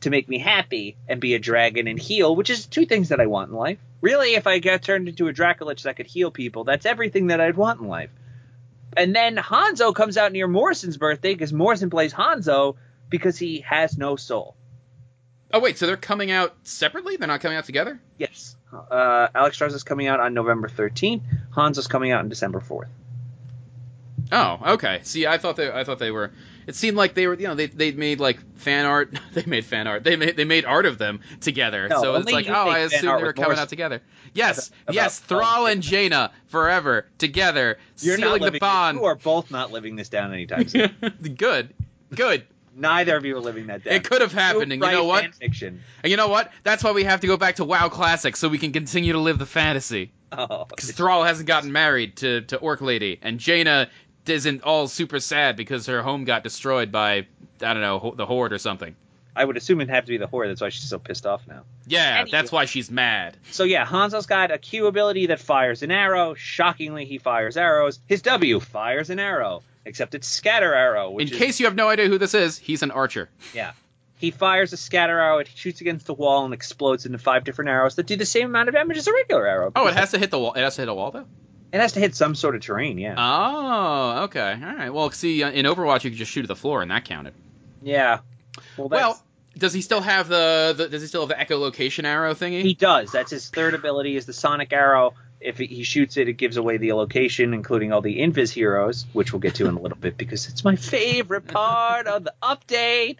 to 0.00 0.10
make 0.10 0.28
me 0.28 0.38
happy 0.38 0.96
and 1.08 1.20
be 1.20 1.34
a 1.34 1.38
dragon 1.38 1.86
and 1.86 1.98
heal, 1.98 2.34
which 2.34 2.50
is 2.50 2.66
two 2.66 2.84
things 2.86 3.10
that 3.10 3.20
I 3.20 3.26
want 3.26 3.50
in 3.50 3.56
life. 3.56 3.78
Really, 4.00 4.34
if 4.34 4.46
I 4.46 4.58
got 4.58 4.82
turned 4.82 5.08
into 5.08 5.28
a 5.28 5.32
Dracolich 5.32 5.82
that 5.82 5.96
could 5.96 6.06
heal 6.06 6.30
people, 6.30 6.64
that's 6.64 6.86
everything 6.86 7.26
that 7.28 7.40
I'd 7.40 7.56
want 7.56 7.80
in 7.80 7.86
life. 7.88 8.10
And 8.96 9.14
then 9.14 9.36
Hanzo 9.36 9.94
comes 9.94 10.16
out 10.16 10.32
near 10.32 10.48
Morrison's 10.48 10.96
birthday 10.96 11.32
because 11.32 11.52
Morrison 11.52 11.90
plays 11.90 12.12
Hanzo 12.12 12.76
because 13.08 13.38
he 13.38 13.60
has 13.60 13.96
no 13.96 14.16
soul. 14.16 14.56
Oh 15.52 15.60
wait, 15.60 15.78
so 15.78 15.86
they're 15.86 15.96
coming 15.96 16.30
out 16.30 16.54
separately? 16.62 17.16
They're 17.16 17.28
not 17.28 17.40
coming 17.40 17.58
out 17.58 17.64
together? 17.64 18.00
Yes. 18.18 18.56
Uh, 18.72 19.28
Alexstrasza 19.34 19.74
is 19.74 19.82
coming 19.82 20.06
out 20.06 20.20
on 20.20 20.32
November 20.32 20.68
13th. 20.68 21.22
Hanzo's 21.54 21.88
coming 21.88 22.12
out 22.12 22.20
on 22.20 22.28
December 22.28 22.60
4th. 22.60 22.88
Oh, 24.32 24.60
okay. 24.74 25.00
See, 25.02 25.26
I 25.26 25.38
thought 25.38 25.56
they 25.56 25.70
I 25.70 25.84
thought 25.84 25.98
they 25.98 26.12
were 26.12 26.30
it 26.70 26.76
seemed 26.76 26.96
like 26.96 27.14
they 27.14 27.26
were, 27.26 27.34
you 27.34 27.48
know, 27.48 27.56
they 27.56 27.66
they 27.66 27.90
made 27.90 28.20
like 28.20 28.38
fan 28.56 28.86
art. 28.86 29.12
They 29.32 29.44
made 29.44 29.64
fan 29.64 29.86
art. 29.86 30.04
They 30.04 30.16
made 30.16 30.36
they 30.36 30.44
made 30.44 30.64
art 30.64 30.86
of 30.86 30.98
them 30.98 31.20
together. 31.40 31.88
No, 31.88 32.00
so 32.00 32.14
it's 32.14 32.30
like, 32.30 32.48
oh, 32.48 32.68
I 32.68 32.78
assume 32.80 33.16
they 33.16 33.22
were 33.22 33.32
coming 33.32 33.58
out 33.58 33.68
together. 33.68 34.00
Yes, 34.34 34.70
About- 34.84 34.94
yes, 34.94 35.18
Thrall 35.18 35.66
and 35.66 35.82
Jaina 35.82 36.30
forever 36.46 37.06
together, 37.18 37.78
You're 37.98 38.18
not 38.18 38.38
sealing 38.38 38.52
the 38.52 38.58
bond. 38.60 38.98
You 38.98 39.04
are 39.04 39.16
both 39.16 39.50
not 39.50 39.72
living 39.72 39.96
this 39.96 40.08
down 40.08 40.32
anytime 40.32 40.68
soon. 40.68 40.94
good, 41.36 41.74
good. 42.14 42.46
Neither 42.76 43.16
of 43.16 43.24
you 43.24 43.36
are 43.36 43.40
living 43.40 43.66
that 43.66 43.82
down. 43.82 43.94
It 43.94 44.04
could 44.04 44.20
have 44.20 44.32
happened, 44.32 44.72
and 44.72 44.80
you 44.82 44.90
know 44.90 45.04
what? 45.04 45.34
fiction. 45.34 45.82
And 46.04 46.10
you 46.10 46.16
know 46.16 46.28
what? 46.28 46.52
That's 46.62 46.84
why 46.84 46.92
we 46.92 47.02
have 47.02 47.20
to 47.20 47.26
go 47.26 47.36
back 47.36 47.56
to 47.56 47.64
WoW 47.64 47.88
Classic 47.88 48.36
so 48.36 48.48
we 48.48 48.58
can 48.58 48.72
continue 48.72 49.12
to 49.12 49.18
live 49.18 49.38
the 49.38 49.46
fantasy. 49.46 50.12
Oh, 50.30 50.66
Because 50.68 50.92
Thrall 50.92 51.24
hasn't 51.24 51.48
gotten 51.48 51.72
married 51.72 52.16
to, 52.18 52.42
to 52.42 52.56
Orc 52.58 52.80
Lady, 52.80 53.18
and 53.22 53.40
Jaina 53.40 53.90
isn't 54.26 54.62
all 54.62 54.86
super 54.88 55.20
sad 55.20 55.56
because 55.56 55.86
her 55.86 56.02
home 56.02 56.24
got 56.24 56.42
destroyed 56.44 56.92
by 56.92 57.26
I 57.62 57.72
don't 57.74 57.80
know 57.80 58.14
the 58.16 58.26
Horde 58.26 58.52
or 58.52 58.58
something. 58.58 58.94
I 59.36 59.44
would 59.44 59.56
assume 59.56 59.80
it'd 59.80 59.94
have 59.94 60.04
to 60.06 60.10
be 60.10 60.18
the 60.18 60.26
horde. 60.26 60.50
That's 60.50 60.60
why 60.60 60.70
she's 60.70 60.88
so 60.88 60.98
pissed 60.98 61.24
off 61.24 61.46
now. 61.46 61.62
Yeah, 61.86 62.16
Anyway. 62.22 62.30
that's 62.32 62.50
why 62.50 62.64
she's 62.64 62.90
mad. 62.90 63.36
So 63.52 63.62
yeah, 63.62 63.86
Hanzo's 63.86 64.26
got 64.26 64.50
a 64.50 64.58
Q 64.58 64.86
ability 64.88 65.26
that 65.26 65.38
fires 65.40 65.82
an 65.84 65.92
arrow. 65.92 66.34
Shockingly, 66.34 67.04
he 67.04 67.18
fires 67.18 67.56
arrows. 67.56 68.00
His 68.06 68.22
W 68.22 68.58
fires 68.58 69.08
an 69.08 69.20
arrow. 69.20 69.62
except 69.84 70.14
it's 70.16 70.26
scatter 70.26 70.74
arrow. 70.74 71.16
In 71.18 71.28
is, 71.28 71.38
case 71.38 71.60
you 71.60 71.66
have 71.66 71.76
no 71.76 71.88
idea 71.88 72.08
who 72.08 72.18
this 72.18 72.34
is, 72.34 72.58
he's 72.58 72.82
an 72.82 72.90
archer. 72.90 73.30
yeah, 73.54 73.72
he 74.18 74.30
fires 74.32 74.72
a 74.72 74.76
scatter 74.76 75.18
arrow. 75.18 75.38
It 75.38 75.48
shoots 75.54 75.80
against 75.80 76.06
the 76.06 76.14
wall 76.14 76.44
and 76.44 76.52
explodes 76.52 77.06
into 77.06 77.18
five 77.18 77.44
different 77.44 77.70
arrows 77.70 77.94
that 77.96 78.06
do 78.06 78.16
the 78.16 78.26
same 78.26 78.46
amount 78.46 78.68
of 78.68 78.74
damage 78.74 78.98
as 78.98 79.06
a 79.06 79.12
regular 79.12 79.46
arrow. 79.46 79.72
Oh, 79.76 79.86
it 79.86 79.94
has 79.94 80.10
to 80.10 80.18
hit 80.18 80.30
the 80.32 80.38
wall. 80.40 80.54
It 80.54 80.60
has 80.60 80.74
to 80.74 80.82
hit 80.82 80.88
a 80.88 80.94
wall 80.94 81.12
though. 81.12 81.26
It 81.72 81.80
has 81.80 81.92
to 81.92 82.00
hit 82.00 82.14
some 82.14 82.34
sort 82.34 82.56
of 82.56 82.62
terrain. 82.62 82.98
Yeah. 82.98 83.14
Oh, 83.16 84.24
okay, 84.24 84.58
all 84.62 84.74
right. 84.76 84.90
Well, 84.92 85.10
see, 85.12 85.42
uh, 85.42 85.50
in 85.50 85.66
Overwatch 85.66 86.04
you 86.04 86.10
could 86.10 86.18
just 86.18 86.32
shoot 86.32 86.42
at 86.44 86.48
the 86.48 86.56
floor, 86.56 86.82
and 86.82 86.90
that 86.90 87.04
counted. 87.04 87.34
yeah. 87.82 88.20
Well, 88.76 88.88
Well, 88.88 89.22
does 89.56 89.72
he 89.72 89.80
still 89.82 90.00
have 90.00 90.28
the, 90.28 90.74
the 90.76 90.88
Does 90.88 91.02
he 91.02 91.08
still 91.08 91.26
have 91.26 91.28
the 91.28 91.34
echolocation 91.54 92.04
arrow 92.04 92.34
thingy? 92.34 92.62
he 92.62 92.74
does. 92.74 93.12
That's 93.12 93.30
his 93.30 93.48
third 93.48 93.74
ability. 93.74 94.16
Is 94.16 94.26
the 94.26 94.32
sonic 94.32 94.72
arrow. 94.72 95.14
If 95.40 95.56
he 95.58 95.84
shoots 95.84 96.16
it, 96.18 96.28
it 96.28 96.34
gives 96.34 96.56
away 96.58 96.76
the 96.76 96.92
location, 96.92 97.54
including 97.54 97.92
all 97.94 98.02
the 98.02 98.18
invis 98.20 98.50
heroes, 98.52 99.06
which 99.14 99.32
we'll 99.32 99.40
get 99.40 99.54
to 99.54 99.66
in 99.66 99.74
a 99.74 99.80
little 99.80 99.96
bit 99.96 100.18
because 100.18 100.48
it's 100.48 100.64
my 100.64 100.76
favorite 100.76 101.46
part 101.46 102.06
of 102.06 102.24
the 102.24 102.34
update. 102.42 103.16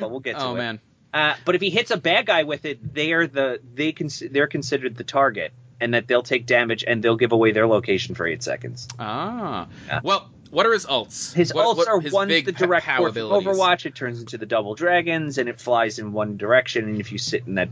But 0.00 0.10
we'll 0.10 0.18
get 0.20 0.36
to 0.38 0.40
it. 0.44 0.44
oh 0.48 0.54
it. 0.54 0.58
man. 0.58 0.80
Uh, 1.12 1.34
but 1.44 1.54
if 1.54 1.60
he 1.60 1.70
hits 1.70 1.92
a 1.92 1.96
bad 1.96 2.26
guy 2.26 2.42
with 2.42 2.64
it, 2.64 2.94
they're 2.94 3.28
the 3.28 3.60
they 3.74 3.92
can 3.92 4.08
they're 4.32 4.48
considered 4.48 4.96
the 4.96 5.04
target, 5.04 5.52
and 5.80 5.94
that 5.94 6.06
they'll 6.08 6.22
take 6.22 6.46
damage 6.46 6.84
and 6.86 7.02
they'll 7.02 7.16
give 7.16 7.32
away 7.32 7.52
their 7.52 7.66
location 7.66 8.14
for 8.14 8.26
eight 8.26 8.42
seconds. 8.42 8.88
Ah. 8.98 9.66
Yeah. 9.86 10.00
Well, 10.02 10.30
what 10.50 10.66
are 10.66 10.72
his 10.72 10.86
ults? 10.86 11.34
His 11.34 11.52
What- 11.52 11.66
ults 11.66 11.76
what- 11.78 11.88
are 11.88 12.00
his 12.00 12.12
one's 12.12 12.44
the 12.44 12.52
direct 12.52 12.86
pow 12.86 12.98
port 12.98 13.12
from 13.14 13.22
abilities. 13.22 13.48
Overwatch. 13.48 13.86
It 13.86 13.94
turns 13.94 14.20
into 14.20 14.38
the 14.38 14.46
double 14.46 14.74
dragons, 14.74 15.38
and 15.38 15.48
it 15.48 15.60
flies 15.60 15.98
in 15.98 16.12
one 16.12 16.36
direction. 16.36 16.84
And 16.84 17.00
if 17.00 17.10
you 17.12 17.18
sit 17.18 17.44
in 17.46 17.56
that, 17.56 17.68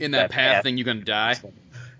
In 0.00 0.12
that, 0.12 0.18
that 0.18 0.30
path, 0.30 0.54
path. 0.56 0.64
then 0.64 0.78
you're 0.78 0.84
gonna 0.86 1.00
die. 1.02 1.36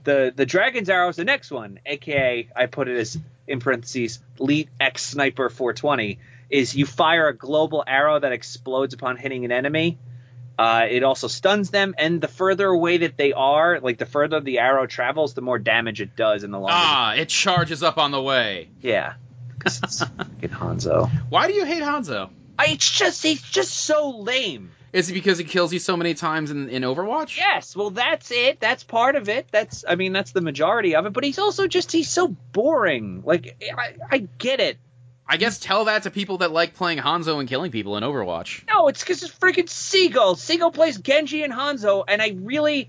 the 0.04 0.32
the 0.34 0.46
dragon's 0.46 0.88
arrow 0.88 1.08
is 1.08 1.16
the 1.16 1.24
next 1.24 1.50
one, 1.50 1.80
aka 1.84 2.48
I 2.54 2.66
put 2.66 2.88
it 2.88 2.96
as 2.96 3.18
in 3.48 3.60
parentheses 3.60 4.20
Elite 4.40 4.68
X 4.80 5.02
Sniper 5.04 5.48
420. 5.50 6.18
Is 6.48 6.76
you 6.76 6.86
fire 6.86 7.26
a 7.28 7.34
global 7.36 7.82
arrow 7.86 8.18
that 8.20 8.30
explodes 8.32 8.94
upon 8.94 9.16
hitting 9.16 9.44
an 9.44 9.50
enemy. 9.52 9.98
Uh, 10.58 10.86
it 10.88 11.02
also 11.02 11.28
stuns 11.28 11.70
them, 11.70 11.94
and 11.98 12.20
the 12.20 12.28
further 12.28 12.66
away 12.66 12.98
that 12.98 13.16
they 13.16 13.32
are, 13.32 13.78
like 13.80 13.98
the 13.98 14.06
further 14.06 14.40
the 14.40 14.58
arrow 14.58 14.86
travels, 14.86 15.34
the 15.34 15.42
more 15.42 15.58
damage 15.58 16.00
it 16.00 16.16
does, 16.16 16.44
in 16.44 16.50
the 16.50 16.58
long. 16.58 16.70
Ah, 16.72 17.14
it 17.14 17.28
charges 17.28 17.82
up 17.82 17.98
on 17.98 18.10
the 18.10 18.22
way. 18.22 18.70
Yeah, 18.80 19.14
because 19.58 19.80
it's 19.82 20.02
fucking 20.02 20.50
Hanzo. 20.50 21.10
Why 21.28 21.46
do 21.48 21.52
you 21.52 21.64
hate 21.66 21.82
Hanzo? 21.82 22.30
I, 22.58 22.68
it's 22.68 22.90
just 22.90 23.22
he's 23.22 23.42
just 23.42 23.72
so 23.74 24.10
lame. 24.18 24.70
Is 24.92 25.10
it 25.10 25.12
because 25.12 25.36
he 25.36 25.44
kills 25.44 25.74
you 25.74 25.78
so 25.78 25.94
many 25.94 26.14
times 26.14 26.50
in, 26.50 26.70
in 26.70 26.82
Overwatch? 26.82 27.36
Yes, 27.36 27.76
well 27.76 27.90
that's 27.90 28.30
it. 28.30 28.60
That's 28.60 28.82
part 28.82 29.14
of 29.14 29.28
it. 29.28 29.46
That's 29.50 29.84
I 29.86 29.94
mean 29.96 30.14
that's 30.14 30.32
the 30.32 30.40
majority 30.40 30.96
of 30.96 31.04
it. 31.04 31.12
But 31.12 31.24
he's 31.24 31.38
also 31.38 31.66
just 31.66 31.92
he's 31.92 32.08
so 32.08 32.28
boring. 32.28 33.22
Like 33.26 33.62
I, 33.76 33.96
I 34.10 34.18
get 34.38 34.60
it. 34.60 34.78
I 35.28 35.36
guess 35.38 35.58
tell 35.58 35.86
that 35.86 36.04
to 36.04 36.10
people 36.10 36.38
that 36.38 36.52
like 36.52 36.74
playing 36.74 36.98
Hanzo 36.98 37.40
and 37.40 37.48
killing 37.48 37.70
people 37.72 37.96
in 37.96 38.04
Overwatch. 38.04 38.62
No, 38.68 38.88
it's 38.88 39.00
because 39.02 39.22
it's 39.22 39.34
freaking 39.34 39.68
Seagull. 39.68 40.36
Seagull 40.36 40.70
plays 40.70 40.98
Genji 40.98 41.42
and 41.42 41.52
Hanzo, 41.52 42.04
and 42.06 42.22
I 42.22 42.36
really 42.40 42.88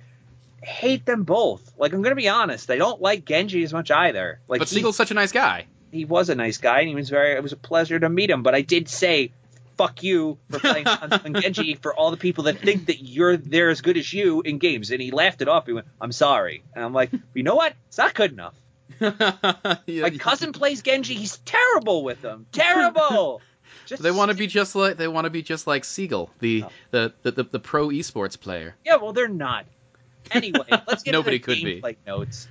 hate 0.62 1.06
them 1.06 1.23
both. 1.23 1.71
Like 1.78 1.93
I'm 1.93 2.02
gonna 2.04 2.15
be 2.15 2.30
honest, 2.30 2.69
I 2.69 2.78
don't 2.78 3.02
like 3.02 3.26
Genji 3.26 3.63
as 3.63 3.73
much 3.73 3.89
either. 3.89 4.39
Like 4.47 4.60
but 4.60 4.67
Seagull's 4.67 4.95
such 4.97 5.12
a 5.12 5.15
nice 5.15 5.32
guy. 5.32 5.65
he 5.91 6.06
was 6.06 6.30
a 6.30 6.36
nice 6.36 6.58
guy, 6.58 6.82
and 6.82 6.89
he 6.89 6.95
was 6.95 7.10
very. 7.10 7.34
It 7.34 7.41
was 7.41 7.54
a 7.54 7.58
pleasure 7.58 8.00
to 8.00 8.10
meet 8.10 8.30
him. 8.30 8.43
But 8.43 8.56
I 8.56 8.62
did 8.62 8.88
say. 8.89 9.32
Fuck 9.78 10.02
you 10.02 10.39
for 10.50 10.58
playing 10.58 10.86
Hanzo 10.88 11.23
and 11.23 11.39
Genji 11.39 11.76
for 11.76 11.93
all 11.93 12.10
the 12.10 12.17
people 12.17 12.45
that 12.45 12.58
think 12.58 12.88
that 12.88 13.00
you're 13.00 13.38
they're 13.38 13.69
as 13.69 13.82
good 13.82 13.95
as 13.95 14.12
you 14.12 14.41
in 14.41 14.58
games. 14.58 14.89
And 14.89 15.00
he 15.00 15.12
laughed 15.12 15.43
it 15.43 15.47
off. 15.47 15.67
He 15.67 15.73
went, 15.73 15.86
"I'm 16.02 16.12
sorry," 16.12 16.63
and 16.73 16.84
I'm 16.84 16.93
like, 16.93 17.12
"You 17.36 17.43
know 17.43 17.54
what? 17.54 17.73
It's 17.88 18.00
not 18.00 18.15
good 18.15 18.32
enough." 18.32 18.56
My 18.99 20.15
cousin 20.19 20.53
plays 20.53 20.81
Genji. 20.81 21.13
He's 21.15 21.38
terrible 21.39 22.03
with 22.03 22.21
them. 22.21 22.45
Terrible. 22.51 23.41
Just 23.86 24.03
They 24.03 24.12
want 24.12 24.31
to 24.31 24.38
be 24.38 24.47
just 24.47 24.75
like 24.75 24.97
they 24.97 25.07
want 25.07 25.25
to 25.25 25.29
be 25.29 25.41
just 25.41 25.65
like 25.65 25.86
Seagull, 25.86 26.29
the, 26.39 26.63
Oh. 26.65 26.71
the, 26.91 27.13
the, 27.23 27.31
the, 27.31 27.43
the 27.43 27.60
pro 27.60 27.88
esports 27.88 28.38
player. 28.39 28.75
Yeah, 28.86 28.97
well, 28.97 29.13
they're 29.13 29.29
not. 29.29 29.65
Anyway, 30.31 30.65
let's 30.69 31.03
get 31.03 31.13
Nobody 31.13 31.39
could 31.39 31.55
be. 31.63 31.79
gameplay 31.81 31.95
notes. 32.05 32.49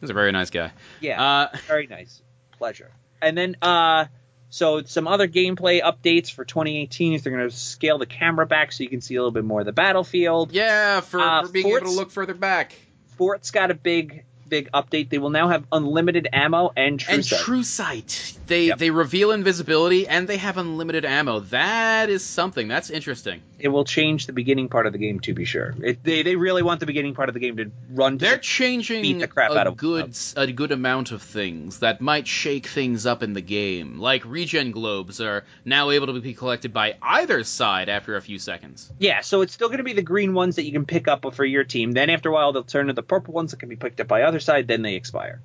He's 0.00 0.10
a 0.10 0.12
very 0.14 0.30
nice 0.32 0.50
guy. 0.50 0.72
Yeah, 1.00 1.22
Uh, 1.22 1.56
very 1.68 1.86
nice. 1.86 2.20
Pleasure. 2.58 2.90
And 3.22 3.36
then, 3.38 3.56
uh, 3.62 4.06
so 4.50 4.82
some 4.82 5.08
other 5.08 5.26
gameplay 5.26 5.80
updates 5.82 6.30
for 6.30 6.44
2018 6.44 7.14
is 7.14 7.22
they're 7.22 7.32
going 7.34 7.48
to 7.48 7.54
scale 7.56 7.96
the 7.96 8.04
camera 8.06 8.46
back 8.46 8.70
so 8.72 8.82
you 8.82 8.90
can 8.90 9.00
see 9.00 9.14
a 9.14 9.20
little 9.20 9.32
bit 9.32 9.44
more 9.44 9.60
of 9.60 9.66
the 9.66 9.72
battlefield. 9.72 10.52
yeah, 10.52 11.00
for, 11.00 11.18
Uh, 11.20 11.42
for 11.46 11.48
being 11.52 11.66
able 11.66 11.80
to 11.80 11.90
look 11.92 12.10
further 12.10 12.34
back. 12.34 12.74
Fort's 13.16 13.50
got 13.52 13.70
a 13.70 13.74
big, 13.74 14.24
big 14.48 14.70
update. 14.72 15.08
They 15.10 15.18
will 15.18 15.30
now 15.30 15.48
have 15.48 15.64
unlimited 15.72 16.28
ammo 16.32 16.72
and 16.76 16.98
true 17.00 17.06
sight. 17.08 17.14
and 17.14 17.24
sight. 17.24 17.40
True 17.40 17.62
Sight. 17.64 18.38
They 18.46 18.66
Yep. 18.66 18.78
they 18.78 18.90
reveal 18.90 19.30
invisibility 19.32 20.06
and 20.06 20.28
they 20.28 20.36
have 20.36 20.58
unlimited 20.58 21.04
ammo. 21.04 21.40
That 21.40 22.10
is 22.10 22.24
something. 22.24 22.68
That's 22.68 22.90
interesting. 22.90 23.40
It 23.58 23.68
will 23.68 23.84
change 23.84 24.26
the 24.26 24.32
beginning 24.34 24.68
part 24.68 24.86
of 24.86 24.92
the 24.92 24.98
game, 24.98 25.20
to 25.20 25.32
be 25.32 25.44
sure. 25.46 25.74
It, 25.82 26.02
they 26.04 26.22
they 26.22 26.36
really 26.36 26.62
want 26.62 26.80
the 26.80 26.86
beginning 26.86 27.14
part 27.14 27.28
of 27.30 27.34
the 27.34 27.40
game 27.40 27.56
to 27.56 27.70
run. 27.90 28.18
To 28.18 28.24
They're 28.24 28.34
the- 28.36 28.40
changing 28.42 29.02
beat 29.02 29.18
the 29.20 29.28
crap 29.28 29.52
a 29.52 29.58
out 29.58 29.66
of- 29.66 29.76
good 29.76 30.16
a 30.36 30.46
good 30.52 30.72
amount 30.72 31.12
of 31.12 31.22
things 31.22 31.78
that 31.78 32.00
might 32.00 32.26
shake 32.26 32.66
things 32.66 33.06
up 33.06 33.22
in 33.22 33.32
the 33.32 33.40
game. 33.40 33.98
Like 33.98 34.24
regen 34.26 34.70
globes 34.72 35.20
are 35.20 35.44
now 35.64 35.90
able 35.90 36.08
to 36.08 36.20
be 36.20 36.34
collected 36.34 36.72
by 36.74 36.96
either 37.00 37.42
side 37.44 37.88
after 37.88 38.16
a 38.16 38.20
few 38.20 38.38
seconds. 38.38 38.92
Yeah, 38.98 39.20
so 39.22 39.40
it's 39.40 39.52
still 39.54 39.68
going 39.68 39.78
to 39.78 39.84
be 39.84 39.94
the 39.94 40.02
green 40.02 40.34
ones 40.34 40.56
that 40.56 40.64
you 40.64 40.72
can 40.72 40.84
pick 40.84 41.08
up 41.08 41.24
for 41.34 41.44
your 41.44 41.64
team. 41.64 41.92
Then 41.92 42.10
after 42.10 42.28
a 42.28 42.32
while, 42.32 42.52
they'll 42.52 42.64
turn 42.64 42.88
to 42.88 42.92
the 42.92 43.02
purple 43.02 43.32
ones 43.32 43.52
that 43.52 43.60
can 43.60 43.68
be 43.70 43.76
picked 43.76 44.00
up 44.00 44.08
by 44.08 44.22
other 44.34 44.40
side. 44.40 44.68
Then 44.68 44.82
they 44.82 44.94
expire. 44.94 45.40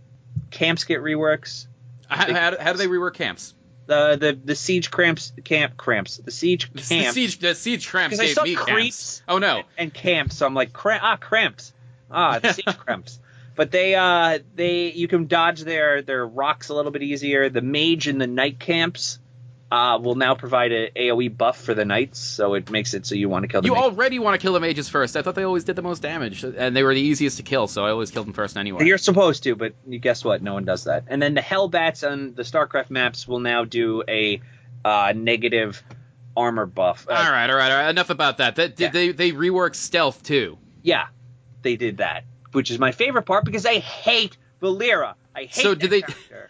Camps 0.51 0.83
get 0.83 1.01
reworks. 1.01 1.67
How, 2.07 2.33
how, 2.33 2.57
how 2.59 2.71
do 2.73 2.77
they 2.77 2.87
rework 2.87 3.13
camps? 3.13 3.53
The 3.85 4.17
the 4.19 4.39
the 4.45 4.55
siege 4.55 4.91
cramps 4.91 5.31
camp 5.43 5.77
cramps. 5.77 6.17
The 6.17 6.31
siege 6.31 6.71
camps 6.73 6.89
The 6.89 7.11
siege 7.11 7.39
the 7.39 7.55
siege 7.55 7.87
cramps 7.87 8.19
gave 8.19 8.35
me 8.43 8.55
creeps 8.55 9.19
camps. 9.19 9.21
Oh 9.27 9.37
no. 9.39 9.63
and 9.77 9.93
camps. 9.93 10.35
So 10.37 10.45
I'm 10.45 10.53
like 10.53 10.73
cra- 10.73 10.99
ah 11.01 11.17
cramps 11.17 11.73
ah 12.11 12.39
the 12.39 12.53
siege 12.53 12.77
cramps. 12.77 13.19
But 13.55 13.71
they 13.71 13.95
uh 13.95 14.39
they 14.55 14.91
you 14.91 15.07
can 15.07 15.27
dodge 15.27 15.61
their 15.61 16.01
their 16.01 16.25
rocks 16.25 16.69
a 16.69 16.75
little 16.75 16.91
bit 16.91 17.01
easier. 17.03 17.49
The 17.49 17.61
mage 17.61 18.07
in 18.07 18.17
the 18.19 18.27
night 18.27 18.59
camps. 18.59 19.19
Uh, 19.71 19.99
will 20.01 20.15
now 20.15 20.33
provide 20.33 20.71
an 20.71 20.89
AOE 20.95 21.37
buff 21.37 21.61
for 21.61 21.75
the 21.75 21.85
knights, 21.85 22.17
so 22.17 22.55
it 22.55 22.71
makes 22.71 22.95
it 22.95 23.05
so 23.05 23.13
you 23.13 23.29
want 23.29 23.43
to 23.43 23.47
kill 23.47 23.61
the 23.61 23.67
You 23.67 23.75
mage. 23.75 23.83
already 23.83 24.17
want 24.17 24.33
to 24.33 24.43
kill 24.43 24.53
the 24.53 24.59
mages 24.59 24.89
first. 24.89 25.15
I 25.15 25.21
thought 25.21 25.35
they 25.35 25.43
always 25.43 25.63
did 25.63 25.75
the 25.75 25.83
most 25.83 26.01
damage, 26.01 26.43
and 26.43 26.75
they 26.75 26.81
were 26.81 26.95
the 26.95 26.99
easiest 27.01 27.37
to 27.37 27.43
kill, 27.43 27.67
so 27.67 27.85
I 27.85 27.91
always 27.91 28.09
killed 28.09 28.25
them 28.25 28.33
first 28.33 28.57
anyway. 28.57 28.85
You're 28.85 28.97
supposed 28.97 29.43
to, 29.43 29.55
but 29.55 29.73
you 29.87 29.99
guess 29.99 30.25
what? 30.25 30.41
No 30.41 30.55
one 30.55 30.65
does 30.65 30.85
that. 30.85 31.03
And 31.07 31.21
then 31.21 31.35
the 31.35 31.41
Hellbats 31.41 32.09
on 32.09 32.33
the 32.33 32.41
StarCraft 32.41 32.89
maps 32.89 33.27
will 33.27 33.41
now 33.41 33.63
do 33.63 34.01
a 34.07 34.41
uh, 34.83 35.13
negative 35.15 35.83
armor 36.35 36.65
buff. 36.65 37.05
Uh, 37.07 37.13
all 37.13 37.31
right, 37.31 37.47
all 37.49 37.55
right, 37.55 37.71
all 37.71 37.77
right. 37.77 37.89
Enough 37.91 38.09
about 38.09 38.37
that. 38.39 38.55
That 38.55 38.79
Yeah. 38.79 38.89
they 38.89 39.11
they 39.11 39.31
rework 39.33 39.75
stealth 39.75 40.23
too. 40.23 40.57
Yeah, 40.81 41.07
they 41.61 41.75
did 41.75 41.97
that, 41.97 42.23
which 42.53 42.71
is 42.71 42.79
my 42.79 42.91
favorite 42.91 43.23
part 43.27 43.45
because 43.45 43.67
I 43.67 43.75
hate 43.79 44.35
Valeera. 44.63 45.13
I 45.35 45.41
hate 45.41 45.53
So 45.53 45.75
did 45.75 45.91
they- 45.91 46.01
character. 46.01 46.49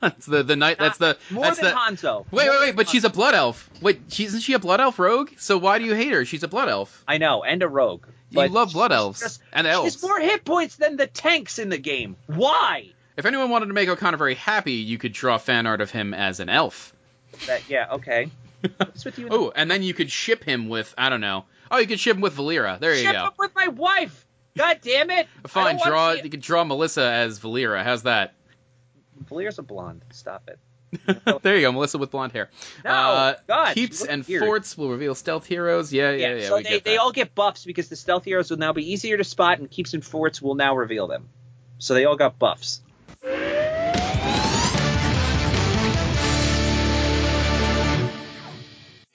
That's 0.00 0.26
the 0.26 0.42
the 0.42 0.56
night. 0.56 0.78
That's 0.78 0.98
the 0.98 1.18
More 1.30 1.44
that's 1.44 1.58
than 1.60 1.70
the. 1.70 1.76
Hanzo. 1.76 2.24
Wait, 2.30 2.46
More 2.46 2.54
wait, 2.54 2.60
wait! 2.68 2.76
But 2.76 2.88
she's 2.88 3.04
a 3.04 3.10
blood 3.10 3.34
elf. 3.34 3.68
Wait, 3.80 4.00
she, 4.08 4.24
isn't 4.24 4.40
she 4.40 4.52
a 4.54 4.58
blood 4.58 4.80
elf 4.80 4.98
rogue? 4.98 5.30
So 5.38 5.58
why 5.58 5.78
do 5.78 5.84
you 5.84 5.94
hate 5.94 6.12
her? 6.12 6.24
She's 6.24 6.42
a 6.42 6.48
blood 6.48 6.68
elf. 6.68 7.04
I 7.06 7.18
know, 7.18 7.42
and 7.44 7.62
a 7.62 7.68
rogue. 7.68 8.06
You 8.30 8.46
love 8.48 8.72
blood 8.72 8.92
elves 8.92 9.20
just- 9.20 9.42
and 9.52 9.66
elves. 9.66 9.94
has 9.94 10.02
more 10.02 10.20
hit 10.20 10.44
points 10.44 10.76
than 10.76 10.96
the 10.96 11.06
tanks 11.06 11.58
in 11.58 11.68
the 11.70 11.78
game. 11.78 12.16
Why? 12.26 12.90
If 13.16 13.26
anyone 13.26 13.50
wanted 13.50 13.66
to 13.66 13.72
make 13.72 13.88
O'Connor 13.88 14.16
very 14.16 14.34
happy, 14.36 14.74
you 14.74 14.98
could 14.98 15.12
draw 15.12 15.38
fan 15.38 15.66
art 15.66 15.80
of 15.80 15.90
him 15.90 16.14
as 16.14 16.38
an 16.40 16.48
elf. 16.48 16.94
That 17.46 17.68
yeah, 17.68 17.94
okay. 17.94 18.30
What's 18.76 19.04
with 19.04 19.18
you? 19.18 19.28
Oh, 19.30 19.52
and 19.54 19.70
then 19.70 19.82
you 19.82 19.94
could 19.94 20.10
ship 20.10 20.44
him 20.44 20.68
with 20.68 20.94
I 20.98 21.08
don't 21.08 21.20
know. 21.20 21.44
Oh, 21.70 21.78
you 21.78 21.86
could 21.86 22.00
ship 22.00 22.16
him 22.16 22.22
with 22.22 22.34
Valeera. 22.36 22.78
There 22.78 22.94
you 22.94 23.02
Ship 23.02 23.12
go. 23.12 23.30
with 23.38 23.54
my 23.54 23.68
wife. 23.68 24.26
God 24.56 24.80
damn 24.82 25.10
it! 25.10 25.28
Fine, 25.46 25.78
draw. 25.84 26.12
You 26.12 26.30
could 26.30 26.40
draw 26.40 26.64
Melissa 26.64 27.02
as 27.04 27.38
Valeera. 27.38 27.84
How's 27.84 28.02
that? 28.04 28.34
Valeera's 29.26 29.58
a 29.58 29.62
blonde. 29.62 30.04
Stop 30.10 30.48
it. 30.48 30.58
there 31.42 31.56
you 31.56 31.62
go, 31.62 31.72
Melissa 31.72 31.98
with 31.98 32.10
blonde 32.10 32.32
hair. 32.32 32.48
No, 32.84 32.90
uh, 32.90 33.34
God, 33.46 33.74
keeps 33.74 34.04
and 34.04 34.26
weird. 34.26 34.42
forts 34.42 34.76
will 34.78 34.88
reveal 34.88 35.14
stealth 35.14 35.44
heroes. 35.44 35.92
Yeah, 35.92 36.12
yeah, 36.12 36.34
yeah. 36.34 36.48
so 36.48 36.56
we 36.56 36.62
they, 36.62 36.80
they 36.80 36.96
all 36.96 37.12
get 37.12 37.34
buffs 37.34 37.64
because 37.66 37.88
the 37.88 37.96
stealth 37.96 38.24
heroes 38.24 38.50
will 38.50 38.56
now 38.56 38.72
be 38.72 38.92
easier 38.92 39.16
to 39.16 39.24
spot, 39.24 39.58
and 39.58 39.70
keeps 39.70 39.92
and 39.92 40.04
forts 40.04 40.40
will 40.40 40.54
now 40.54 40.76
reveal 40.76 41.06
them. 41.06 41.28
So 41.78 41.94
they 41.94 42.06
all 42.06 42.16
got 42.16 42.38
buffs. 42.38 42.80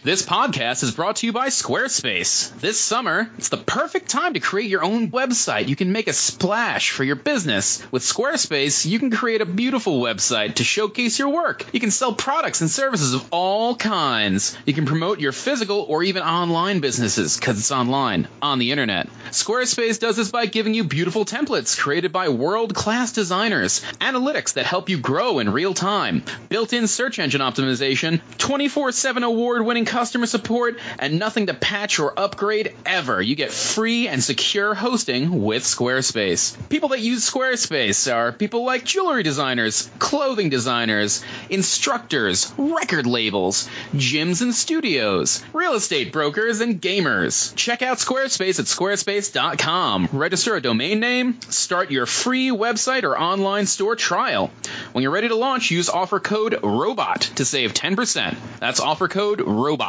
This 0.04 0.26
podcast 0.26 0.84
is 0.84 0.92
brought 0.92 1.16
to 1.18 1.28
you 1.28 1.32
by 1.32 1.48
Squarespace. 1.48 2.54
This 2.60 2.78
summer, 2.78 3.30
it's 3.38 3.48
the 3.48 3.56
perfect 3.56 4.10
time 4.10 4.34
to 4.34 4.42
create 4.42 4.70
your 4.70 4.84
own 4.84 5.12
website. 5.12 5.70
You 5.70 5.78
can 5.78 5.94
make 5.94 6.10
a 6.10 6.14
splash 6.14 6.92
for 6.92 7.06
your 7.06 7.16
business. 7.16 7.82
With 7.90 8.04
Squarespace, 8.04 8.86
you 8.86 9.00
can 9.00 9.12
create 9.12 9.40
a 9.40 9.46
beautiful 9.46 10.02
website 10.02 10.56
to 10.56 10.66
showcase 10.66 11.18
your 11.18 11.30
work. 11.30 11.66
You 11.74 11.80
can 11.80 11.90
sell 11.90 12.14
products 12.14 12.60
and 12.60 12.70
services 12.70 13.14
of 13.14 13.26
all 13.32 13.78
kinds. 13.78 14.58
You 14.66 14.74
can 14.74 14.86
promote 14.86 15.22
your 15.22 15.32
physical 15.32 15.86
or 15.88 16.04
even 16.04 16.22
online 16.22 16.82
businesses 16.82 17.38
because 17.38 17.58
it's 17.58 17.72
online, 17.72 18.28
on 18.42 18.60
the 18.60 18.72
internet. 18.72 19.08
Squarespace 19.32 20.02
does 20.02 20.18
this 20.18 20.32
by 20.32 20.48
giving 20.48 20.74
you 20.74 20.84
beautiful 20.84 21.24
templates 21.24 21.80
created 21.80 22.12
by 22.12 22.28
world 22.28 22.76
class 22.76 23.14
designers, 23.14 23.80
analytics 24.02 24.56
that 24.56 24.66
help 24.66 24.90
you 24.90 24.98
grow 24.98 25.40
in 25.40 25.54
real 25.54 25.74
time, 25.74 26.26
built 26.50 26.74
in 26.74 26.88
search 26.88 27.20
engine 27.20 27.40
optimization, 27.40 28.20
24 28.38 28.92
7 28.92 29.24
award 29.24 29.66
winning 29.66 29.93
customer 29.94 30.26
support, 30.26 30.80
and 30.98 31.20
nothing 31.20 31.46
to 31.46 31.54
patch 31.54 32.00
or 32.00 32.20
upgrade 32.20 32.74
ever. 32.84 33.22
You 33.22 33.36
get 33.36 33.52
free 33.52 34.08
and 34.08 34.24
secure 34.24 34.74
hosting 34.74 35.44
with 35.44 35.62
Squarespace. 35.62 36.58
People 36.68 36.90
that 36.90 37.00
use 37.00 37.30
Squarespace 37.30 38.12
are 38.12 38.32
people 38.32 38.66
like 38.66 38.86
jewelry 38.86 39.22
designers, 39.22 39.92
clothing 40.00 40.50
designers, 40.50 41.24
instructors, 41.52 42.52
record 42.58 43.06
labels, 43.06 43.70
gyms 43.94 44.42
and 44.42 44.56
studios, 44.56 45.44
real 45.54 45.76
estate 45.76 46.12
brokers, 46.12 46.60
and 46.60 46.82
gamers. 46.82 47.56
Check 47.56 47.84
out 47.84 48.00
Squarespace 48.00 48.60
at 48.60 48.66
squarespace.com. 48.66 50.10
Register 50.12 50.56
a 50.56 50.62
domain 50.62 51.02
name, 51.02 51.40
start 51.50 51.92
your 51.92 52.08
free 52.08 52.50
website 52.50 53.04
or 53.04 53.16
online 53.16 53.68
store 53.68 53.96
trial. 53.96 54.50
When 54.94 55.04
you're 55.04 55.12
ready 55.12 55.28
to 55.28 55.36
launch, 55.36 55.70
use 55.70 55.88
offer 55.88 56.20
code 56.20 56.54
ROBOT 56.64 57.36
to 57.36 57.46
save 57.46 57.76
10%. 57.76 58.36
That's 58.60 58.80
offer 58.80 59.08
code 59.08 59.38
ROBOT. 59.38 59.83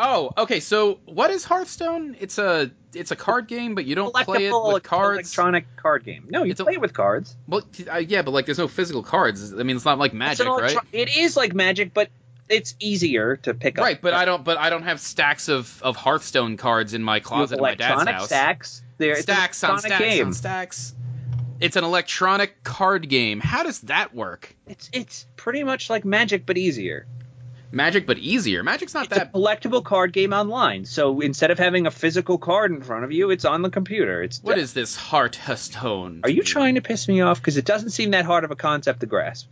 Oh, 0.00 0.30
okay. 0.38 0.60
So, 0.60 1.00
what 1.06 1.30
is 1.30 1.44
Hearthstone? 1.44 2.16
It's 2.20 2.38
a 2.38 2.70
it's 2.94 3.10
a 3.10 3.16
card 3.16 3.48
game, 3.48 3.74
but 3.74 3.84
you 3.84 3.96
don't 3.96 4.14
play 4.14 4.46
it 4.46 4.52
with 4.52 4.82
cards. 4.84 5.18
electronic 5.18 5.66
card 5.76 6.04
game. 6.04 6.28
No, 6.30 6.44
you 6.44 6.52
It's 6.52 6.60
a- 6.60 6.64
play 6.64 6.74
it 6.74 6.80
with 6.80 6.92
cards. 6.92 7.36
Well, 7.48 7.62
uh, 7.92 7.96
yeah, 7.96 8.22
but 8.22 8.30
like, 8.30 8.46
there's 8.46 8.58
no 8.58 8.68
physical 8.68 9.02
cards. 9.02 9.52
I 9.52 9.64
mean, 9.64 9.74
it's 9.74 9.84
not 9.84 9.98
like 9.98 10.14
Magic, 10.14 10.46
an 10.46 10.52
right? 10.52 10.76
It 10.92 11.16
is 11.16 11.36
like 11.36 11.52
Magic, 11.52 11.92
but 11.94 12.10
it's 12.48 12.76
easier 12.78 13.36
to 13.38 13.54
pick 13.54 13.78
up. 13.78 13.84
Right, 13.84 14.00
but 14.00 14.14
I 14.14 14.24
don't. 14.24 14.44
But 14.44 14.58
I 14.58 14.70
don't 14.70 14.84
have 14.84 15.00
stacks 15.00 15.48
of, 15.48 15.82
of 15.82 15.96
Hearthstone 15.96 16.56
cards 16.56 16.94
in 16.94 17.02
my 17.02 17.18
closet 17.18 17.56
at 17.56 17.60
my 17.60 17.74
dad's 17.74 18.08
house. 18.08 18.26
stacks. 18.26 18.82
There, 18.98 19.16
stacks 19.16 19.62
on 19.64 19.80
stacks 19.80 19.98
game. 19.98 20.26
on 20.28 20.32
stacks. 20.32 20.94
It's 21.60 21.76
an 21.76 21.84
electronic 21.84 22.62
card 22.62 23.08
game. 23.08 23.40
How 23.40 23.62
does 23.64 23.80
that 23.80 24.14
work? 24.14 24.54
It's 24.66 24.88
it's 24.92 25.26
pretty 25.36 25.64
much 25.64 25.90
like 25.90 26.04
Magic, 26.04 26.46
but 26.46 26.56
easier. 26.56 27.06
Magic, 27.70 28.06
but 28.06 28.16
easier. 28.18 28.62
Magic's 28.62 28.94
not 28.94 29.10
that. 29.10 29.16
It's 29.16 29.32
that. 29.32 29.38
a 29.38 29.38
collectible 29.38 29.84
card 29.84 30.12
game 30.12 30.32
online. 30.32 30.86
So 30.86 31.20
instead 31.20 31.50
of 31.50 31.58
having 31.58 31.86
a 31.86 31.90
physical 31.90 32.38
card 32.38 32.70
in 32.70 32.80
front 32.80 33.04
of 33.04 33.12
you, 33.12 33.30
it's 33.30 33.44
on 33.44 33.62
the 33.62 33.70
computer. 33.70 34.22
It's 34.22 34.42
What 34.42 34.56
is 34.56 34.72
this 34.72 34.96
Hearthstone? 34.96 36.20
Are 36.24 36.30
you 36.30 36.42
trying 36.42 36.76
to 36.76 36.80
piss 36.80 37.08
me 37.08 37.20
off? 37.20 37.38
Because 37.40 37.58
it 37.58 37.66
doesn't 37.66 37.90
seem 37.90 38.12
that 38.12 38.24
hard 38.24 38.44
of 38.44 38.50
a 38.50 38.56
concept 38.56 39.00
to 39.00 39.06
grasp. 39.06 39.48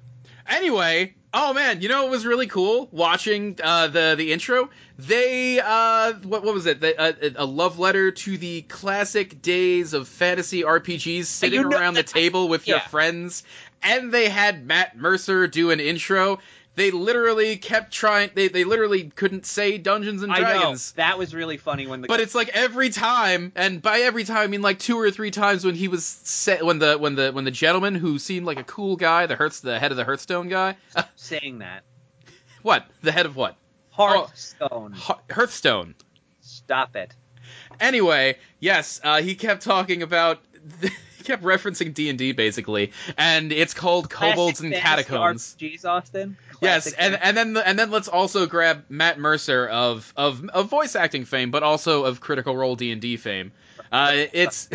Anyway, 0.48 1.14
oh 1.37 1.53
man, 1.53 1.82
you 1.82 1.89
know 1.89 2.03
what 2.03 2.11
was 2.11 2.26
really 2.26 2.47
cool 2.47 2.89
watching 2.91 3.59
uh, 3.62 3.89
the 3.89 4.14
the 4.16 4.32
intro? 4.32 4.70
They 4.99 5.61
uh, 5.61 6.14
what 6.24 6.43
what 6.43 6.55
was 6.55 6.66
it? 6.66 6.80
The, 6.80 6.99
uh, 6.99 7.12
a 7.37 7.45
love 7.45 7.78
letter 7.78 8.11
to 8.11 8.39
the 8.39 8.62
classic 8.62 9.43
days 9.43 9.93
of 9.93 10.09
fantasy 10.09 10.62
RPGs, 10.62 11.26
sitting 11.26 11.61
you 11.61 11.68
know 11.68 11.76
around 11.76 11.95
the 11.95 12.03
table 12.03 12.49
with 12.49 12.66
your 12.66 12.80
friends, 12.80 13.45
and 13.82 14.12
they 14.12 14.28
had 14.28 14.66
Matt 14.66 14.97
Mercer 14.97 15.47
do 15.47 15.70
an 15.70 15.78
intro. 15.78 16.41
They 16.76 16.90
literally 16.90 17.56
kept 17.56 17.90
trying. 17.90 18.30
They 18.34 18.48
they 18.48 18.64
literally 18.64 19.04
couldn't 19.04 19.46
say 19.46 19.78
Dungeons 19.78 20.22
and 20.22 20.30
I 20.30 20.40
know 20.40 20.44
Dragons. 20.44 20.92
that 20.92 21.16
was 21.18 21.34
really 21.34 21.56
funny 21.56 21.86
when 21.86 22.02
the 22.02 22.08
But 22.08 22.20
it's 22.20 22.34
like 22.34 22.50
every 22.50 22.90
time, 22.90 23.50
and 23.56 23.80
by 23.80 24.00
every 24.00 24.24
time 24.24 24.36
I 24.36 24.46
mean 24.46 24.60
like 24.60 24.78
two 24.78 24.98
or 24.98 25.10
three 25.10 25.30
times 25.30 25.64
when 25.64 25.74
he 25.74 25.88
was 25.88 26.04
set, 26.04 26.64
when 26.64 26.78
the 26.78 26.98
when 26.98 27.14
the 27.14 27.32
when 27.32 27.44
the 27.44 27.50
gentleman 27.50 27.94
who 27.94 28.18
seemed 28.18 28.44
like 28.44 28.60
a 28.60 28.64
cool 28.64 28.96
guy, 28.96 29.24
the 29.24 29.36
Hearth, 29.36 29.62
the 29.62 29.78
head 29.78 29.90
of 29.90 29.96
the 29.96 30.04
Hearthstone 30.04 30.48
guy, 30.48 30.76
saying 31.16 31.60
that 31.60 31.82
what 32.60 32.86
the 33.00 33.10
head 33.10 33.24
of 33.24 33.36
what 33.36 33.56
Hearthstone. 33.90 34.92
Hear- 34.92 35.16
Hearthstone. 35.30 35.94
Stop 36.42 36.94
it. 36.94 37.14
Anyway, 37.80 38.36
yes, 38.60 39.00
uh, 39.02 39.22
he 39.22 39.34
kept 39.34 39.62
talking 39.62 40.02
about. 40.02 40.42
he 40.82 41.24
kept 41.24 41.42
referencing 41.42 41.94
D 41.94 42.10
and 42.10 42.18
D 42.18 42.32
basically, 42.32 42.92
and 43.16 43.50
it's 43.50 43.72
called 43.72 44.10
Kobolds 44.10 44.60
Classic 44.60 44.74
and 44.76 44.82
Catacombs. 44.82 45.56
RPGs, 45.58 45.84
Austin. 45.86 46.36
Yes, 46.61 46.92
and 46.92 47.18
and 47.20 47.36
then 47.36 47.57
and 47.57 47.78
then 47.78 47.90
let's 47.90 48.09
also 48.09 48.46
grab 48.46 48.84
Matt 48.88 49.18
Mercer 49.18 49.66
of 49.66 50.12
of, 50.16 50.48
of 50.50 50.68
voice 50.68 50.96
acting 50.96 51.24
fame, 51.24 51.50
but 51.50 51.62
also 51.62 52.04
of 52.04 52.20
Critical 52.20 52.57
Role 52.57 52.76
D 52.76 52.92
and 52.92 53.00
D 53.00 53.16
fame. 53.16 53.52
Uh, 53.92 54.12
it's 54.32 54.68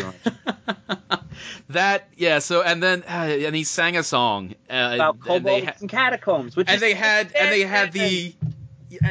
that 1.69 2.07
yeah. 2.15 2.39
So 2.39 2.61
and 2.61 2.81
then 2.81 3.03
uh, 3.03 3.27
and 3.45 3.55
he 3.55 3.63
sang 3.63 3.97
a 3.97 4.03
song 4.03 4.55
uh, 4.69 4.91
about 4.95 5.15
and 5.15 5.23
kobolds 5.23 5.65
ha- 5.65 5.73
and 5.79 5.89
catacombs, 5.89 6.55
which 6.55 6.69
and 6.69 6.75
is 6.75 6.81
they 6.81 6.93
had 6.93 7.33
and 7.33 7.51
they 7.51 7.61
had 7.61 7.91
the 7.91 8.35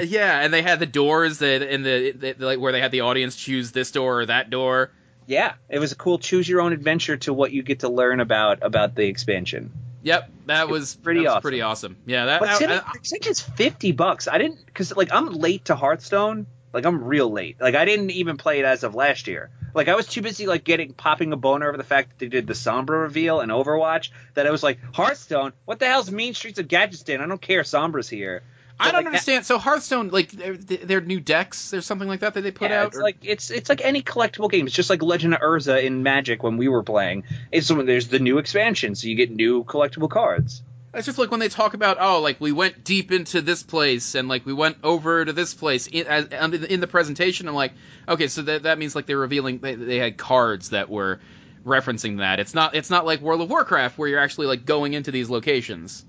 yeah, 0.03 0.41
and 0.41 0.53
they 0.53 0.63
had 0.63 0.79
the 0.79 0.87
doors 0.87 1.39
that 1.39 1.63
in 1.63 1.83
the, 1.83 2.13
the, 2.13 2.33
the 2.33 2.47
like 2.47 2.59
where 2.59 2.73
they 2.73 2.81
had 2.81 2.91
the 2.91 3.01
audience 3.01 3.37
choose 3.37 3.73
this 3.73 3.91
door 3.91 4.21
or 4.21 4.27
that 4.27 4.51
door. 4.51 4.91
yeah. 5.27 5.55
It 5.69 5.79
was 5.79 5.93
a 5.93 5.97
cool 5.97 6.19
choose 6.19 6.49
your 6.49 6.61
own 6.61 6.73
adventure 6.73 7.17
to 7.19 7.33
what 7.33 7.53
you 7.53 7.63
get 7.63 7.81
to 7.81 7.89
learn 7.89 8.21
about 8.21 8.59
about 8.63 8.95
the 8.95 9.07
expansion. 9.07 9.73
Yep, 10.03 10.31
that 10.47 10.69
was 10.69 10.97
pretty 10.97 11.21
that 11.21 11.25
was 11.25 11.31
awesome. 11.33 11.43
pretty 11.43 11.61
awesome. 11.63 11.97
Yeah, 12.07 12.25
that, 12.27 12.41
But 12.41 12.49
I- 12.51 12.59
the 12.67 12.85
extension's 12.95 13.41
fifty 13.41 13.93
bucks. 13.93 14.29
I 14.29 14.39
didn't 14.39 14.65
because 14.67 14.97
like 14.97 15.13
I'm 15.13 15.27
late 15.27 15.67
to 15.67 15.77
Hearthstone. 15.77 16.47
Like 16.73 16.87
I'm 16.87 17.03
real 17.05 17.31
late. 17.31 17.61
Like 17.61 17.75
I 17.75 17.85
didn't 17.85 18.11
even 18.11 18.37
play 18.37 18.61
it 18.61 18.65
as 18.65 18.85
of 18.85 18.95
last 18.95 19.27
year. 19.27 19.51
Like 19.75 19.89
I 19.89 19.95
was 19.97 20.07
too 20.07 20.23
busy 20.23 20.47
like 20.47 20.65
getting 20.65 20.93
popping 20.93 21.33
a 21.33 21.37
boner 21.37 21.69
over 21.69 21.77
the 21.77 21.85
fact 21.85 22.11
that 22.11 22.19
they 22.19 22.29
did 22.29 22.47
the 22.47 22.55
Sombra 22.55 23.03
reveal 23.03 23.41
and 23.41 23.51
Overwatch 23.53 24.11
that 24.35 24.47
I 24.47 24.51
was 24.51 24.63
like 24.63 24.79
Hearthstone. 24.95 25.53
What 25.65 25.79
the 25.79 25.87
hell's 25.87 26.11
Mean 26.11 26.35
Streets 26.35 26.59
of 26.59 26.69
Gadgetzan? 26.69 27.21
I 27.21 27.27
don't 27.27 27.41
care. 27.41 27.63
Sombra's 27.63 28.09
here. 28.09 28.43
I 28.81 28.87
don't 28.87 28.95
like, 28.95 29.05
that- 29.05 29.09
understand. 29.09 29.47
So 29.47 29.59
Hearthstone, 29.59 30.09
like 30.09 30.31
their, 30.31 30.57
their 30.57 31.01
new 31.01 31.21
decks, 31.21 31.71
there's 31.71 31.87
something 31.87 32.09
like 32.09 32.21
that 32.21 32.35
that 32.35 32.41
they 32.41 32.51
put 32.51 32.71
yeah, 32.71 32.83
out. 32.83 32.89
it's 32.89 32.97
or- 32.99 33.03
like 33.03 33.19
it's 33.23 33.51
it's 33.51 33.69
like 33.69 33.85
any 33.85 34.03
collectible 34.03 34.51
game. 34.51 34.67
It's 34.67 34.75
just 34.75 34.91
like 34.91 35.03
Legend 35.03 35.35
of 35.35 35.41
Urza 35.41 35.83
in 35.83 36.03
Magic 36.03 36.43
when 36.43 36.57
we 36.57 36.69
were 36.69 36.83
playing. 36.83 37.25
It's 37.53 37.71
when 37.71 37.87
there's 37.87 38.09
the 38.09 38.19
new 38.19 38.39
expansion, 38.39 38.95
so 38.95 39.09
you 39.09 39.15
get 39.15 39.31
new 39.31 39.65
collectible 39.65 40.11
cards. 40.11 40.63
It's 40.93 41.07
just 41.07 41.19
like 41.19 41.31
when 41.31 41.39
they 41.39 41.49
talk 41.49 41.75
about, 41.75 41.99
oh, 42.01 42.21
like 42.21 42.41
we 42.41 42.51
went 42.51 42.83
deep 42.83 43.13
into 43.13 43.41
this 43.43 43.63
place 43.63 44.17
and 44.17 44.29
like 44.29 44.45
we 44.45 44.53
went 44.53 44.79
over 44.83 45.25
to 45.25 45.33
this 45.33 45.55
place 45.55 45.87
in, 45.87 46.05
as, 46.09 46.27
um, 46.37 46.53
in 46.53 46.81
the 46.81 46.89
presentation. 46.89 47.47
I'm 47.47 47.55
like, 47.55 47.75
okay, 48.09 48.27
so 48.27 48.43
that 48.43 48.65
that 48.65 48.77
means 48.77 48.97
like 48.97 49.07
they're 49.07 49.17
revealing 49.17 49.59
they, 49.59 49.77
they 49.77 49.99
had 49.99 50.17
cards 50.17 50.71
that 50.71 50.91
were 50.91 51.21
referencing 51.65 52.19
that. 52.19 52.41
It's 52.41 52.55
not 52.55 52.75
it's 52.75 52.91
not 52.91 53.07
like 53.07 53.21
World 53.21 53.41
of 53.41 53.51
Warcraft 53.51 53.99
where 53.99 54.09
you're 54.09 54.19
actually 54.19 54.49
like 54.49 54.65
going 54.65 54.95
into 54.95 55.13
these 55.13 55.31
locations. 55.31 56.05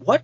What 0.00 0.22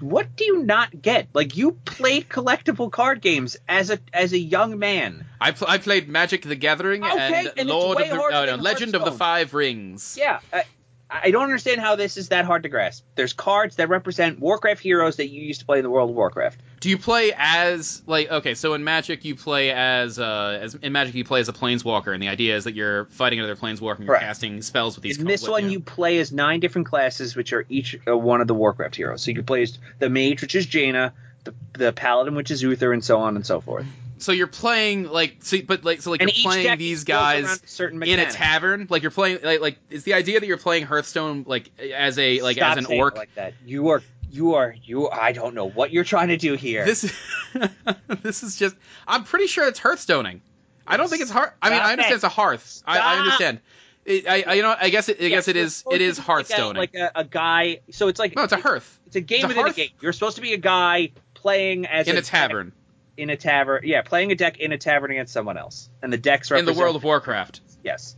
what 0.00 0.36
do 0.36 0.44
you 0.44 0.62
not 0.62 1.02
get? 1.02 1.28
Like 1.32 1.56
you 1.56 1.72
played 1.72 2.28
collectible 2.28 2.90
card 2.90 3.20
games 3.20 3.56
as 3.68 3.90
a 3.90 3.98
as 4.12 4.32
a 4.32 4.38
young 4.38 4.78
man. 4.78 5.26
I 5.40 5.52
pl- 5.52 5.68
I 5.68 5.78
played 5.78 6.08
Magic 6.08 6.42
the 6.42 6.54
Gathering 6.54 7.04
Okay, 7.04 7.46
and, 7.46 7.52
and 7.56 7.68
Lord 7.68 8.00
of 8.00 8.08
the 8.08 8.14
oh, 8.16 8.44
no, 8.44 8.56
Legend 8.56 8.94
of 8.94 9.04
the 9.04 9.12
Five 9.12 9.54
Rings. 9.54 10.16
Yeah, 10.18 10.40
I, 10.52 10.64
I 11.08 11.30
don't 11.30 11.44
understand 11.44 11.80
how 11.80 11.96
this 11.96 12.16
is 12.16 12.28
that 12.28 12.44
hard 12.44 12.64
to 12.64 12.68
grasp. 12.68 13.04
There's 13.14 13.32
cards 13.32 13.76
that 13.76 13.88
represent 13.88 14.40
Warcraft 14.40 14.82
heroes 14.82 15.16
that 15.16 15.28
you 15.28 15.42
used 15.42 15.60
to 15.60 15.66
play 15.66 15.78
in 15.78 15.84
the 15.84 15.90
World 15.90 16.10
of 16.10 16.16
Warcraft. 16.16 16.60
Do 16.80 16.90
you 16.90 16.98
play 16.98 17.32
as 17.36 18.02
like 18.06 18.30
okay? 18.30 18.54
So 18.54 18.74
in 18.74 18.84
Magic 18.84 19.24
you 19.24 19.34
play 19.34 19.70
as 19.70 20.18
uh 20.18 20.58
as 20.60 20.74
in 20.74 20.92
Magic 20.92 21.14
you 21.14 21.24
play 21.24 21.40
as 21.40 21.48
a 21.48 21.52
planeswalker, 21.52 22.12
and 22.12 22.22
the 22.22 22.28
idea 22.28 22.56
is 22.56 22.64
that 22.64 22.74
you're 22.74 23.06
fighting 23.06 23.38
another 23.38 23.56
planeswalker 23.56 23.96
and 23.96 24.00
you're 24.00 24.14
Correct. 24.14 24.24
casting 24.24 24.62
spells 24.62 24.96
with 24.96 25.02
these. 25.02 25.18
In 25.18 25.26
this 25.26 25.48
one, 25.48 25.64
yeah. 25.64 25.70
you 25.70 25.80
play 25.80 26.18
as 26.18 26.32
nine 26.32 26.60
different 26.60 26.86
classes, 26.86 27.34
which 27.34 27.52
are 27.52 27.64
each 27.68 27.98
uh, 28.06 28.16
one 28.16 28.40
of 28.40 28.46
the 28.46 28.54
Warcraft 28.54 28.96
heroes. 28.96 29.22
So 29.22 29.30
you 29.30 29.36
can 29.36 29.44
play 29.44 29.62
as 29.62 29.78
the 29.98 30.10
mage, 30.10 30.42
which 30.42 30.54
is 30.54 30.66
Jaina, 30.66 31.14
the, 31.44 31.54
the 31.72 31.92
paladin, 31.92 32.34
which 32.34 32.50
is 32.50 32.62
Uther, 32.62 32.92
and 32.92 33.04
so 33.04 33.20
on 33.20 33.36
and 33.36 33.46
so 33.46 33.60
forth. 33.60 33.86
So 34.18 34.32
you're 34.32 34.46
playing 34.46 35.04
like 35.04 35.36
so, 35.40 35.58
but 35.62 35.84
like 35.84 36.00
so 36.00 36.10
like 36.10 36.22
and 36.22 36.34
you're 36.34 36.50
playing 36.50 36.78
these 36.78 37.04
guys 37.04 37.60
certain 37.66 38.02
in 38.02 38.18
a 38.18 38.30
tavern. 38.30 38.86
Like 38.88 39.02
you're 39.02 39.10
playing 39.10 39.40
like 39.42 39.60
like 39.60 39.78
is 39.90 40.04
the 40.04 40.14
idea 40.14 40.40
that 40.40 40.46
you're 40.46 40.56
playing 40.56 40.86
Hearthstone 40.86 41.44
like 41.46 41.70
as 41.78 42.18
a 42.18 42.40
like 42.40 42.56
Stop 42.56 42.78
as 42.78 42.86
an 42.86 42.98
orc. 42.98 43.16
like 43.16 43.34
that. 43.34 43.54
You 43.64 43.90
are 43.90 44.02
you 44.30 44.54
are 44.54 44.74
you. 44.82 45.08
I 45.08 45.32
don't 45.32 45.54
know 45.54 45.68
what 45.68 45.90
you're 45.92 46.04
trying 46.04 46.28
to 46.28 46.36
do 46.36 46.54
here. 46.54 46.84
This 46.84 47.12
this 48.22 48.42
is 48.42 48.56
just 48.56 48.76
I'm 49.06 49.24
pretty 49.24 49.46
sure 49.46 49.66
it's 49.66 49.80
Hearthstoning. 49.80 50.40
I 50.86 50.96
don't 50.96 51.08
think 51.08 51.22
it's 51.22 51.30
hearth. 51.30 51.52
I 51.60 51.70
mean 51.70 51.80
I 51.80 51.92
understand 51.92 52.12
it. 52.12 52.14
it's 52.16 52.24
a 52.24 52.28
hearth. 52.28 52.82
I, 52.86 52.98
I 52.98 53.18
understand. 53.18 53.60
It, 54.04 54.28
I, 54.28 54.44
I 54.46 54.54
you 54.54 54.62
know 54.62 54.76
I 54.80 54.88
guess 54.90 55.08
it, 55.08 55.20
I 55.20 55.28
guess 55.28 55.48
it 55.48 55.56
is 55.56 55.82
it 55.90 56.00
is 56.00 56.18
be 56.18 56.22
like 56.22 56.28
a- 56.28 56.52
Hearthstoning. 56.52 56.76
Like 56.76 56.94
a, 56.94 57.10
a 57.16 57.24
guy. 57.24 57.80
So 57.90 58.08
it's 58.08 58.20
like 58.20 58.36
no, 58.36 58.44
it's 58.44 58.52
a 58.52 58.60
hearth 58.60 59.00
It's 59.06 59.16
a 59.16 59.20
game 59.20 59.38
It's 59.38 59.44
a 59.46 59.48
within 59.48 59.66
a 59.66 59.72
game. 59.72 59.88
You're 60.00 60.12
supposed 60.12 60.36
to 60.36 60.42
be 60.42 60.52
a 60.52 60.58
guy 60.58 61.10
playing 61.34 61.86
as 61.86 62.06
in 62.06 62.16
a 62.16 62.20
deck 62.20 62.24
tavern 62.30 62.72
in 63.16 63.30
a 63.30 63.36
tavern. 63.36 63.82
Yeah, 63.84 64.02
playing 64.02 64.30
a 64.32 64.34
deck 64.34 64.58
in 64.58 64.72
a 64.72 64.78
tavern 64.78 65.10
against 65.10 65.32
someone 65.32 65.56
else, 65.56 65.88
and 66.02 66.12
the 66.12 66.18
decks 66.18 66.50
are 66.52 66.56
in 66.56 66.66
the 66.66 66.74
World 66.74 66.96
of 66.96 67.04
Warcraft. 67.04 67.60
Yes. 67.82 68.16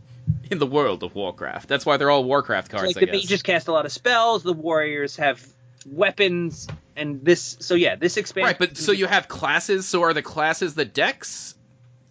in 0.51 0.57
the 0.59 0.65
world 0.65 1.03
of 1.03 1.15
Warcraft. 1.15 1.67
That's 1.69 1.85
why 1.85 1.97
they're 1.97 2.09
all 2.09 2.23
Warcraft 2.23 2.71
cards. 2.71 2.87
like 2.87 2.97
I 2.97 2.99
the 3.01 3.05
guess. 3.05 3.13
mages 3.13 3.43
cast 3.43 3.67
a 3.67 3.71
lot 3.71 3.85
of 3.85 3.91
spells, 3.91 4.43
the 4.43 4.53
warriors 4.53 5.15
have 5.17 5.45
weapons, 5.85 6.67
and 6.95 7.23
this. 7.23 7.57
So 7.59 7.75
yeah, 7.75 7.95
this 7.95 8.17
expansion. 8.17 8.47
Right, 8.47 8.59
but 8.59 8.77
so 8.77 8.91
you 8.91 9.07
have 9.07 9.27
classes. 9.27 9.87
So 9.87 10.03
are 10.03 10.13
the 10.13 10.21
classes 10.21 10.75
the 10.75 10.85
decks? 10.85 11.55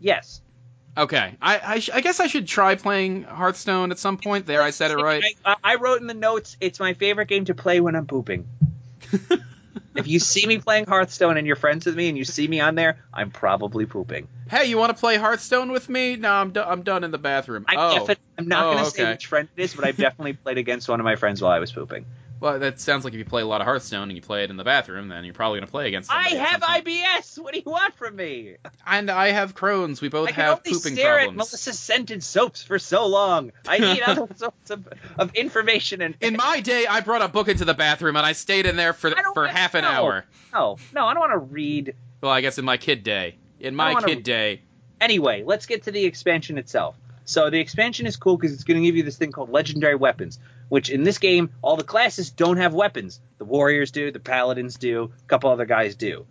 yes. 0.00 0.40
Okay, 0.96 1.36
I 1.40 1.60
I, 1.64 1.78
sh- 1.78 1.90
I 1.94 2.00
guess 2.00 2.18
I 2.18 2.26
should 2.26 2.48
try 2.48 2.74
playing 2.74 3.22
Hearthstone 3.22 3.92
at 3.92 4.00
some 4.00 4.18
point. 4.18 4.46
There, 4.46 4.60
I 4.60 4.70
said 4.70 4.90
it 4.90 4.96
right. 4.96 5.22
I, 5.44 5.54
I 5.62 5.74
wrote 5.76 6.00
in 6.00 6.08
the 6.08 6.14
notes, 6.14 6.56
it's 6.60 6.80
my 6.80 6.94
favorite 6.94 7.28
game 7.28 7.44
to 7.44 7.54
play 7.54 7.78
when 7.80 7.94
I'm 7.94 8.06
pooping. 8.06 8.48
if 9.94 10.08
you 10.08 10.18
see 10.18 10.44
me 10.44 10.58
playing 10.58 10.86
Hearthstone 10.86 11.36
and 11.36 11.46
you're 11.46 11.54
friends 11.54 11.86
with 11.86 11.94
me 11.94 12.08
and 12.08 12.18
you 12.18 12.24
see 12.24 12.48
me 12.48 12.58
on 12.58 12.74
there, 12.74 12.98
I'm 13.14 13.30
probably 13.30 13.86
pooping. 13.86 14.26
Hey, 14.50 14.64
you 14.66 14.76
want 14.76 14.90
to 14.90 14.98
play 14.98 15.18
Hearthstone 15.18 15.70
with 15.70 15.88
me? 15.88 16.16
No, 16.16 16.32
I'm 16.32 16.50
do- 16.50 16.62
I'm 16.62 16.82
done 16.82 17.04
in 17.04 17.12
the 17.12 17.18
bathroom. 17.18 17.64
I 17.68 17.76
oh, 17.76 18.08
I'm 18.36 18.48
not 18.48 18.66
Oh, 18.66 18.72
going 18.72 18.84
to 18.84 18.90
say 18.90 19.08
which 19.10 19.26
friend 19.26 19.48
it 19.56 19.62
is, 19.62 19.74
but 19.74 19.84
I've 19.84 19.98
definitely 19.98 20.32
played 20.32 20.58
against 20.58 20.88
one 20.88 20.98
of 20.98 21.04
my 21.04 21.14
friends 21.14 21.40
while 21.40 21.52
I 21.52 21.60
was 21.60 21.70
pooping. 21.70 22.06
Well, 22.41 22.59
that 22.59 22.80
sounds 22.80 23.05
like 23.05 23.14
if 23.14 23.18
you 23.18 23.24
play 23.24 23.43
a 23.43 23.47
lot 23.47 23.61
of 23.61 23.66
Hearthstone 23.66 24.05
and 24.05 24.12
you 24.12 24.22
play 24.22 24.45
it 24.45 24.51
in 24.51 24.57
the 24.57 24.64
bathroom, 24.64 25.09
then 25.09 25.24
you're 25.24 25.34
probably 25.34 25.61
gonna 25.61 25.70
play 25.70 25.89
against. 25.89 26.11
I 26.12 26.30
have. 26.30 26.62
IBS. 26.68 27.39
What 27.39 27.55
do 27.55 27.61
you 27.61 27.70
want 27.70 27.95
from 27.95 28.16
me? 28.16 28.57
and 28.86 29.11
I 29.11 29.30
have 29.30 29.55
Crohn's. 29.55 30.01
We 30.01 30.09
both 30.09 30.28
I 30.28 30.32
can 30.32 30.45
have 30.45 30.61
only 30.66 30.78
pooping 30.78 30.95
stare 30.95 31.16
problems. 31.16 31.30
at 31.30 31.36
Melissa 31.36 31.72
scented 31.72 32.22
soaps 32.22 32.62
for 32.62 32.78
so 32.78 33.07
long. 33.07 33.53
I 33.66 33.78
need 33.78 34.03
other 34.07 34.28
sorts 34.36 34.70
of, 34.70 34.89
of 35.18 35.34
information 35.34 36.03
and 36.03 36.14
In 36.20 36.36
my 36.36 36.61
day, 36.61 36.86
I 36.86 37.01
brought 37.01 37.22
a 37.22 37.28
book 37.28 37.49
into 37.49 37.64
the 37.64 37.74
bathroom 37.74 38.16
and 38.16 38.26
I 38.26 38.32
stayed 38.32 38.66
in 38.66 38.76
there 38.76 38.93
for 38.93 39.12
for 39.34 39.47
half 39.47 39.74
an 39.74 39.82
know. 39.82 39.89
hour. 39.89 40.24
no, 40.53 40.76
no, 40.95 41.07
I 41.07 41.14
don't 41.14 41.20
want 41.20 41.32
to 41.32 41.39
read. 41.39 41.95
Well, 42.20 42.32
I 42.32 42.41
guess 42.41 42.59
in 42.59 42.64
my 42.64 42.76
kid 42.76 43.03
day. 43.03 43.36
In 43.61 43.74
my 43.74 44.01
kid 44.03 44.22
day. 44.22 44.62
Anyway, 45.01 45.43
let's 45.45 45.66
get 45.66 45.84
to 45.84 45.93
the 45.93 46.05
expansion 46.05 46.59
itself. 46.59 46.97
So 47.24 47.51
the 47.51 47.61
expansion 47.61 48.07
is 48.07 48.16
cool 48.16 48.36
because 48.36 48.55
it's 48.55 48.64
going 48.64 48.80
to 48.80 48.86
give 48.86 48.97
you 48.97 49.03
this 49.03 49.16
thing 49.16 49.32
called 49.32 49.51
legendary 49.51 49.95
weapons, 49.95 50.39
which 50.68 50.90
in 50.90 51.02
this 51.02 51.18
game 51.18 51.50
all 51.62 51.76
the 51.76 51.84
classes 51.84 52.30
don't 52.30 52.58
have 52.58 52.74
weapons. 52.74 53.20
The 53.38 53.44
warriors 53.44 53.90
do, 53.90 54.10
the 54.10 54.20
paladins 54.20 54.76
do, 54.76 55.12
a 55.24 55.28
couple 55.28 55.50
other 55.50 55.66
guys 55.66 55.94
do. 55.94 56.26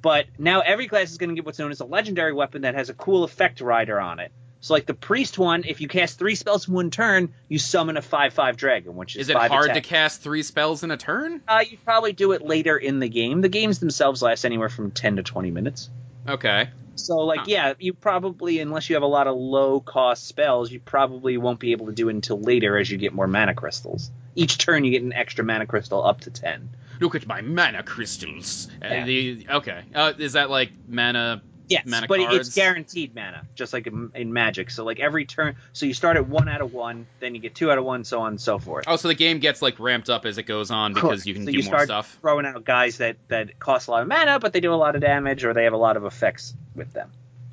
But 0.00 0.26
now 0.38 0.60
every 0.60 0.86
class 0.86 1.10
is 1.10 1.18
going 1.18 1.30
to 1.30 1.34
get 1.34 1.44
what's 1.46 1.58
known 1.58 1.70
as 1.70 1.80
a 1.80 1.84
legendary 1.84 2.32
weapon 2.32 2.62
that 2.62 2.74
has 2.74 2.88
a 2.88 2.94
cool 2.94 3.24
effect 3.24 3.60
rider 3.60 4.00
on 4.00 4.20
it. 4.20 4.32
So 4.60 4.74
like 4.74 4.86
the 4.86 4.94
priest 4.94 5.38
one, 5.38 5.64
if 5.64 5.80
you 5.80 5.86
cast 5.88 6.18
three 6.18 6.34
spells 6.34 6.66
in 6.66 6.74
one 6.74 6.90
turn, 6.90 7.32
you 7.48 7.58
summon 7.58 7.96
a 7.96 8.02
five-five 8.02 8.56
dragon, 8.56 8.96
which 8.96 9.14
is, 9.14 9.22
Is 9.22 9.30
it 9.30 9.36
hard 9.36 9.72
to 9.74 9.80
cast 9.80 10.20
three 10.20 10.42
spells 10.42 10.82
in 10.82 10.90
a 10.90 10.96
turn? 10.96 11.42
Uh, 11.46 11.64
you 11.68 11.78
probably 11.84 12.12
do 12.12 12.32
it 12.32 12.42
later 12.42 12.76
in 12.76 12.98
the 12.98 13.08
game. 13.08 13.40
The 13.40 13.48
games 13.48 13.78
themselves 13.78 14.20
last 14.20 14.44
anywhere 14.44 14.68
from 14.68 14.90
ten 14.90 15.16
to 15.16 15.22
twenty 15.22 15.52
minutes. 15.52 15.90
Okay. 16.28 16.70
So, 16.98 17.18
like, 17.18 17.40
Huh. 17.40 17.44
yeah, 17.48 17.74
you 17.78 17.94
probably, 17.94 18.60
unless 18.60 18.88
you 18.90 18.96
have 18.96 19.02
a 19.02 19.06
lot 19.06 19.26
of 19.26 19.36
low 19.36 19.80
cost 19.80 20.26
spells, 20.26 20.70
you 20.70 20.80
probably 20.80 21.36
won't 21.38 21.60
be 21.60 21.72
able 21.72 21.86
to 21.86 21.92
do 21.92 22.08
it 22.08 22.14
until 22.14 22.40
later 22.40 22.76
as 22.76 22.90
you 22.90 22.98
get 22.98 23.12
more 23.12 23.26
mana 23.26 23.54
crystals. 23.54 24.10
Each 24.34 24.58
turn, 24.58 24.84
you 24.84 24.90
get 24.90 25.02
an 25.02 25.12
extra 25.12 25.44
mana 25.44 25.66
crystal 25.66 26.04
up 26.04 26.20
to 26.22 26.30
10. 26.30 26.68
Look 27.00 27.14
at 27.14 27.26
my 27.26 27.40
mana 27.40 27.82
crystals. 27.82 28.68
Uh, 28.82 29.04
the, 29.04 29.46
okay. 29.50 29.82
Uh, 29.94 30.12
is 30.18 30.32
that 30.34 30.50
like 30.50 30.72
mana? 30.88 31.42
Yes, 31.68 31.84
Mana 31.84 32.06
but 32.08 32.18
cards? 32.18 32.48
it's 32.48 32.54
guaranteed 32.54 33.14
mana, 33.14 33.46
just 33.54 33.74
like 33.74 33.86
in, 33.86 34.10
in 34.14 34.32
Magic. 34.32 34.70
So, 34.70 34.84
like, 34.86 35.00
every 35.00 35.26
turn, 35.26 35.56
so 35.74 35.84
you 35.84 35.92
start 35.92 36.16
at 36.16 36.26
one 36.26 36.48
out 36.48 36.62
of 36.62 36.72
one, 36.72 37.06
then 37.20 37.34
you 37.34 37.42
get 37.42 37.54
two 37.54 37.70
out 37.70 37.76
of 37.76 37.84
one, 37.84 38.04
so 38.04 38.20
on 38.22 38.28
and 38.28 38.40
so 38.40 38.58
forth. 38.58 38.84
Oh, 38.86 38.96
so 38.96 39.08
the 39.08 39.14
game 39.14 39.38
gets 39.38 39.60
like 39.60 39.78
ramped 39.78 40.08
up 40.08 40.24
as 40.24 40.38
it 40.38 40.44
goes 40.44 40.70
on 40.70 40.94
because 40.94 41.26
you 41.26 41.34
can 41.34 41.44
so 41.44 41.50
do 41.50 41.58
you 41.58 41.64
more 41.64 41.74
start 41.74 41.88
stuff. 41.88 42.18
throwing 42.22 42.46
out 42.46 42.64
guys 42.64 42.96
that, 42.98 43.16
that 43.28 43.58
cost 43.58 43.88
a 43.88 43.90
lot 43.90 44.00
of 44.02 44.08
mana, 44.08 44.38
but 44.38 44.54
they 44.54 44.60
do 44.60 44.72
a 44.72 44.76
lot 44.76 44.94
of 44.94 45.02
damage 45.02 45.44
or 45.44 45.52
they 45.52 45.64
have 45.64 45.74
a 45.74 45.78
lot 45.78 45.98
of 45.98 46.06
effects 46.06 46.54
with 46.78 46.92
them. 46.94 47.10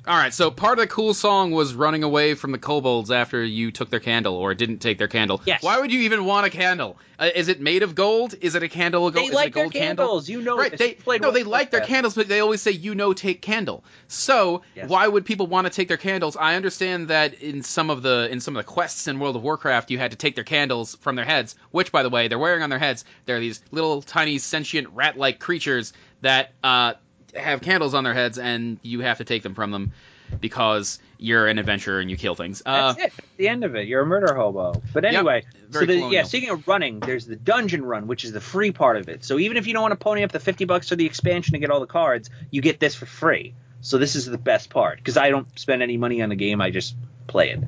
All 0.08 0.16
right, 0.16 0.32
so 0.32 0.52
part 0.52 0.78
of 0.78 0.84
the 0.84 0.86
cool 0.86 1.14
song 1.14 1.50
was 1.50 1.74
running 1.74 2.04
away 2.04 2.34
from 2.34 2.52
the 2.52 2.58
kobolds 2.58 3.10
after 3.10 3.42
you 3.42 3.72
took 3.72 3.90
their 3.90 3.98
candle 3.98 4.36
or 4.36 4.54
didn't 4.54 4.78
take 4.78 4.98
their 4.98 5.08
candle. 5.08 5.42
Yes. 5.46 5.64
Why 5.64 5.80
would 5.80 5.90
you 5.90 6.02
even 6.02 6.24
want 6.24 6.46
a 6.46 6.50
candle? 6.50 6.96
Uh, 7.18 7.30
is 7.34 7.48
it 7.48 7.60
made 7.60 7.82
of 7.82 7.96
gold? 7.96 8.32
Is 8.40 8.54
it 8.54 8.62
a 8.62 8.68
candle? 8.68 9.08
of 9.08 9.14
They 9.14 9.24
is 9.24 9.32
like 9.34 9.48
it 9.48 9.50
a 9.50 9.54
their 9.54 9.64
gold 9.64 9.72
candle? 9.72 10.06
candles. 10.06 10.28
You 10.28 10.42
know 10.42 10.58
right? 10.58 10.70
this. 10.70 10.78
They 10.78 10.92
played 10.92 11.22
no, 11.22 11.32
they 11.32 11.42
like 11.42 11.72
their 11.72 11.80
Warcraft. 11.80 11.90
candles, 11.92 12.14
but 12.14 12.28
they 12.28 12.38
always 12.38 12.62
say 12.62 12.70
you 12.70 12.94
know 12.94 13.14
take 13.14 13.42
candle. 13.42 13.82
So 14.06 14.62
Yes. 14.76 14.88
why 14.88 15.08
would 15.08 15.24
people 15.24 15.48
want 15.48 15.66
to 15.66 15.72
take 15.72 15.88
their 15.88 15.96
candles? 15.96 16.36
I 16.36 16.54
understand 16.54 17.08
that 17.08 17.34
in 17.42 17.64
some 17.64 17.90
of 17.90 18.02
the 18.02 18.28
in 18.30 18.38
some 18.38 18.56
of 18.56 18.64
the 18.64 18.70
quests 18.72 19.08
in 19.08 19.18
World 19.18 19.34
of 19.34 19.42
Warcraft, 19.42 19.90
you 19.90 19.98
had 19.98 20.12
to 20.12 20.16
take 20.16 20.36
their 20.36 20.44
candles 20.44 20.94
from 21.00 21.16
their 21.16 21.24
heads. 21.24 21.56
Which, 21.72 21.90
by 21.90 22.04
the 22.04 22.10
way, 22.10 22.28
they're 22.28 22.38
wearing 22.38 22.62
on 22.62 22.70
their 22.70 22.78
heads. 22.78 23.04
They're 23.24 23.40
these 23.40 23.60
little 23.72 24.02
tiny 24.02 24.38
sentient 24.38 24.90
rat-like 24.90 25.40
creatures 25.40 25.92
that 26.20 26.52
uh, 26.62 26.94
have 27.36 27.60
candles 27.60 27.94
on 27.94 28.04
their 28.04 28.14
heads, 28.14 28.38
and 28.38 28.78
you 28.82 29.00
have 29.00 29.18
to 29.18 29.24
take 29.24 29.42
them 29.42 29.54
from 29.54 29.70
them 29.70 29.92
because 30.40 30.98
you're 31.18 31.46
an 31.46 31.58
adventurer 31.58 32.00
and 32.00 32.10
you 32.10 32.16
kill 32.16 32.34
things. 32.34 32.62
Uh, 32.64 32.92
That's 32.92 32.98
it. 32.98 33.12
That's 33.16 33.36
the 33.36 33.48
end 33.48 33.64
of 33.64 33.74
it. 33.76 33.86
You're 33.86 34.02
a 34.02 34.06
murder 34.06 34.34
hobo. 34.34 34.82
But 34.92 35.04
anyway, 35.04 35.44
Very 35.68 35.86
so 35.86 36.08
the, 36.08 36.14
yeah. 36.14 36.24
Speaking 36.24 36.50
of 36.50 36.66
running, 36.66 37.00
there's 37.00 37.26
the 37.26 37.36
dungeon 37.36 37.84
run, 37.84 38.06
which 38.06 38.24
is 38.24 38.32
the 38.32 38.40
free 38.40 38.72
part 38.72 38.96
of 38.96 39.08
it. 39.08 39.24
So 39.24 39.38
even 39.38 39.56
if 39.56 39.66
you 39.66 39.72
don't 39.72 39.82
want 39.82 39.92
to 39.92 40.02
pony 40.02 40.24
up 40.24 40.32
the 40.32 40.40
fifty 40.40 40.64
bucks 40.64 40.88
for 40.88 40.96
the 40.96 41.06
expansion 41.06 41.52
to 41.52 41.58
get 41.58 41.70
all 41.70 41.80
the 41.80 41.86
cards, 41.86 42.30
you 42.50 42.60
get 42.60 42.80
this 42.80 42.94
for 42.94 43.06
free. 43.06 43.54
So 43.80 43.98
this 43.98 44.16
is 44.16 44.26
the 44.26 44.38
best 44.38 44.70
part 44.70 44.98
because 44.98 45.16
I 45.16 45.30
don't 45.30 45.46
spend 45.58 45.82
any 45.82 45.96
money 45.96 46.22
on 46.22 46.28
the 46.28 46.36
game. 46.36 46.60
I 46.60 46.70
just 46.70 46.96
play 47.26 47.50
it. 47.50 47.60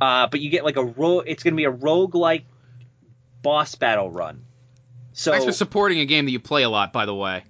Uh, 0.00 0.26
but 0.26 0.40
you 0.40 0.50
get 0.50 0.64
like 0.64 0.76
a 0.76 0.84
ro. 0.84 1.20
It's 1.20 1.42
going 1.42 1.54
to 1.54 1.56
be 1.56 1.64
a 1.64 1.72
roguelike 1.72 2.44
boss 3.42 3.74
battle 3.74 4.10
run. 4.10 4.44
So 5.12 5.30
Thanks 5.30 5.46
for 5.46 5.52
supporting 5.52 6.00
a 6.00 6.04
game 6.04 6.26
that 6.26 6.30
you 6.30 6.40
play 6.40 6.62
a 6.62 6.68
lot, 6.68 6.92
by 6.92 7.06
the 7.06 7.14
way. 7.14 7.44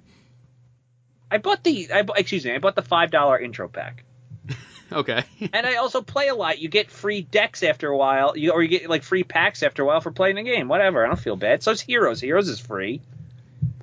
I 1.31 1.39
bought 1.39 1.64
the. 1.64 1.91
I, 1.93 2.05
excuse 2.16 2.45
me. 2.45 2.53
I 2.53 2.59
bought 2.59 2.77
the 2.77 2.83
five 2.83 3.11
dollar 3.11 3.39
intro 3.39 3.68
pack. 3.68 4.05
Okay. 4.93 5.24
and 5.53 5.66
I 5.66 5.77
also 5.77 6.01
play 6.01 6.29
a 6.29 6.35
lot. 6.37 6.61
You 6.61 6.68
get 6.68 6.93
free 6.93 7.20
decks 7.20 7.64
after 7.64 7.89
a 7.89 7.97
while, 7.97 8.37
you, 8.37 8.53
or 8.53 8.62
you 8.62 8.68
get 8.68 8.89
like 8.89 9.03
free 9.03 9.24
packs 9.24 9.64
after 9.64 9.83
a 9.83 9.85
while 9.85 10.01
for 10.01 10.12
playing 10.12 10.37
the 10.37 10.45
game. 10.45 10.68
Whatever, 10.68 11.05
I 11.05 11.09
don't 11.09 11.18
feel 11.18 11.35
bad. 11.35 11.64
So 11.64 11.72
it's 11.72 11.81
Heroes. 11.81 12.20
Heroes 12.20 12.49
is 12.49 12.61
free. 12.61 13.01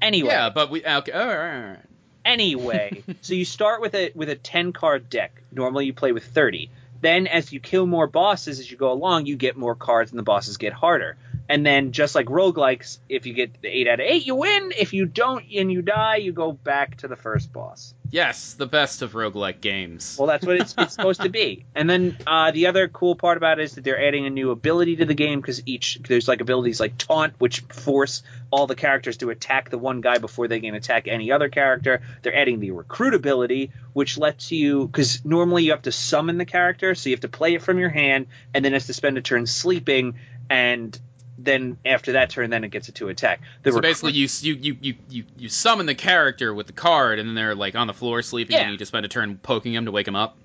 Anyway, 0.02 0.30
yeah, 0.30 0.50
but 0.50 0.70
we 0.72 0.80
okay. 0.86 1.12
All 1.12 1.28
right, 1.28 1.36
all 1.36 1.70
right. 1.72 1.80
anyway, 2.24 3.04
so 3.22 3.34
you 3.34 3.44
start 3.44 3.82
with 3.82 3.96
a 3.96 4.12
with 4.16 4.30
a 4.30 4.36
ten 4.36 4.72
card 4.72 5.10
deck. 5.10 5.42
Normally 5.52 5.88
you 5.88 5.94
play 5.94 6.14
with 6.14 6.24
thirty. 6.26 6.70
Then 7.02 7.28
as 7.28 7.52
you 7.52 7.60
kill 7.60 7.86
more 7.86 8.08
bosses 8.08 8.60
as 8.62 8.72
you 8.72 8.78
go 8.78 8.94
along, 8.94 9.26
you 9.26 9.36
get 9.36 9.58
more 9.58 9.76
cards 9.76 10.12
and 10.12 10.18
the 10.18 10.24
bosses 10.24 10.56
get 10.56 10.72
harder. 10.72 11.18
And 11.50 11.66
then 11.66 11.92
just 11.92 12.16
like 12.16 12.28
roguelikes, 12.28 13.00
if 13.10 13.26
you 13.26 13.34
get 13.34 13.62
the 13.62 13.68
eight 13.68 13.88
out 13.88 14.00
of 14.00 14.06
eight, 14.06 14.26
you 14.26 14.36
win. 14.36 14.72
If 14.78 14.94
you 14.94 15.06
don't 15.06 15.46
and 15.54 15.72
you 15.72 15.82
die, 15.82 16.18
you 16.18 16.32
go 16.32 16.52
back 16.52 16.98
to 16.98 17.08
the 17.08 17.16
first 17.16 17.52
boss. 17.52 17.94
Yes, 18.14 18.54
the 18.54 18.68
best 18.68 19.02
of 19.02 19.14
roguelike 19.14 19.60
games. 19.60 20.18
Well, 20.20 20.28
that's 20.28 20.46
what 20.46 20.58
it's, 20.58 20.76
it's 20.78 20.94
supposed 20.94 21.22
to 21.22 21.30
be. 21.30 21.66
And 21.76 21.90
then 21.90 22.16
uh, 22.28 22.52
the 22.52 22.68
other 22.68 22.88
cool 22.88 23.16
part 23.16 23.36
about 23.38 23.60
it 23.60 23.64
is 23.64 23.76
that 23.76 23.84
they're 23.84 24.08
adding 24.08 24.28
a 24.28 24.30
new 24.30 24.52
ability 24.52 24.98
to 24.98 25.06
the 25.06 25.16
game 25.16 25.42
because 25.42 25.64
each 25.66 26.00
there's 26.08 26.28
like 26.28 26.40
abilities 26.40 26.80
like 26.80 26.98
taunt, 27.00 27.34
which 27.40 27.62
force 27.62 28.22
all 28.52 28.68
the 28.68 28.76
characters 28.76 29.18
to 29.18 29.32
attack 29.32 29.72
the 29.72 29.80
one 29.80 30.02
guy 30.02 30.20
before 30.20 30.48
they 30.48 30.60
can 30.60 30.76
attack 30.76 31.08
any 31.08 31.32
other 31.32 31.50
character. 31.50 32.02
They're 32.22 32.36
adding 32.36 32.60
the 32.60 32.72
recruit 32.72 33.16
ability, 33.16 33.72
which 33.94 34.20
lets 34.20 34.52
you 34.52 34.86
because 34.86 35.26
normally 35.26 35.64
you 35.64 35.72
have 35.72 35.82
to 35.84 35.92
summon 35.92 36.38
the 36.38 36.46
character, 36.46 36.94
so 36.94 37.10
you 37.10 37.16
have 37.16 37.22
to 37.22 37.30
play 37.30 37.56
it 37.56 37.64
from 37.64 37.80
your 37.80 37.90
hand, 37.90 38.28
and 38.54 38.64
then 38.64 38.74
has 38.74 38.86
to 38.86 38.94
spend 38.94 39.18
a 39.18 39.22
turn 39.22 39.48
sleeping, 39.48 40.20
and 40.50 40.98
then 41.38 41.78
after 41.86 42.14
that 42.14 42.30
turn, 42.30 42.50
then 42.50 42.64
it 42.64 42.70
gets 42.70 42.90
it 42.90 42.96
to 42.96 43.10
attack. 43.10 43.42
The 43.64 43.72
so 43.72 43.78
recruit- 43.78 43.90
basically, 43.90 44.12
you, 44.14 44.28
you 44.42 44.78
you 44.82 44.96
you 45.10 45.24
you 45.38 45.50
summon 45.50 45.86
the 45.86 45.96
character 45.96 46.54
with 46.54 46.68
the 46.68 46.74
card, 46.74 47.20
and 47.20 47.28
then 47.28 47.36
they're 47.36 47.56
like 47.56 47.76
on 47.76 47.88
the 47.88 47.94
floor 47.94 48.22
sleeping, 48.22 48.56
Yeah. 48.56 48.64
and 48.64 48.72
you 48.72 48.78
just 48.78 48.90
spend 48.90 49.06
a 49.06 49.10
turn 49.10 49.38
poking 49.38 49.74
them 49.74 49.86
to 49.86 49.92
wake 49.92 50.06
them 50.06 50.16
up. 50.16 50.38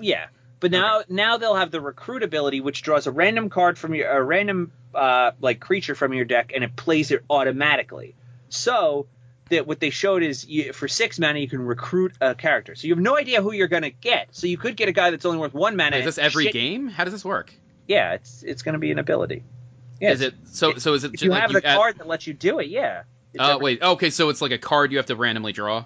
Yeah, 0.00 0.26
but 0.60 0.70
now 0.70 1.02
now 1.08 1.36
they'll 1.36 1.54
have 1.54 1.70
the 1.70 1.80
recruit 1.80 2.22
ability, 2.22 2.60
which 2.60 2.82
draws 2.82 3.06
a 3.06 3.12
random 3.12 3.48
card 3.48 3.78
from 3.78 3.94
your 3.94 4.08
a 4.10 4.22
random 4.22 4.72
uh, 4.94 5.32
like 5.40 5.60
creature 5.60 5.94
from 5.94 6.12
your 6.12 6.24
deck, 6.24 6.52
and 6.54 6.64
it 6.64 6.74
plays 6.76 7.10
it 7.10 7.24
automatically. 7.30 8.14
So 8.48 9.06
that 9.50 9.66
what 9.66 9.78
they 9.78 9.90
showed 9.90 10.22
is 10.22 10.46
you, 10.48 10.72
for 10.72 10.88
six 10.88 11.18
mana 11.18 11.38
you 11.38 11.48
can 11.48 11.60
recruit 11.60 12.12
a 12.20 12.34
character. 12.34 12.74
So 12.74 12.86
you 12.88 12.94
have 12.94 13.02
no 13.02 13.16
idea 13.16 13.42
who 13.42 13.52
you're 13.52 13.68
gonna 13.68 13.90
get. 13.90 14.28
So 14.32 14.46
you 14.46 14.56
could 14.56 14.76
get 14.76 14.88
a 14.88 14.92
guy 14.92 15.10
that's 15.10 15.24
only 15.26 15.38
worth 15.38 15.54
one 15.54 15.76
mana. 15.76 15.96
Is 15.98 16.04
this 16.06 16.18
every 16.18 16.44
shit- 16.44 16.54
game? 16.54 16.88
How 16.88 17.04
does 17.04 17.12
this 17.12 17.24
work? 17.24 17.52
Yeah, 17.86 18.14
it's 18.14 18.42
it's 18.42 18.62
gonna 18.62 18.78
be 18.78 18.90
an 18.90 18.98
ability. 18.98 19.44
Yeah, 20.00 20.10
Is 20.12 20.20
it 20.20 20.34
so? 20.44 20.74
So 20.76 20.94
is 20.94 21.04
it 21.04 21.08
if 21.08 21.12
just 21.12 21.22
you 21.24 21.30
like 21.30 21.40
have 21.42 21.52
you 21.52 21.60
the 21.60 21.66
add- 21.66 21.76
card 21.76 21.98
that 21.98 22.06
lets 22.06 22.26
you 22.26 22.34
do 22.34 22.58
it? 22.58 22.68
Yeah. 22.68 23.04
Oh 23.38 23.54
every- 23.54 23.64
wait. 23.64 23.82
Okay, 23.82 24.10
so 24.10 24.28
it's 24.28 24.40
like 24.42 24.52
a 24.52 24.58
card 24.58 24.90
you 24.92 24.98
have 24.98 25.06
to 25.06 25.16
randomly 25.16 25.52
draw. 25.52 25.84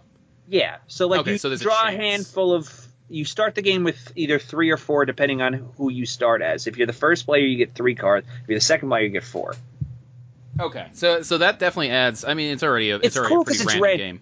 Yeah. 0.49 0.79
So 0.87 1.07
like 1.09 1.21
Okay, 1.21 1.33
you 1.33 1.39
so 1.39 1.49
there's 1.49 1.61
a 1.61 1.65
draw 1.65 1.89
a, 1.89 1.91
handful 1.91 2.53
of 2.55 2.71
you 3.11 3.25
start 3.25 3.55
the 3.55 3.63
game 3.63 3.85
with 3.85 4.13
either 4.17 4.39
three 4.39 4.71
or 4.71 4.77
four 4.77 5.05
depending 5.07 5.41
on 5.43 5.53
who 5.77 5.91
you 5.91 6.05
start 6.07 6.43
as. 6.43 6.67
If 6.67 6.77
you're 6.77 6.87
the 6.87 6.93
first 6.93 7.27
player 7.27 7.45
you 7.45 7.57
get 7.57 7.75
three 7.75 7.95
cards. 7.95 8.27
If 8.43 8.49
you're 8.49 8.59
the 8.59 8.65
second 8.65 8.89
player 8.89 9.03
you 9.05 9.11
get 9.11 9.25
four. 9.25 9.55
Okay. 10.61 10.89
So 10.93 11.23
so 11.23 11.39
that 11.39 11.59
definitely 11.59 11.91
adds. 11.91 12.25
I 12.25 12.35
mean, 12.35 12.53
it's 12.53 12.63
already 12.63 12.91
a 12.91 12.97
it's, 12.97 13.07
It's 13.09 13.17
already 13.17 13.35
cool 13.35 13.43
a 13.43 13.45
pretty 13.45 13.65
random 13.65 13.83
red. 13.83 13.99
game. 13.99 14.21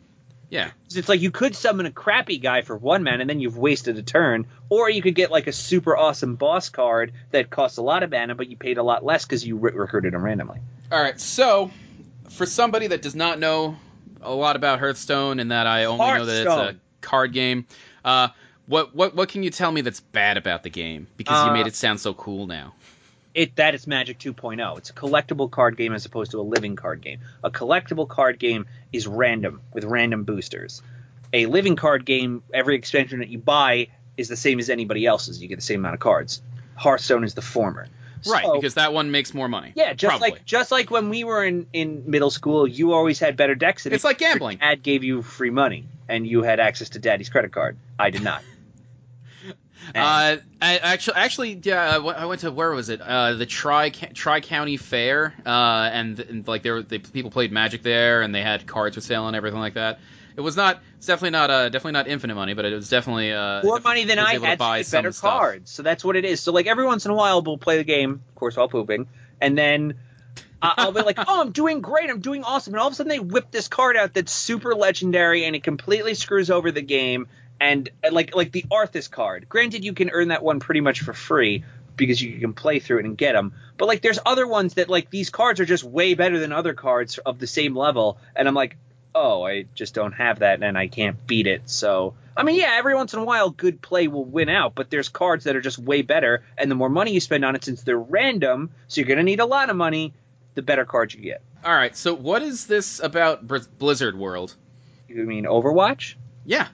Yeah. 0.49 0.71
It's 0.95 1.09
like 1.09 1.21
you 1.21 1.31
could 1.31 1.57
summon 1.57 1.87
a 1.87 1.91
crappy 1.91 2.39
guy 2.39 2.63
for 2.63 2.77
one 2.77 3.03
mana 3.03 3.21
and 3.21 3.29
then 3.31 3.41
you've 3.41 3.59
wasted 3.59 3.99
a 3.99 4.03
turn, 4.03 4.47
or 4.69 4.89
you 4.89 5.03
could 5.03 5.15
get 5.15 5.31
like 5.31 5.47
a 5.47 5.53
super 5.53 5.97
awesome 5.97 6.37
boss 6.37 6.69
card 6.69 7.13
that 7.33 7.51
costs 7.51 7.79
a 7.79 7.83
lot 7.83 8.03
of 8.03 8.11
mana 8.11 8.35
but 8.35 8.49
you 8.49 8.57
paid 8.57 8.79
a 8.79 8.83
lot 8.83 9.05
less 9.05 9.25
because 9.25 9.45
you 9.47 9.57
re- 9.57 9.73
recruited 9.73 10.15
him 10.15 10.23
randomly. 10.23 10.61
All 10.93 11.03
right. 11.03 11.21
So 11.21 11.71
for 12.31 12.47
somebody 12.47 12.87
that 12.89 13.03
does 13.03 13.15
not 13.15 13.39
know 13.39 13.77
a 14.23 14.33
lot 14.33 14.57
about 14.57 14.79
Hearthstone 14.79 15.41
and 15.41 15.51
that 15.51 15.67
I 15.67 15.85
only 15.85 16.07
know 16.07 16.25
that 16.25 16.43
it's 16.43 16.47
a 16.51 16.77
card 17.01 17.33
game, 17.33 17.67
uh, 18.05 18.29
what 18.67 18.95
what 18.95 19.15
what 19.15 19.29
can 19.29 19.43
you 19.43 19.51
tell 19.51 19.71
me 19.71 19.81
that's 19.81 20.01
bad 20.01 20.37
about 20.37 20.63
the 20.63 20.71
game? 20.71 21.07
Because 21.17 21.45
you 21.45 21.51
Uh, 21.51 21.55
made 21.55 21.67
it 21.67 21.75
sound 21.75 22.01
so 22.01 22.15
cool 22.15 22.47
now. 22.47 22.75
It 23.37 23.57
that 23.57 23.75
is 23.75 23.87
Magic 23.87 24.19
2.0. 24.19 24.79
It's 24.79 24.91
a 24.91 24.93
collectible 24.95 25.51
card 25.51 25.77
game 25.77 25.93
as 25.93 26.07
opposed 26.07 26.31
to 26.33 26.41
a 26.41 26.43
living 26.43 26.75
card 26.75 27.03
game. 27.03 27.21
A 27.45 27.51
collectible 27.51 28.09
card 28.09 28.39
game 28.39 28.67
is 28.93 29.07
random 29.07 29.61
with 29.73 29.85
random 29.85 30.25
boosters. 30.25 30.83
A 31.33 31.47
living 31.47 31.77
card 31.77 32.05
game, 32.05 32.43
every 32.55 32.77
expansion 32.77 33.19
that 33.21 33.29
you 33.29 33.39
buy 33.39 33.89
is 34.17 34.29
the 34.29 34.37
same 34.37 34.59
as 34.59 34.71
anybody 34.71 35.05
else's. 35.05 35.41
You 35.43 35.49
get 35.49 35.57
the 35.57 35.63
same 35.63 35.81
amount 35.81 35.95
of 35.95 36.01
cards. 36.01 36.41
Hearthstone 36.77 37.25
is 37.25 37.35
the 37.35 37.43
former. 37.43 37.89
Right, 38.27 38.45
So- 38.45 38.55
because 38.55 38.75
that 38.75 38.93
one 38.95 39.11
makes 39.11 39.35
more 39.35 39.49
money. 39.49 39.73
yeah, 39.77 39.93
just 39.93 40.11
Probably. 40.19 40.31
like 40.31 40.45
just 40.47 40.73
like 40.73 40.91
when 40.91 41.11
we 41.11 41.23
were 41.25 41.45
in 41.45 41.67
in 41.75 42.05
middle 42.07 42.31
school, 42.31 42.67
you 42.67 42.93
always 42.95 43.19
had 43.21 43.37
better 43.37 43.55
decks. 43.55 43.85
than 43.85 43.93
It's 43.93 44.05
like 44.05 44.19
gambling. 44.19 44.59
Dad 44.59 44.83
gave 44.83 45.05
you 45.05 45.21
free 45.23 45.51
money, 45.51 45.85
and 46.09 46.27
you 46.27 46.43
had 46.43 46.59
access 46.59 46.89
to 46.91 46.99
Daddy's 46.99 47.29
credit 47.29 47.53
card. 47.53 47.77
I 47.99 48.09
did 48.11 48.23
not. 48.23 48.43
Uh, 49.95 50.37
I, 50.61 50.79
actually, 50.79 51.17
actually, 51.17 51.61
yeah, 51.63 51.99
I 51.99 52.25
went- 52.27 52.41
to 52.41 52.51
where 52.51 52.71
was 52.73 52.89
it? 52.89 53.01
Uh, 53.01 53.35
the 53.35 53.47
Tri 53.47 53.91
Tri 53.91 54.41
County 54.41 54.77
Fair, 54.77 55.35
uh, 55.45 55.49
and, 55.93 56.19
and 56.19 56.49
like 56.49 56.63
there, 56.63 56.75
were- 56.75 56.83
they, 56.83 56.99
people 56.99 57.31
played 57.31 57.53
Magic 57.53 57.83
there, 57.83 58.23
and 58.23 58.35
they 58.35 58.43
had 58.43 58.67
cards 58.67 58.95
for 58.97 59.01
sale 59.01 59.27
and 59.27 59.37
everything 59.37 59.61
like 59.61 59.75
that. 59.75 60.01
It 60.37 60.41
was 60.43 60.55
not, 60.57 60.83
it's 60.99 61.07
definitely 61.07 61.31
not, 61.31 61.51
uh, 61.51 61.69
definitely 61.71 61.93
not 61.93 62.09
infinite 62.09 62.35
money, 62.35 62.53
but 62.55 62.65
it 62.67 62.75
was 62.75 62.91
definitely 62.91 63.33
uh, 63.33 63.63
more 63.63 63.81
money 63.81 64.05
than 64.05 64.19
I 64.19 64.33
had 64.35 64.53
to 64.53 64.57
buy 64.59 64.83
some 64.83 64.99
better 64.99 65.13
stuff. 65.13 65.31
cards. 65.39 65.71
So 65.71 65.83
that's 65.83 66.05
what 66.05 66.15
it 66.17 66.27
is. 66.27 66.41
So 66.41 66.53
like 66.53 66.67
every 66.67 66.85
once 66.85 67.07
in 67.07 67.11
a 67.11 67.15
while, 67.15 67.41
we'll 67.43 67.57
play 67.57 67.79
the 67.79 67.85
game, 67.85 68.23
of 68.29 68.35
course, 68.35 68.55
while 68.57 68.69
pooping, 68.69 69.09
and 69.41 69.57
then 69.57 69.95
I- 70.61 70.75
I'll 70.79 70.93
be 70.93 71.01
like, 71.03 71.17
"Oh, 71.27 71.41
I'm 71.41 71.53
doing 71.53 71.81
great. 71.81 72.11
I'm 72.11 72.21
doing 72.21 72.45
awesome." 72.45 72.75
And 72.75 72.81
all 72.81 72.87
of 72.89 72.93
a 72.93 72.97
sudden, 72.97 73.09
they 73.09 73.19
whip 73.19 73.51
this 73.51 73.69
card 73.69 73.97
out 73.97 74.13
that's 74.15 74.33
super 74.33 74.75
legendary, 74.75 75.45
and 75.45 75.57
it 75.57 75.63
completely 75.63 76.13
screws 76.15 76.51
over 76.51 76.71
the 76.71 76.83
game. 76.83 77.29
And 77.61 77.89
uh, 78.05 78.13
like 78.13 78.35
like 78.35 78.53
the 78.53 78.65
Arthas 78.71 79.11
card. 79.11 79.49
Granted, 79.49 79.85
you 79.85 79.93
can 79.93 80.11
earn 80.11 80.29
that 80.29 80.43
one 80.43 80.61
pretty 80.61 80.81
much 80.81 81.01
for 81.01 81.13
free 81.13 81.65
because 81.97 82.21
you 82.21 82.39
can 82.39 82.53
play 82.53 82.79
through 82.79 82.99
it 82.99 83.05
and 83.07 83.17
get 83.17 83.33
them. 83.33 83.55
But 83.79 83.89
like, 83.89 84.03
there's 84.03 84.19
other 84.25 84.47
ones 84.47 84.75
that 84.75 84.89
like 84.89 85.11
these 85.11 85.31
cards 85.31 85.61
are 85.61 85.65
just 85.65 85.85
way 85.85 86.15
better 86.15 86.39
than 86.39 86.53
other 86.53 86.75
cards 86.75 87.19
of 87.19 87.39
the 87.39 87.47
same 87.47 87.75
level, 87.75 88.19
and 88.35 88.47
I'm 88.47 88.55
like, 88.55 88.77
oh, 89.17 89.45
I 89.45 89.65
just 89.75 89.95
don't 89.95 90.13
have 90.13 90.41
that 90.41 90.63
and 90.63 90.77
I 90.77 90.89
can't 90.89 91.27
beat 91.27 91.47
it. 91.47 91.71
So, 91.71 92.15
I 92.37 92.43
mean, 92.43 92.57
yeah, 92.57 92.75
every 92.75 92.95
once 92.95 93.15
in 93.15 93.21
a 93.21 93.25
while, 93.25 93.49
good 93.49 93.81
play 93.81 94.09
will 94.09 94.27
win 94.27 94.51
out, 94.51 94.75
but 94.75 94.91
there's 94.91 95.09
cards 95.09 95.45
that 95.45 95.57
are 95.57 95.61
just 95.63 95.79
way 95.79 96.03
better, 96.03 96.45
and 96.59 96.71
the 96.71 96.75
more 96.75 96.91
money 96.91 97.13
you 97.13 97.21
spend 97.21 97.45
on 97.45 97.57
it, 97.57 97.65
since 97.65 97.83
they're 97.83 97.99
random, 97.99 98.71
so 98.89 99.01
you're 99.01 99.09
going 99.09 99.17
to 99.17 99.25
need 99.25 99.41
a 99.41 99.47
lot 99.47 99.71
of 99.71 99.77
money, 99.77 100.13
the 100.55 100.61
better 100.61 100.85
cards 100.85 101.15
you 101.15 101.23
get. 101.23 101.41
All 101.65 101.75
right, 101.75 101.97
so 101.97 102.13
what 102.13 102.43
is 102.43 102.67
this 102.67 103.01
about 103.01 103.47
Blizzard 103.79 104.19
World? 104.19 104.55
You 105.09 105.25
mean 105.25 105.45
Overwatch? 105.45 106.15
Yeah, 106.45 106.69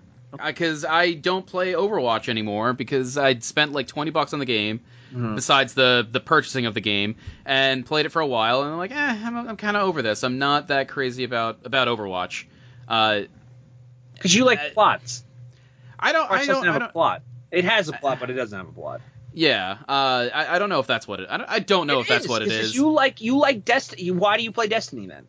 because 0.46 0.84
I 0.84 1.12
don't 1.12 1.44
play 1.46 1.72
Overwatch 1.72 2.28
anymore 2.28 2.72
because 2.72 3.18
I'd 3.18 3.44
spent 3.44 3.72
like 3.72 3.86
twenty 3.86 4.10
bucks 4.10 4.32
on 4.32 4.38
the 4.38 4.46
game, 4.46 4.80
Mhm. 5.14 5.34
besides 5.36 5.74
the 5.74 6.06
the 6.10 6.20
purchasing 6.20 6.66
of 6.66 6.74
the 6.74 6.80
game, 6.80 7.16
and 7.44 7.84
played 7.84 8.06
it 8.06 8.10
for 8.10 8.20
a 8.20 8.26
while, 8.26 8.62
and 8.62 8.70
I'm 8.72 8.78
like, 8.78 8.92
eh, 8.92 8.96
I'm, 9.24 9.36
I'm 9.48 9.56
kind 9.56 9.76
of 9.76 9.82
over 9.88 10.00
this. 10.02 10.22
I'm 10.24 10.38
not 10.38 10.68
that 10.68 10.88
crazy 10.88 11.24
about 11.24 11.58
about 11.64 11.88
Overwatch. 11.88 12.44
Uh, 12.88 13.22
Because 14.14 14.34
you 14.34 14.44
like 14.44 14.58
Uh, 14.60 14.70
plots. 14.72 15.24
I 15.98 16.12
don't, 16.12 16.28
Overwatch 16.28 16.30
I 16.30 16.38
doesn't 16.46 16.54
don't, 16.54 16.64
have 16.64 16.74
I 16.74 16.76
a 16.76 16.80
don't 16.80 16.92
plot. 16.92 17.22
It 17.50 17.64
has 17.64 17.88
a 17.88 17.92
plot, 17.92 18.18
but 18.20 18.30
it 18.30 18.34
doesn't 18.34 18.56
have 18.56 18.68
a 18.68 18.72
plot. 18.72 19.00
yeah, 19.34 19.76
uh, 19.88 20.28
I, 20.32 20.56
I 20.56 20.58
don't 20.58 20.68
know 20.68 20.80
if 20.80 20.86
that's 20.86 21.06
what 21.08 21.20
it. 21.20 21.28
I 21.30 21.36
don't, 21.36 21.50
I 21.50 21.58
don't 21.58 21.86
know 21.86 21.98
It 21.98 22.02
if 22.02 22.08
that's 22.08 22.28
what 22.28 22.42
it 22.42 22.48
is. 22.48 22.74
You 22.74 22.90
like 22.92 23.20
you 23.20 23.38
like 23.38 23.64
Destiny. 23.64 24.10
Why 24.10 24.36
do 24.36 24.42
you 24.42 24.52
play 24.52 24.68
Destiny 24.68 25.06
then? 25.06 25.26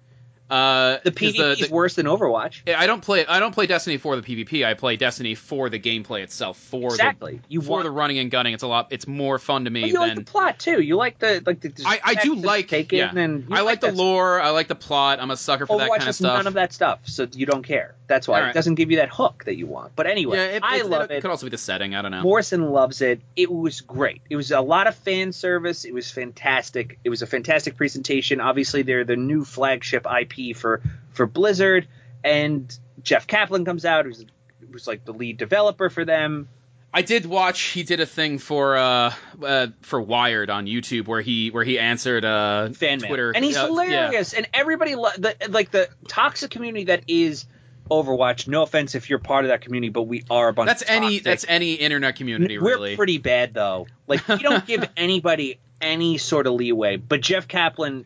Uh, 0.53 0.99
The 1.03 1.11
PvP 1.11 1.61
is 1.61 1.71
worse 1.71 1.95
than 1.95 2.05
Overwatch. 2.05 2.71
I 2.71 2.85
don't 2.85 3.01
play. 3.01 3.25
I 3.25 3.39
don't 3.39 3.53
play 3.53 3.65
Destiny 3.65 3.97
for 3.97 4.15
the 4.15 4.21
PvP. 4.21 4.63
I 4.63 4.75
play 4.75 4.97
Destiny 4.97 5.33
for 5.33 5.69
the 5.69 5.79
gameplay 5.79 6.21
itself. 6.21 6.59
For 6.59 6.91
Exactly. 6.91 7.37
the 7.37 7.41
You 7.49 7.61
for 7.61 7.71
want 7.71 7.83
the 7.85 7.91
running 7.91 8.19
and 8.19 8.29
gunning. 8.29 8.53
It's 8.53 8.61
a 8.61 8.67
lot. 8.67 8.87
It's 8.91 9.07
more 9.07 9.39
fun 9.39 9.65
to 9.65 9.71
me 9.71 9.81
But 9.81 9.89
you 9.89 9.99
like 9.99 10.09
than 10.09 10.23
the 10.23 10.31
plot 10.31 10.59
too. 10.59 10.79
You 10.79 10.95
like 10.95 11.17
the 11.17 11.41
like 11.43 11.61
the. 11.61 11.73
I, 11.85 11.99
I 12.03 12.15
do 12.15 12.35
like. 12.35 12.67
take 12.67 12.93
it 12.93 12.97
yeah. 12.97 13.15
and 13.15 13.47
I 13.51 13.61
like 13.61 13.81
the 13.81 13.87
that 13.87 13.95
lore. 13.95 14.39
I 14.39 14.51
like 14.51 14.67
the 14.67 14.75
plot. 14.75 15.19
I'm 15.19 15.31
a 15.31 15.37
sucker 15.37 15.65
for 15.65 15.79
Overwatch 15.79 15.87
that 15.87 15.97
kind 15.97 16.09
of 16.09 16.15
stuff. 16.15 16.37
none 16.37 16.47
of 16.47 16.53
that 16.53 16.71
stuff, 16.71 16.99
so 17.05 17.27
you 17.33 17.47
don't 17.47 17.63
care. 17.63 17.95
That's 18.13 18.27
why 18.27 18.41
right. 18.41 18.49
it 18.49 18.53
doesn't 18.53 18.75
give 18.75 18.91
you 18.91 18.97
that 18.97 19.09
hook 19.09 19.45
that 19.45 19.55
you 19.55 19.65
want. 19.65 19.95
But 19.95 20.05
anyway, 20.05 20.37
yeah, 20.37 20.57
it, 20.57 20.63
I 20.63 20.77
it, 20.77 20.85
love 20.85 21.09
it. 21.09 21.15
it. 21.15 21.21
Could 21.21 21.31
also 21.31 21.47
be 21.47 21.49
the 21.49 21.57
setting. 21.57 21.95
I 21.95 22.03
don't 22.03 22.11
know. 22.11 22.21
Morrison 22.21 22.69
loves 22.69 23.01
it. 23.01 23.21
It 23.35 23.51
was 23.51 23.81
great. 23.81 24.21
It 24.29 24.35
was 24.35 24.51
a 24.51 24.61
lot 24.61 24.85
of 24.85 24.93
fan 24.93 25.31
service. 25.31 25.83
It 25.83 25.95
was 25.95 26.11
fantastic. 26.11 26.99
It 27.03 27.09
was 27.09 27.23
a 27.23 27.27
fantastic 27.27 27.75
presentation. 27.75 28.39
Obviously, 28.39 28.83
they're 28.83 29.03
the 29.03 29.15
new 29.15 29.43
flagship 29.43 30.05
IP 30.05 30.55
for 30.55 30.81
for 31.09 31.25
Blizzard, 31.25 31.87
and 32.23 32.77
Jeff 33.01 33.25
Kaplan 33.25 33.65
comes 33.65 33.83
out, 33.83 34.05
who's 34.05 34.23
who's 34.71 34.85
like 34.85 35.05
the 35.05 35.13
lead 35.13 35.37
developer 35.37 35.89
for 35.89 36.05
them. 36.05 36.47
I 36.93 37.01
did 37.01 37.25
watch. 37.25 37.59
He 37.59 37.81
did 37.81 37.99
a 37.99 38.05
thing 38.05 38.37
for 38.37 38.77
uh, 38.77 39.13
uh 39.43 39.67
for 39.81 39.99
Wired 39.99 40.51
on 40.51 40.67
YouTube 40.67 41.07
where 41.07 41.21
he 41.21 41.49
where 41.49 41.63
he 41.63 41.79
answered 41.79 42.23
uh 42.23 42.69
fan 42.73 42.99
mail. 42.99 43.07
Twitter 43.07 43.31
and 43.31 43.43
he's 43.43 43.57
uh, 43.57 43.61
yeah. 43.61 43.67
hilarious. 43.67 44.33
And 44.33 44.47
everybody 44.53 44.93
lo- 44.93 45.09
the, 45.17 45.35
like 45.49 45.71
the 45.71 45.89
toxic 46.07 46.51
community 46.51 46.85
that 46.85 47.05
is 47.07 47.47
Overwatch. 47.89 48.47
No 48.47 48.63
offense 48.63 48.95
if 48.95 49.09
you're 49.09 49.19
part 49.19 49.45
of 49.45 49.49
that 49.49 49.61
community, 49.61 49.89
but 49.89 50.03
we 50.03 50.23
are 50.29 50.49
a 50.49 50.53
bunch. 50.53 50.67
That's 50.67 50.81
of 50.83 50.89
any 50.89 51.19
that's 51.19 51.45
any 51.47 51.73
internet 51.73 52.15
community 52.15 52.57
We're 52.57 52.75
really. 52.75 52.95
pretty 52.95 53.17
bad 53.17 53.53
though. 53.53 53.87
Like 54.07 54.27
we 54.27 54.37
don't 54.37 54.65
give 54.67 54.89
anybody 54.95 55.59
any 55.81 56.17
sort 56.17 56.47
of 56.47 56.53
leeway. 56.53 56.97
But 56.97 57.21
Jeff 57.21 57.47
Kaplan, 57.47 58.05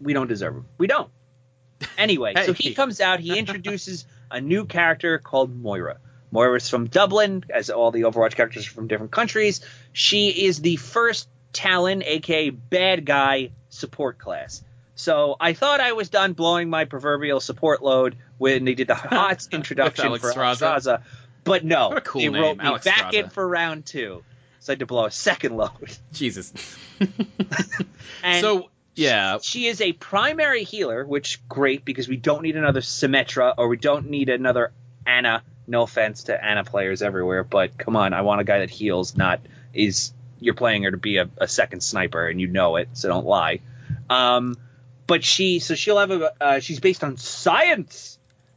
we 0.00 0.12
don't 0.12 0.28
deserve 0.28 0.54
him. 0.54 0.66
We 0.78 0.86
don't. 0.86 1.10
Anyway, 1.98 2.34
so 2.44 2.52
he 2.52 2.74
comes 2.74 3.00
out. 3.00 3.20
He 3.20 3.38
introduces 3.38 4.06
a 4.30 4.40
new 4.40 4.64
character 4.64 5.18
called 5.18 5.54
Moira. 5.54 5.98
Moira's 6.30 6.68
from 6.68 6.86
Dublin, 6.86 7.44
as 7.50 7.70
all 7.70 7.90
the 7.90 8.02
Overwatch 8.02 8.34
characters 8.34 8.66
are 8.66 8.70
from 8.70 8.88
different 8.88 9.12
countries. 9.12 9.60
She 9.92 10.28
is 10.46 10.60
the 10.60 10.76
first 10.76 11.28
Talon, 11.52 12.02
aka 12.04 12.50
bad 12.50 13.04
guy, 13.04 13.50
support 13.68 14.18
class. 14.18 14.62
So 14.94 15.36
I 15.38 15.52
thought 15.52 15.80
I 15.80 15.92
was 15.92 16.08
done 16.08 16.32
blowing 16.32 16.68
my 16.70 16.84
proverbial 16.84 17.40
support 17.40 17.82
load 17.82 18.16
when 18.38 18.64
they 18.64 18.74
did 18.74 18.88
the 18.88 18.94
hot 18.94 19.46
introduction 19.52 20.06
Alex 20.06 20.22
for 20.22 20.32
Straza. 20.32 20.76
Straza. 20.76 21.02
But 21.44 21.64
no, 21.64 21.98
cool 22.02 22.20
they 22.20 22.28
name, 22.28 22.42
wrote 22.42 22.58
me 22.58 22.64
Alex 22.64 22.84
back 22.84 23.14
in 23.14 23.28
for 23.28 23.46
round 23.46 23.86
two. 23.86 24.24
So 24.60 24.72
I 24.72 24.74
had 24.74 24.80
to 24.80 24.86
blow 24.86 25.04
a 25.04 25.10
second 25.10 25.56
load. 25.56 25.96
Jesus. 26.12 26.52
And 28.22 28.40
so 28.40 28.70
yeah, 28.96 29.38
she 29.42 29.66
is 29.66 29.80
a 29.80 29.92
primary 29.92 30.64
healer, 30.64 31.04
which 31.04 31.46
great 31.48 31.84
because 31.84 32.08
we 32.08 32.16
don't 32.16 32.42
need 32.42 32.56
another 32.56 32.80
Symmetra 32.80 33.54
or 33.56 33.68
we 33.68 33.76
don't 33.76 34.08
need 34.08 34.30
another 34.30 34.72
Ana. 35.06 35.42
No 35.66 35.82
offense 35.82 36.24
to 36.24 36.44
Ana 36.44 36.64
players 36.64 37.02
everywhere, 37.02 37.44
but 37.44 37.76
come 37.76 37.94
on, 37.94 38.14
I 38.14 38.22
want 38.22 38.40
a 38.40 38.44
guy 38.44 38.60
that 38.60 38.70
heals, 38.70 39.16
not 39.16 39.40
is 39.74 40.12
you're 40.40 40.54
playing 40.54 40.84
her 40.84 40.90
to 40.90 40.96
be 40.96 41.18
a, 41.18 41.28
a 41.36 41.46
second 41.46 41.82
sniper 41.82 42.26
and 42.26 42.40
you 42.40 42.46
know 42.46 42.76
it, 42.76 42.88
so 42.94 43.08
don't 43.08 43.26
lie. 43.26 43.60
Um, 44.08 44.56
but 45.06 45.22
she, 45.22 45.58
so 45.58 45.74
she'll 45.74 45.98
have 45.98 46.10
a, 46.10 46.32
uh, 46.40 46.60
she's 46.60 46.80
based 46.80 47.04
on 47.04 47.16
science, 47.16 48.15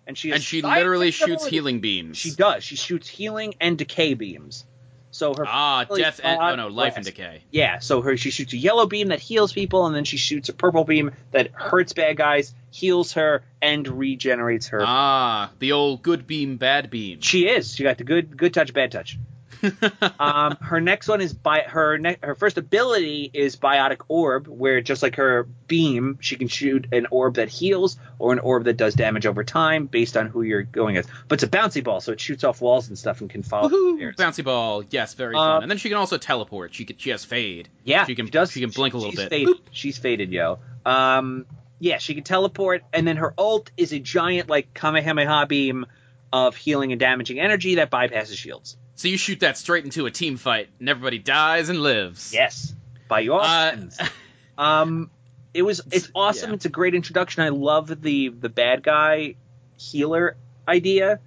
and 0.10 0.18
she 0.18 0.32
and 0.32 0.42
she 0.42 0.64
literally 0.64 1.12
shoots 1.12 1.46
healing 1.46 1.82
beams. 1.82 2.18
She 2.18 2.32
does. 2.32 2.64
She 2.64 2.76
shoots 2.76 3.08
healing 3.08 3.54
and 3.62 3.78
decay 3.78 4.16
beams. 4.16 4.66
So 5.12 5.36
her 5.36 5.46
ah, 5.48 5.86
death 5.86 6.20
and 6.24 6.40
oh 6.42 6.56
no, 6.56 6.68
life 6.68 6.96
and 6.96 7.06
decay. 7.06 7.44
yeah, 7.52 7.78
so 7.78 8.02
her 8.02 8.18
she 8.18 8.32
shoots 8.32 8.54
a 8.54 8.58
yellow 8.58 8.88
beam 8.88 9.10
that 9.10 9.20
heals 9.20 9.54
people, 9.54 9.86
and 9.86 9.96
then 9.96 10.06
she 10.06 10.18
shoots 10.18 10.50
a 10.50 10.54
purple 10.54 10.84
beam 10.84 11.12
that 11.32 11.52
hurts 11.54 11.94
bad 11.94 12.18
guys, 12.18 12.54
heals 12.72 13.14
her, 13.14 13.44
and 13.62 13.88
regenerates 13.88 14.70
her. 14.70 14.82
Ah, 14.84 15.52
the 15.60 15.74
old 15.74 16.02
good 16.02 16.26
beam, 16.26 16.58
bad 16.58 16.90
beam. 16.90 17.22
she 17.22 17.48
is. 17.48 17.76
She 17.76 17.84
got 17.84 18.00
the 18.00 18.04
good 18.04 18.36
good 18.36 18.54
touch, 18.54 18.74
bad 18.74 18.92
touch. 18.92 19.18
um, 20.20 20.58
her 20.62 20.80
next 20.82 21.08
one 21.08 21.22
is 21.22 21.34
by 21.34 21.60
her 21.62 21.98
ne- 21.98 22.18
her 22.22 22.36
first 22.36 22.58
ability 22.58 23.30
is 23.34 23.56
biotic 23.56 24.02
orb, 24.08 24.48
where 24.48 24.82
just 24.82 25.04
like 25.04 25.16
her 25.18 25.44
beam, 25.68 26.18
she 26.22 26.36
can 26.36 26.48
shoot 26.48 26.88
an 26.92 27.08
orb 27.12 27.36
that 27.36 27.50
heals 27.50 27.98
or 28.18 28.34
an 28.34 28.40
orb 28.40 28.66
that 28.66 28.78
does 28.78 28.94
damage 28.96 29.26
over 29.26 29.44
time 29.44 29.86
based 29.86 30.18
on 30.18 30.28
who 30.28 30.42
you're 30.42 30.64
going 30.64 30.98
as. 30.98 31.08
But 31.28 31.42
it's 31.42 31.44
a 31.44 31.48
bouncy 31.48 31.84
ball, 31.84 32.02
so 32.02 32.12
it 32.12 32.20
shoots 32.20 32.44
off 32.44 32.62
walls 32.62 32.88
and 32.90 32.98
stuff 32.98 33.22
and 33.22 33.30
can 33.30 33.44
follow. 33.44 33.70
Woohoo! 33.70 34.16
Bouncy 34.16 34.44
ball, 34.44 34.84
yes, 34.90 35.14
very 35.14 35.36
Uh, 35.36 35.40
fun. 35.40 35.64
And 35.64 35.72
then 35.72 35.78
she 35.78 35.90
can 35.90 35.98
also 35.98 36.18
teleport. 36.18 36.74
She 36.74 36.86
can, 36.86 36.98
she 36.98 37.10
has 37.12 37.26
fade. 37.26 37.70
Yeah, 37.84 38.06
she 38.06 38.16
can 38.16 38.28
does. 38.28 38.52
she 38.52 38.62
can 38.62 38.70
blink 38.70 38.94
a 38.94 38.98
little 38.98 39.12
she's 39.12 39.20
bit. 39.20 39.30
Faded. 39.30 39.56
She's 39.72 39.98
faded, 39.98 40.32
yo. 40.32 40.60
Um, 40.86 41.46
yeah, 41.80 41.98
she 41.98 42.14
can 42.14 42.24
teleport, 42.24 42.84
and 42.94 43.08
then 43.08 43.18
her 43.18 43.34
ult 43.38 43.72
is 43.78 43.94
a 43.94 44.00
giant 44.00 44.50
like 44.50 44.74
Kamehameha 44.74 45.46
beam 45.48 45.86
of 46.32 46.56
healing 46.56 46.92
and 46.92 47.00
damaging 47.00 47.40
energy 47.40 47.76
that 47.76 47.90
bypasses 47.90 48.36
shields. 48.38 48.78
So 49.00 49.08
you 49.08 49.16
shoot 49.16 49.40
that 49.40 49.58
straight 49.58 49.86
into 49.86 50.08
a 50.08 50.12
team 50.12 50.36
fight, 50.36 50.68
and 50.82 50.90
everybody 50.90 51.20
dies 51.20 51.70
and 51.70 51.82
lives. 51.82 52.34
Yes, 52.34 52.76
by 53.08 53.22
your 53.22 53.40
Uh. 53.42 53.78
Um, 54.58 55.10
it 55.54 55.62
was 55.62 55.80
it's 55.90 56.12
awesome. 56.14 56.50
yeah. 56.50 56.56
It's 56.56 56.66
a 56.66 56.70
great 56.70 56.94
introduction. 56.94 57.42
I 57.44 57.48
love 57.48 58.02
the 58.02 58.28
the 58.28 58.50
bad 58.50 58.84
guy 58.84 59.36
healer 59.78 60.36
idea. 60.68 61.22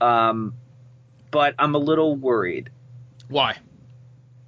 Um, 0.00 0.54
but 1.32 1.56
I'm 1.58 1.74
a 1.74 1.78
little 1.78 2.14
worried. 2.14 2.70
Why? 3.26 3.56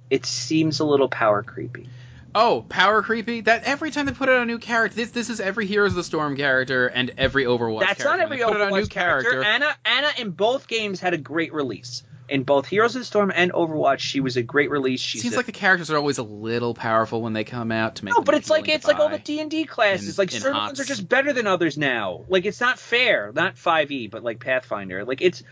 It 0.09 0.25
seems 0.25 0.79
a 0.79 0.85
little 0.85 1.09
power 1.09 1.43
creepy. 1.43 1.89
Oh, 2.33 2.65
power 2.69 3.01
creepy. 3.01 3.41
That 3.41 3.65
every 3.65 3.91
time 3.91 4.05
they 4.05 4.13
put 4.13 4.29
out 4.29 4.41
a 4.41 4.45
new 4.45 4.59
character, 4.59 4.95
this 4.95 5.11
this 5.11 5.29
is 5.29 5.41
every 5.41 5.65
Heroes 5.65 5.91
of 5.91 5.97
the 5.97 6.03
Storm 6.05 6.37
character 6.37 6.87
and 6.87 7.11
every 7.17 7.43
Overwatch. 7.43 7.81
That's 7.81 8.01
character. 8.01 8.17
not 8.17 8.19
every 8.21 8.37
they 8.37 8.43
put 8.45 8.53
new 8.53 8.63
Overwatch 8.63 8.89
character. 8.89 9.43
Ana 9.43 9.75
Ana 9.83 10.11
in 10.17 10.31
both 10.31 10.69
games 10.69 11.01
had 11.01 11.13
a 11.13 11.17
great 11.17 11.53
release. 11.53 12.03
In 12.29 12.43
both 12.43 12.67
Heroes 12.67 12.95
of 12.95 13.01
the 13.01 13.05
Storm 13.05 13.31
and 13.33 13.51
Overwatch, 13.51 13.99
she 13.99 14.19
was 14.19 14.37
a 14.37 14.43
great 14.43 14.69
release. 14.69 15.01
She's 15.01 15.21
Seems 15.21 15.33
a- 15.33 15.37
like 15.37 15.45
the 15.45 15.51
characters 15.51 15.89
are 15.91 15.97
always 15.97 16.17
a 16.17 16.23
little 16.23 16.73
powerful 16.73 17.21
when 17.21 17.33
they 17.33 17.43
come 17.43 17.71
out 17.71 17.95
to 17.95 18.05
make. 18.05 18.13
no, 18.13 18.21
but 18.21 18.35
it's 18.35 18.49
like 18.49 18.67
it's 18.69 18.85
like 18.87 18.99
all 18.99 19.09
the. 19.09 19.19
D 19.19 19.39
and 19.39 19.51
D 19.51 19.65
classes. 19.65 20.17
Like 20.17 20.33
in 20.33 20.41
certain 20.41 20.57
ones 20.57 20.79
are 20.79 20.83
just 20.85 21.07
better 21.07 21.33
than 21.33 21.47
others 21.47 21.77
now. 21.77 22.25
Like 22.29 22.45
it's 22.45 22.61
not 22.61 22.79
fair. 22.79 23.31
Not 23.33 23.57
Five 23.57 23.91
E, 23.91 24.07
but 24.07 24.23
like 24.23 24.39
Pathfinder. 24.39 25.05
Like 25.05 25.21
it's 25.21 25.43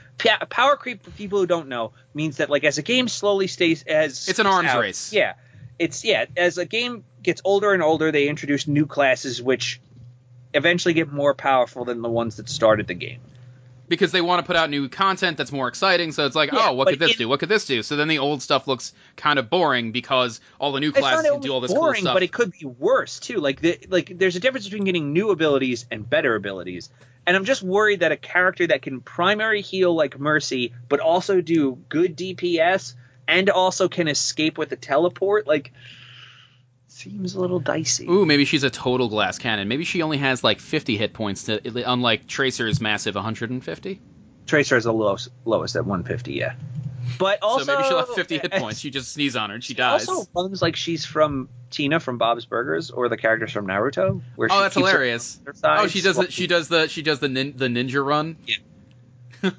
power 0.49 0.75
creep 0.75 1.03
for 1.03 1.11
people 1.11 1.39
who 1.39 1.45
don't 1.47 1.67
know 1.67 1.93
means 2.13 2.37
that 2.37 2.49
like 2.49 2.63
as 2.63 2.77
a 2.77 2.81
game 2.83 3.07
slowly 3.07 3.47
stays 3.47 3.83
as 3.83 4.27
It's 4.29 4.39
an 4.39 4.47
arms 4.47 4.69
out- 4.69 4.79
race. 4.81 5.11
Yeah, 5.13 5.33
it's 5.77 6.03
yeah. 6.05 6.25
As 6.35 6.57
a 6.57 6.65
game 6.65 7.03
gets 7.23 7.41
older 7.43 7.73
and 7.73 7.83
older, 7.83 8.11
they 8.11 8.27
introduce 8.27 8.67
new 8.67 8.85
classes 8.85 9.41
which 9.41 9.81
eventually 10.53 10.93
get 10.93 11.11
more 11.11 11.33
powerful 11.33 11.85
than 11.85 12.01
the 12.01 12.09
ones 12.09 12.37
that 12.37 12.49
started 12.49 12.87
the 12.87 12.93
game. 12.93 13.19
Because 13.87 14.11
they 14.11 14.21
want 14.21 14.39
to 14.39 14.45
put 14.47 14.55
out 14.55 14.69
new 14.69 14.89
content 14.89 15.37
that's 15.37 15.51
more 15.51 15.67
exciting. 15.67 16.11
So 16.11 16.25
it's 16.25 16.35
like, 16.35 16.51
Yeah, 16.51 16.69
oh, 16.69 16.73
what 16.73 16.87
could 16.89 16.99
this 16.99 17.11
it- 17.11 17.17
do? 17.17 17.27
What 17.29 17.39
could 17.39 17.49
this 17.49 17.65
do? 17.65 17.83
So 17.83 17.95
then 17.95 18.07
the 18.07 18.19
old 18.19 18.41
stuff 18.41 18.67
looks 18.67 18.93
kind 19.15 19.39
of 19.39 19.49
boring 19.49 19.91
because 19.91 20.41
all 20.59 20.71
the 20.71 20.79
new 20.79 20.91
classes 20.91 21.29
can 21.29 21.41
do 21.41 21.53
all 21.53 21.61
this 21.61 21.73
boring, 21.73 21.95
cool 21.95 22.01
stuff. 22.01 22.15
but 22.15 22.23
it 22.23 22.31
could 22.31 22.51
be 22.51 22.65
worse 22.65 23.19
too. 23.19 23.37
Like 23.39 23.61
the, 23.61 23.79
like 23.89 24.17
there's 24.17 24.35
a 24.35 24.39
difference 24.39 24.65
between 24.65 24.83
getting 24.83 25.13
new 25.13 25.29
abilities 25.31 25.85
and 25.89 26.09
better 26.09 26.35
abilities. 26.35 26.89
And 27.25 27.35
I'm 27.35 27.43
just 27.45 27.61
worried 27.61 27.99
that 27.99 28.11
a 28.13 28.17
character 28.17 28.67
that 28.67 28.81
can 28.81 29.01
primary 29.01 29.61
heal 29.61 29.93
like 29.93 30.17
Mercy, 30.17 30.73
but 30.87 30.99
also 31.01 31.41
do 31.41 31.77
good 31.89 32.15
DPS 32.15 32.93
and 33.27 33.49
also 33.49 33.89
can 33.89 34.07
escape 34.07 34.57
with 34.57 34.71
a 34.71 34.77
teleport, 34.77 35.45
like 35.45 35.73
seems 36.87 37.35
a 37.35 37.39
little 37.39 37.59
dicey. 37.59 38.07
Ooh, 38.07 38.25
maybe 38.25 38.45
she's 38.45 38.63
a 38.63 38.69
total 38.69 39.09
glass 39.09 39.37
cannon. 39.37 39.67
Maybe 39.67 39.83
she 39.83 40.01
only 40.01 40.17
has 40.17 40.43
like 40.43 40.59
50 40.59 40.97
hit 40.97 41.13
points, 41.13 41.43
to, 41.43 41.61
unlike 41.89 42.27
Tracer's 42.27 42.81
massive 42.81 43.15
150. 43.15 44.01
Tracer 44.45 44.77
is 44.77 44.85
the 44.85 44.93
lowest, 44.93 45.29
lowest 45.45 45.75
at 45.75 45.85
150, 45.85 46.33
yeah. 46.33 46.55
But 47.19 47.41
also, 47.41 47.65
so 47.65 47.75
maybe 47.75 47.87
she'll 47.87 47.99
have 47.99 48.09
50 48.09 48.37
hit 48.37 48.51
points. 48.53 48.83
You 48.83 48.91
just 48.91 49.13
sneeze 49.13 49.35
on 49.35 49.49
her 49.49 49.55
and 49.55 49.63
she 49.63 49.73
She 49.73 49.77
dies. 49.77 50.07
Also, 50.07 50.29
runs 50.35 50.61
like 50.61 50.75
she's 50.75 51.05
from 51.05 51.49
Tina 51.69 51.99
from 51.99 52.17
Bob's 52.17 52.45
Burgers 52.45 52.91
or 52.91 53.09
the 53.09 53.17
characters 53.17 53.51
from 53.51 53.67
Naruto. 53.67 54.21
Where 54.35 54.49
oh, 54.51 54.55
she 54.55 54.61
that's 54.61 54.75
hilarious. 54.75 55.39
on 55.39 55.45
her 55.45 55.53
side. 55.53 55.79
Oh, 55.81 55.87
she 55.87 56.01
does 56.01 56.17
the, 56.17 56.31
she 56.31 56.47
does 56.47 56.67
the 56.67 56.87
she 56.87 57.01
does 57.01 57.19
the 57.19 57.29
nin, 57.29 57.53
the 57.55 57.67
ninja 57.67 58.05
run. 58.05 58.37
Yeah. 58.45 59.51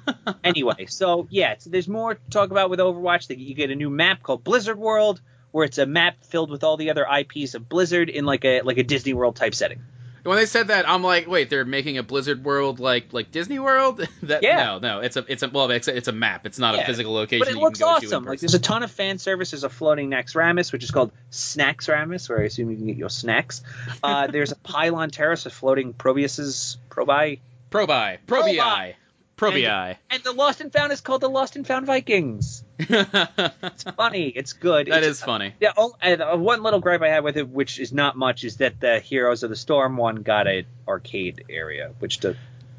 anyway, 0.43 0.85
so 0.87 1.27
yeah, 1.29 1.55
so 1.57 1.69
there's 1.69 1.87
more 1.87 2.15
to 2.15 2.21
talk 2.29 2.51
about 2.51 2.69
with 2.69 2.79
Overwatch. 2.79 3.27
That 3.27 3.39
you 3.39 3.55
get 3.55 3.71
a 3.71 3.75
new 3.75 3.89
map 3.89 4.21
called 4.23 4.43
Blizzard 4.43 4.77
World, 4.77 5.21
where 5.51 5.65
it's 5.65 5.77
a 5.77 5.85
map 5.85 6.23
filled 6.25 6.51
with 6.51 6.63
all 6.63 6.77
the 6.77 6.89
other 6.91 7.05
IPs 7.05 7.55
of 7.55 7.67
Blizzard 7.69 8.09
in 8.09 8.25
like 8.25 8.45
a 8.45 8.61
like 8.61 8.77
a 8.77 8.83
Disney 8.83 9.13
World 9.13 9.35
type 9.35 9.55
setting. 9.55 9.81
When 10.23 10.37
they 10.37 10.45
said 10.45 10.67
that, 10.67 10.87
I'm 10.87 11.01
like, 11.01 11.27
wait, 11.27 11.49
they're 11.49 11.63
making 11.65 11.97
a 11.97 12.03
Blizzard 12.03 12.43
World 12.43 12.79
like 12.79 13.13
like 13.13 13.31
Disney 13.31 13.57
World? 13.57 14.05
that 14.23 14.43
Yeah. 14.43 14.57
no, 14.57 14.79
no, 14.79 14.99
it's 14.99 15.15
a 15.15 15.25
it's 15.27 15.43
a 15.43 15.49
well, 15.49 15.71
it's 15.71 15.87
a, 15.87 15.95
it's 15.95 16.09
a 16.09 16.11
map. 16.11 16.45
It's 16.45 16.59
not 16.59 16.75
Yeah. 16.75 16.81
a 16.81 16.85
physical 16.85 17.13
location. 17.13 17.45
But 17.47 17.53
it 17.53 17.57
looks 17.57 17.79
can 17.79 17.87
go 17.87 17.99
to 17.99 18.05
in 18.05 18.07
awesome. 18.13 18.25
Like 18.25 18.39
there's 18.41 18.53
a 18.53 18.59
ton 18.59 18.83
of 18.83 18.91
fan 18.91 19.17
service. 19.17 19.51
There's 19.51 19.63
a 19.63 19.69
floating 19.69 20.09
Naxxramas, 20.11 20.71
which 20.73 20.83
is 20.83 20.91
called 20.91 21.11
Snacksramas, 21.31 22.29
where 22.29 22.41
I 22.41 22.43
assume 22.43 22.69
you 22.69 22.77
can 22.77 22.85
get 22.87 22.97
your 22.97 23.09
snacks. 23.09 23.63
Uh, 24.03 24.27
there's 24.27 24.51
a 24.51 24.55
pylon 24.63 25.09
terrace 25.09 25.45
with 25.45 25.53
floating 25.53 25.93
Probius's 25.93 26.77
Probi, 26.89 27.39
Probi, 27.71 28.17
Probii, 28.27 28.93
Probii. 29.39 29.95
and 30.09 30.23
the 30.23 30.31
Lost 30.33 30.61
and 30.61 30.71
Found 30.73 30.91
is 30.91 31.01
called 31.01 31.21
the 31.21 31.29
Lost 31.29 31.55
and 31.55 31.65
Found 31.67 31.85
Vikings. 31.85 32.63
It's 32.79 33.83
funny. 33.83 34.27
It's 34.27 34.53
good. 34.53 34.87
That 34.87 34.97
It's- 34.99 35.11
is 35.11 35.21
funny. 35.23 35.53
Yeah, 35.59 35.71
oh, 35.77 35.95
and, 36.01 36.21
uh, 36.21 36.35
one 36.35 36.63
little 36.63 36.79
gripe 36.79 37.01
I 37.01 37.07
had 37.09 37.23
with 37.23 37.37
it, 37.37 37.47
which 37.47 37.79
is 37.79 37.91
not 37.93 38.17
much, 38.17 38.43
is 38.43 38.57
that 38.57 38.79
the 38.79 38.99
Heroes 38.99 39.43
of 39.43 39.49
the 39.49 39.55
Storm 39.55 39.97
one 39.97 40.17
got 40.17 40.47
an 40.47 40.65
arcade 40.87 41.45
area, 41.49 41.93
which 41.99 42.19
to 42.19 42.35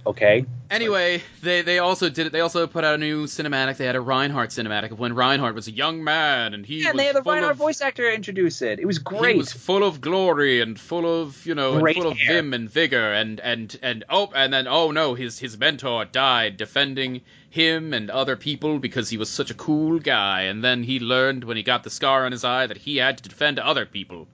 okay. 0.06 0.44
Anyway, 0.70 1.22
they 1.42 1.62
they 1.62 1.78
also 1.78 2.08
did 2.08 2.26
it. 2.26 2.32
They 2.32 2.40
also 2.40 2.66
put 2.66 2.84
out 2.84 2.94
a 2.94 2.98
new 2.98 3.26
cinematic. 3.26 3.76
They 3.76 3.86
had 3.86 3.96
a 3.96 4.00
Reinhardt 4.00 4.50
cinematic 4.50 4.92
of 4.92 4.98
when 4.98 5.14
Reinhardt 5.14 5.54
was 5.54 5.68
a 5.68 5.72
young 5.72 6.04
man 6.04 6.54
and 6.54 6.64
he 6.64 6.82
Yeah, 6.82 6.90
and 6.90 6.98
they 6.98 7.06
had 7.06 7.16
the 7.16 7.22
Reinhardt 7.22 7.52
of, 7.52 7.58
voice 7.58 7.80
actor 7.80 8.10
introduce 8.10 8.62
it. 8.62 8.78
It 8.78 8.86
was 8.86 8.98
great. 8.98 9.32
He 9.32 9.38
was 9.38 9.52
full 9.52 9.82
of 9.82 10.00
glory 10.00 10.60
and 10.60 10.78
full 10.78 11.22
of 11.22 11.44
you 11.44 11.54
know 11.54 11.72
and 11.72 11.82
Great 11.82 11.96
full 11.96 12.08
of 12.08 12.18
vim 12.18 12.54
and 12.54 12.70
vigor 12.70 13.12
and 13.12 13.40
and 13.40 13.76
and 13.82 14.04
oh 14.08 14.30
and 14.34 14.52
then 14.52 14.68
oh 14.68 14.90
no 14.90 15.14
his 15.14 15.38
his 15.38 15.58
mentor 15.58 16.04
died 16.04 16.56
defending 16.56 17.22
him 17.50 17.92
and 17.92 18.10
other 18.10 18.36
people 18.36 18.78
because 18.78 19.08
he 19.10 19.16
was 19.16 19.28
such 19.28 19.50
a 19.50 19.54
cool 19.54 19.98
guy 19.98 20.42
and 20.42 20.62
then 20.62 20.84
he 20.84 21.00
learned 21.00 21.42
when 21.42 21.56
he 21.56 21.64
got 21.64 21.82
the 21.82 21.90
scar 21.90 22.24
on 22.24 22.32
his 22.32 22.44
eye 22.44 22.66
that 22.66 22.76
he 22.76 22.96
had 22.96 23.18
to 23.18 23.28
defend 23.28 23.58
other 23.58 23.86
people. 23.86 24.28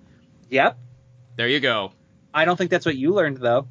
Yep. 0.50 0.78
There 1.36 1.48
you 1.48 1.60
go. 1.60 1.92
I 2.34 2.44
don't 2.44 2.56
think 2.56 2.70
that's 2.70 2.84
what 2.84 2.96
you 2.96 3.14
learned 3.14 3.38
though. 3.38 3.66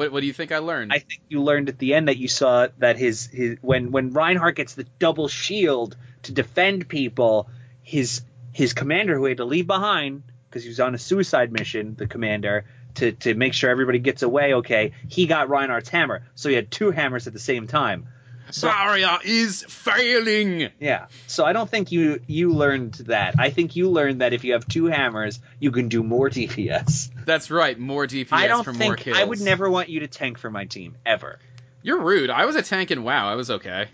What 0.00 0.12
what 0.12 0.20
do 0.22 0.26
you 0.26 0.32
think 0.32 0.50
I 0.50 0.60
learned? 0.60 0.94
I 0.94 1.00
think 1.00 1.20
you 1.28 1.42
learned 1.42 1.68
at 1.68 1.78
the 1.78 1.92
end 1.92 2.08
that 2.08 2.16
you 2.16 2.26
saw 2.26 2.68
that 2.78 2.96
his 2.96 3.26
his 3.26 3.58
when 3.60 3.90
when 3.90 4.14
Reinhardt 4.14 4.56
gets 4.56 4.72
the 4.72 4.84
double 4.98 5.28
shield 5.28 5.94
to 6.22 6.32
defend 6.32 6.88
people, 6.88 7.50
his 7.82 8.22
his 8.50 8.72
commander 8.72 9.18
who 9.18 9.26
had 9.26 9.36
to 9.36 9.44
leave 9.44 9.66
behind 9.66 10.22
because 10.48 10.62
he 10.62 10.70
was 10.70 10.80
on 10.80 10.94
a 10.94 10.98
suicide 10.98 11.52
mission, 11.52 11.96
the 11.96 12.06
commander 12.06 12.64
to 12.94 13.12
to 13.12 13.34
make 13.34 13.52
sure 13.52 13.68
everybody 13.68 13.98
gets 13.98 14.22
away 14.22 14.54
okay, 14.54 14.92
he 15.06 15.26
got 15.26 15.50
Reinhardt's 15.50 15.90
hammer. 15.90 16.22
So 16.34 16.48
he 16.48 16.54
had 16.54 16.70
two 16.70 16.92
hammers 16.92 17.26
at 17.26 17.34
the 17.34 17.38
same 17.38 17.66
time. 17.66 18.08
So 18.52 18.68
Barrier 18.68 19.18
is 19.24 19.62
failing. 19.64 20.70
yeah. 20.78 21.06
So 21.26 21.44
I 21.44 21.52
don't 21.52 21.68
think 21.68 21.92
you 21.92 22.20
you 22.26 22.52
learned 22.52 22.94
that. 23.06 23.34
I 23.38 23.50
think 23.50 23.76
you 23.76 23.90
learned 23.90 24.20
that 24.20 24.32
if 24.32 24.44
you 24.44 24.52
have 24.54 24.66
two 24.66 24.86
hammers, 24.86 25.40
you 25.58 25.70
can 25.70 25.88
do 25.88 26.02
more 26.02 26.28
DPS. 26.30 27.10
That's 27.24 27.50
right. 27.50 27.78
More 27.78 28.06
DPS 28.06 28.32
I 28.32 28.46
don't 28.46 28.64
for 28.64 28.72
more 28.72 28.96
think 28.96 28.98
kills. 28.98 29.18
I 29.18 29.24
would 29.24 29.40
never 29.40 29.70
want 29.70 29.88
you 29.88 30.00
to 30.00 30.08
tank 30.08 30.38
for 30.38 30.50
my 30.50 30.64
team 30.64 30.96
ever. 31.04 31.38
You're 31.82 32.00
rude. 32.00 32.30
I 32.30 32.44
was 32.44 32.56
a 32.56 32.62
tank 32.62 32.90
and 32.90 33.04
WoW. 33.04 33.30
I 33.30 33.34
was 33.36 33.50
okay. 33.50 33.86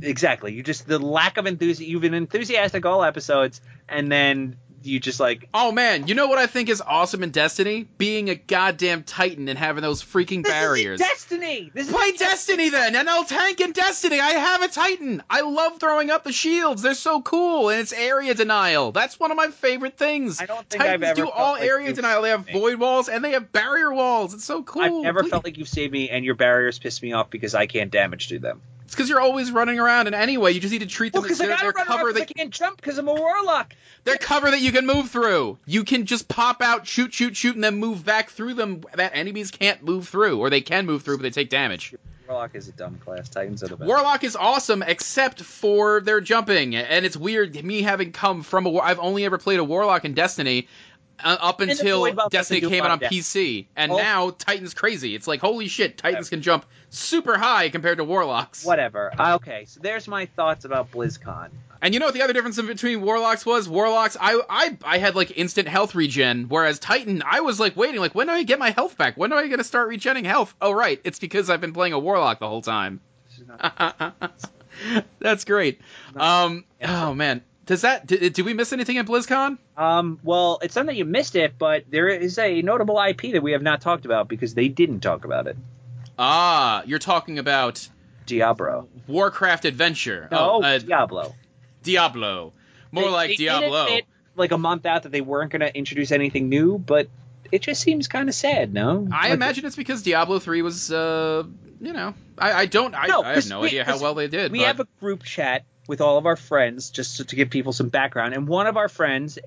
Exactly. 0.00 0.52
You 0.54 0.62
just 0.62 0.86
the 0.86 0.98
lack 0.98 1.36
of 1.36 1.46
enthusiasm. 1.46 1.90
You've 1.90 2.02
been 2.02 2.14
enthusiastic 2.14 2.86
all 2.86 3.04
episodes, 3.04 3.60
and 3.88 4.10
then 4.10 4.56
you 4.86 5.00
just 5.00 5.20
like 5.20 5.48
Oh 5.52 5.72
man, 5.72 6.06
you 6.06 6.14
know 6.14 6.26
what 6.28 6.38
I 6.38 6.46
think 6.46 6.68
is 6.68 6.80
awesome 6.80 7.22
in 7.22 7.30
Destiny? 7.30 7.86
Being 7.98 8.30
a 8.30 8.34
goddamn 8.34 9.02
Titan 9.02 9.48
and 9.48 9.58
having 9.58 9.82
those 9.82 10.02
freaking 10.02 10.42
this 10.44 10.52
barriers. 10.52 11.00
is 11.00 11.06
Destiny. 11.06 11.70
This 11.74 11.90
Play 11.90 12.06
is 12.06 12.18
Destiny 12.18 12.70
then, 12.70 12.94
and 12.96 13.08
I'll 13.08 13.24
tank 13.24 13.60
in 13.60 13.72
Destiny. 13.72 14.20
I 14.20 14.30
have 14.30 14.62
a 14.62 14.68
Titan. 14.68 15.22
I 15.28 15.42
love 15.42 15.78
throwing 15.80 16.10
up 16.10 16.24
the 16.24 16.32
shields. 16.32 16.82
They're 16.82 16.94
so 16.94 17.20
cool, 17.22 17.68
and 17.70 17.80
it's 17.80 17.92
area 17.92 18.34
denial. 18.34 18.92
That's 18.92 19.18
one 19.20 19.30
of 19.30 19.36
my 19.36 19.48
favorite 19.48 19.96
things. 19.96 20.40
I 20.40 20.46
don't 20.46 20.68
think 20.68 20.82
Titans 20.82 21.02
I've 21.02 21.18
ever 21.18 21.26
do 21.26 21.30
all 21.30 21.52
like 21.52 21.62
area 21.62 21.92
denial. 21.92 22.22
They 22.22 22.30
have 22.30 22.46
me. 22.46 22.52
void 22.52 22.78
walls 22.78 23.08
and 23.08 23.24
they 23.24 23.32
have 23.32 23.52
barrier 23.52 23.92
walls. 23.92 24.34
It's 24.34 24.44
so 24.44 24.62
cool. 24.62 24.82
I've 24.82 24.92
never 24.92 25.20
Please- 25.22 25.30
felt 25.30 25.44
like 25.44 25.58
you've 25.58 25.68
saved 25.68 25.92
me, 25.92 26.10
and 26.10 26.24
your 26.24 26.34
barriers 26.34 26.78
piss 26.78 27.02
me 27.02 27.12
off 27.12 27.30
because 27.30 27.54
I 27.54 27.66
can't 27.66 27.90
damage 27.90 28.28
to 28.28 28.38
them. 28.38 28.60
It's 28.86 28.94
because 28.94 29.08
you're 29.08 29.20
always 29.20 29.50
running 29.50 29.80
around, 29.80 30.06
and 30.06 30.14
anyway, 30.14 30.52
you 30.52 30.60
just 30.60 30.72
need 30.72 30.78
to 30.78 30.86
treat 30.86 31.12
them 31.12 31.22
Well, 31.22 31.30
as 31.32 31.38
because 31.38 31.40
I 31.40 31.46
they're, 31.46 31.56
gotta 31.56 31.62
they're 31.64 31.72
run 31.72 31.88
around 31.88 31.98
cover 31.98 32.12
'cause 32.12 32.22
I 32.22 32.24
can't 32.24 32.50
jump 32.52 32.76
because 32.76 32.98
I'm 32.98 33.08
a 33.08 33.14
warlock. 33.14 33.74
they're 34.04 34.16
cover 34.16 34.50
that 34.52 34.60
you 34.60 34.70
can 34.70 34.86
move 34.86 35.10
through. 35.10 35.58
You 35.66 35.82
can 35.82 36.06
just 36.06 36.28
pop 36.28 36.62
out, 36.62 36.86
shoot, 36.86 37.12
shoot, 37.12 37.36
shoot, 37.36 37.56
and 37.56 37.64
then 37.64 37.76
move 37.78 38.04
back 38.04 38.30
through 38.30 38.54
them 38.54 38.82
that 38.94 39.10
enemies 39.14 39.50
can't 39.50 39.82
move 39.82 40.06
through, 40.08 40.38
or 40.38 40.50
they 40.50 40.60
can 40.60 40.86
move 40.86 41.02
through, 41.02 41.16
but 41.18 41.24
they 41.24 41.30
take 41.30 41.50
damage. 41.50 41.94
Warlock 42.28 42.54
is 42.56 42.66
a 42.68 42.72
dumb 42.72 42.98
class. 43.04 43.28
Titans 43.28 43.62
are 43.62 43.68
the 43.68 43.76
best. 43.76 43.86
Warlock 43.88 44.24
is 44.24 44.34
awesome, 44.36 44.82
except 44.82 45.42
for 45.42 46.00
their 46.00 46.20
jumping, 46.20 46.74
and 46.74 47.04
it's 47.06 47.16
weird. 47.16 47.62
Me 47.64 47.82
having 47.82 48.10
come 48.12 48.42
from 48.42 48.66
a, 48.66 48.68
war- 48.70 48.82
I've 48.84 48.98
only 48.98 49.24
ever 49.24 49.38
played 49.38 49.58
a 49.60 49.64
Warlock 49.64 50.04
in 50.04 50.14
Destiny. 50.14 50.66
Uh, 51.22 51.36
up 51.40 51.60
until 51.60 52.12
Destiny 52.30 52.60
came 52.60 52.84
out 52.84 52.90
on 52.90 52.98
damage. 52.98 53.12
PC, 53.12 53.66
and 53.74 53.90
Oh. 53.92 53.96
now 53.96 54.30
Titan's 54.30 54.74
crazy. 54.74 55.14
It's 55.14 55.26
like 55.26 55.40
holy 55.40 55.68
shit, 55.68 55.96
Titans 55.98 56.28
can 56.28 56.42
jump 56.42 56.66
super 56.90 57.38
high 57.38 57.68
compared 57.70 57.98
to 57.98 58.04
Warlocks. 58.04 58.64
Whatever. 58.64 59.12
Okay, 59.18 59.64
so 59.66 59.80
there's 59.80 60.06
my 60.08 60.26
thoughts 60.26 60.64
about 60.64 60.90
BlizzCon. 60.92 61.48
And 61.82 61.92
you 61.92 62.00
know 62.00 62.06
what 62.06 62.14
the 62.14 62.22
other 62.22 62.32
difference 62.32 62.58
in 62.58 62.66
between 62.66 63.02
Warlocks 63.02 63.44
was? 63.44 63.68
Warlocks, 63.68 64.16
I, 64.20 64.40
I 64.48 64.76
I 64.84 64.98
had 64.98 65.14
like 65.14 65.36
instant 65.36 65.68
health 65.68 65.94
regen, 65.94 66.46
whereas 66.48 66.78
Titan, 66.78 67.22
I 67.24 67.40
was 67.40 67.60
like 67.60 67.76
waiting, 67.76 68.00
like 68.00 68.14
when 68.14 68.26
do 68.28 68.32
I 68.32 68.42
get 68.44 68.58
my 68.58 68.70
health 68.70 68.96
back? 68.98 69.16
When 69.16 69.30
do 69.30 69.36
I 69.36 69.46
get 69.46 69.58
to 69.58 69.64
start 69.64 69.88
regenning 69.90 70.24
health? 70.24 70.54
Oh 70.60 70.72
right, 70.72 71.00
it's 71.04 71.18
because 71.18 71.48
I've 71.50 71.60
been 71.60 71.72
playing 71.74 71.92
a 71.92 71.98
Warlock 71.98 72.38
the 72.40 72.48
whole 72.48 72.62
time. 72.62 73.00
That's 75.20 75.44
great. 75.44 75.80
Um, 76.14 76.64
oh 76.82 77.14
man, 77.14 77.42
does 77.66 77.82
that 77.82 78.06
did, 78.06 78.32
did 78.32 78.44
we 78.44 78.54
miss 78.54 78.72
anything 78.72 78.98
at 78.98 79.06
BlizzCon? 79.06 79.58
Um, 79.76 80.18
well, 80.22 80.58
it's 80.62 80.76
not 80.76 80.86
that 80.86 80.96
you 80.96 81.04
missed 81.04 81.36
it, 81.36 81.54
but 81.58 81.84
there 81.90 82.08
is 82.08 82.38
a 82.38 82.62
notable 82.62 82.98
IP 83.00 83.32
that 83.32 83.42
we 83.42 83.52
have 83.52 83.62
not 83.62 83.80
talked 83.80 84.04
about 84.06 84.28
because 84.28 84.54
they 84.54 84.68
didn't 84.68 85.00
talk 85.00 85.24
about 85.24 85.46
it. 85.46 85.56
Ah, 86.18 86.82
you're 86.86 86.98
talking 86.98 87.38
about 87.38 87.86
Diablo. 88.24 88.88
Warcraft 89.06 89.64
Adventure. 89.66 90.28
No, 90.30 90.38
oh, 90.38 90.62
uh, 90.62 90.78
Diablo. 90.78 91.34
Diablo. 91.82 92.52
More 92.92 93.04
They- 93.04 93.10
like 93.10 93.28
they 93.30 93.36
Diablo. 93.36 93.86
like 94.34 94.52
a 94.52 94.58
month 94.58 94.86
out 94.86 95.02
that 95.04 95.12
they 95.12 95.20
weren't 95.20 95.50
going 95.50 95.60
to 95.60 95.76
introduce 95.76 96.12
anything 96.12 96.48
new, 96.48 96.78
but 96.78 97.08
it 97.52 97.62
just 97.62 97.80
seems 97.82 98.08
kind 98.08 98.28
of 98.28 98.34
sad, 98.34 98.72
no? 98.72 99.06
I 99.12 99.24
Like- 99.28 99.32
imagine 99.34 99.66
it's 99.66 99.76
because 99.76 100.02
Diablo 100.02 100.38
three 100.38 100.62
was, 100.62 100.90
uh, 100.90 101.44
you 101.80 101.92
know, 101.92 102.14
I, 102.38 102.52
I 102.52 102.66
don't, 102.66 102.94
I, 102.94 103.06
No, 103.06 103.22
I 103.22 103.34
have 103.34 103.48
no 103.48 103.60
we- 103.60 103.68
idea 103.68 103.84
how 103.84 103.98
well 104.00 104.14
they 104.14 104.28
did. 104.28 104.50
We 104.52 104.58
but- 104.60 104.66
have 104.66 104.80
a 104.80 104.86
group 105.00 105.22
chat 105.22 105.64
with 105.88 106.00
all 106.00 106.18
of 106.18 106.26
our 106.26 106.36
friends 106.36 106.90
just 106.90 107.18
to, 107.18 107.24
to 107.24 107.36
give 107.36 107.50
people 107.50 107.72
some 107.72 107.88
background, 107.88 108.34
and 108.34 108.48
one 108.48 108.66
of 108.66 108.76
our 108.76 108.88
friends, 108.88 109.38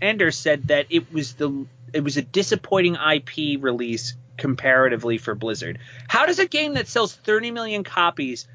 Ender, 0.00 0.30
said 0.30 0.68
that 0.68 0.86
it 0.90 1.12
was 1.12 1.34
the 1.34 1.66
it 1.92 2.04
was 2.04 2.16
a 2.16 2.22
disappointing 2.22 2.94
IP 2.96 3.60
release 3.62 4.14
comparatively 4.36 5.18
for 5.18 5.34
Blizzard. 5.34 5.78
How 6.08 6.26
does 6.26 6.38
a 6.38 6.46
game 6.46 6.74
that 6.74 6.88
sells 6.88 7.14
30 7.14 7.50
million 7.50 7.84
copies 7.84 8.46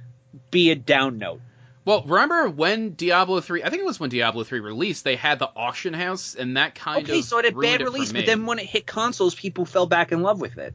be 0.51 0.71
a 0.71 0.76
down 0.76 1.17
note? 1.17 1.41
Well, 1.84 2.01
remember 2.03 2.49
when 2.49 2.93
Diablo 2.93 3.41
3, 3.41 3.61
I 3.61 3.69
think 3.69 3.82
it 3.82 3.86
was 3.86 3.99
when 3.99 4.09
Diablo 4.09 4.43
3 4.43 4.59
released, 4.59 5.03
they 5.03 5.15
had 5.15 5.38
the 5.38 5.49
auction 5.55 5.93
house, 5.93 6.34
and 6.34 6.57
that 6.57 6.73
kind 6.73 7.03
Okay, 7.03 7.19
of. 7.19 7.26
so 7.26 7.38
it 7.38 7.45
had 7.45 7.59
bad 7.59 7.82
release, 7.82 8.11
but 8.11 8.26
then 8.26 8.47
when 8.47 8.57
it 8.57 8.65
hit 8.65 8.88
consoles, 8.88 9.36
people 9.36 9.65
fell 9.65 9.86
back 9.86 10.11
in 10.11 10.23
love 10.23 10.41
with 10.41 10.57
it. 10.57 10.73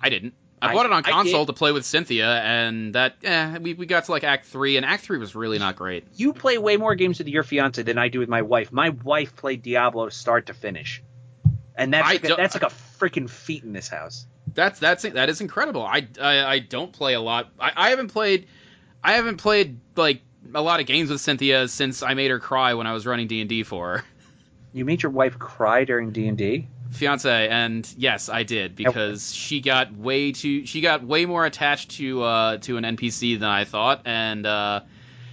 I 0.00 0.08
didn't. 0.08 0.32
I, 0.60 0.70
I- 0.70 0.74
bought 0.74 0.86
it 0.86 0.92
on 0.92 1.02
console 1.02 1.46
to 1.46 1.52
play 1.52 1.72
with 1.72 1.84
Cynthia, 1.84 2.40
and 2.42 2.94
that, 2.94 3.16
eh, 3.22 3.58
we, 3.58 3.74
we 3.74 3.86
got 3.86 4.04
to 4.04 4.10
like 4.10 4.24
Act 4.24 4.46
3, 4.46 4.76
and 4.76 4.84
Act 4.86 5.04
3 5.04 5.18
was 5.18 5.34
really 5.34 5.58
not 5.58 5.76
great. 5.76 6.04
You 6.14 6.32
play 6.32 6.58
way 6.58 6.76
more 6.76 6.94
games 6.94 7.18
with 7.18 7.28
your 7.28 7.42
fiance 7.42 7.82
than 7.82 7.98
I 7.98 8.08
do 8.08 8.18
with 8.18 8.28
my 8.28 8.42
wife. 8.42 8.72
My 8.72 8.90
wife 8.90 9.36
played 9.36 9.62
Diablo 9.62 10.08
start 10.08 10.46
to 10.46 10.54
finish, 10.54 11.02
and 11.76 11.92
that's 11.92 12.06
like 12.06 12.24
a, 12.24 12.34
that's 12.36 12.54
like 12.54 12.64
a 12.64 12.74
freaking 12.74 13.28
feat 13.30 13.62
in 13.64 13.72
this 13.72 13.88
house. 13.88 14.26
That's 14.54 14.80
that's 14.80 15.02
that 15.04 15.28
is 15.28 15.40
incredible. 15.40 15.82
I, 15.82 16.08
I, 16.20 16.44
I 16.44 16.58
don't 16.58 16.92
play 16.92 17.14
a 17.14 17.20
lot. 17.20 17.50
I, 17.60 17.72
I 17.76 17.90
haven't 17.90 18.08
played 18.08 18.48
I 19.04 19.12
haven't 19.12 19.36
played 19.36 19.78
like 19.94 20.22
a 20.54 20.62
lot 20.62 20.80
of 20.80 20.86
games 20.86 21.10
with 21.10 21.20
Cynthia 21.20 21.68
since 21.68 22.02
I 22.02 22.14
made 22.14 22.30
her 22.30 22.40
cry 22.40 22.74
when 22.74 22.86
I 22.86 22.92
was 22.94 23.06
running 23.06 23.28
D 23.28 23.40
and 23.40 23.48
D 23.48 23.62
for 23.62 23.98
her. 23.98 24.04
You 24.72 24.84
made 24.84 25.02
your 25.02 25.12
wife 25.12 25.38
cry 25.38 25.84
during 25.84 26.10
D 26.10 26.28
and 26.28 26.36
D. 26.36 26.66
fiance 26.90 27.48
and 27.48 27.92
yes 27.96 28.28
i 28.28 28.42
did 28.42 28.74
because 28.74 29.34
she 29.34 29.60
got 29.60 29.92
way 29.94 30.32
too 30.32 30.64
she 30.66 30.80
got 30.80 31.02
way 31.02 31.26
more 31.26 31.44
attached 31.44 31.90
to 31.90 32.22
uh 32.22 32.56
to 32.58 32.76
an 32.76 32.84
npc 32.84 33.38
than 33.38 33.48
i 33.48 33.64
thought 33.64 34.02
and 34.04 34.46
uh 34.46 34.80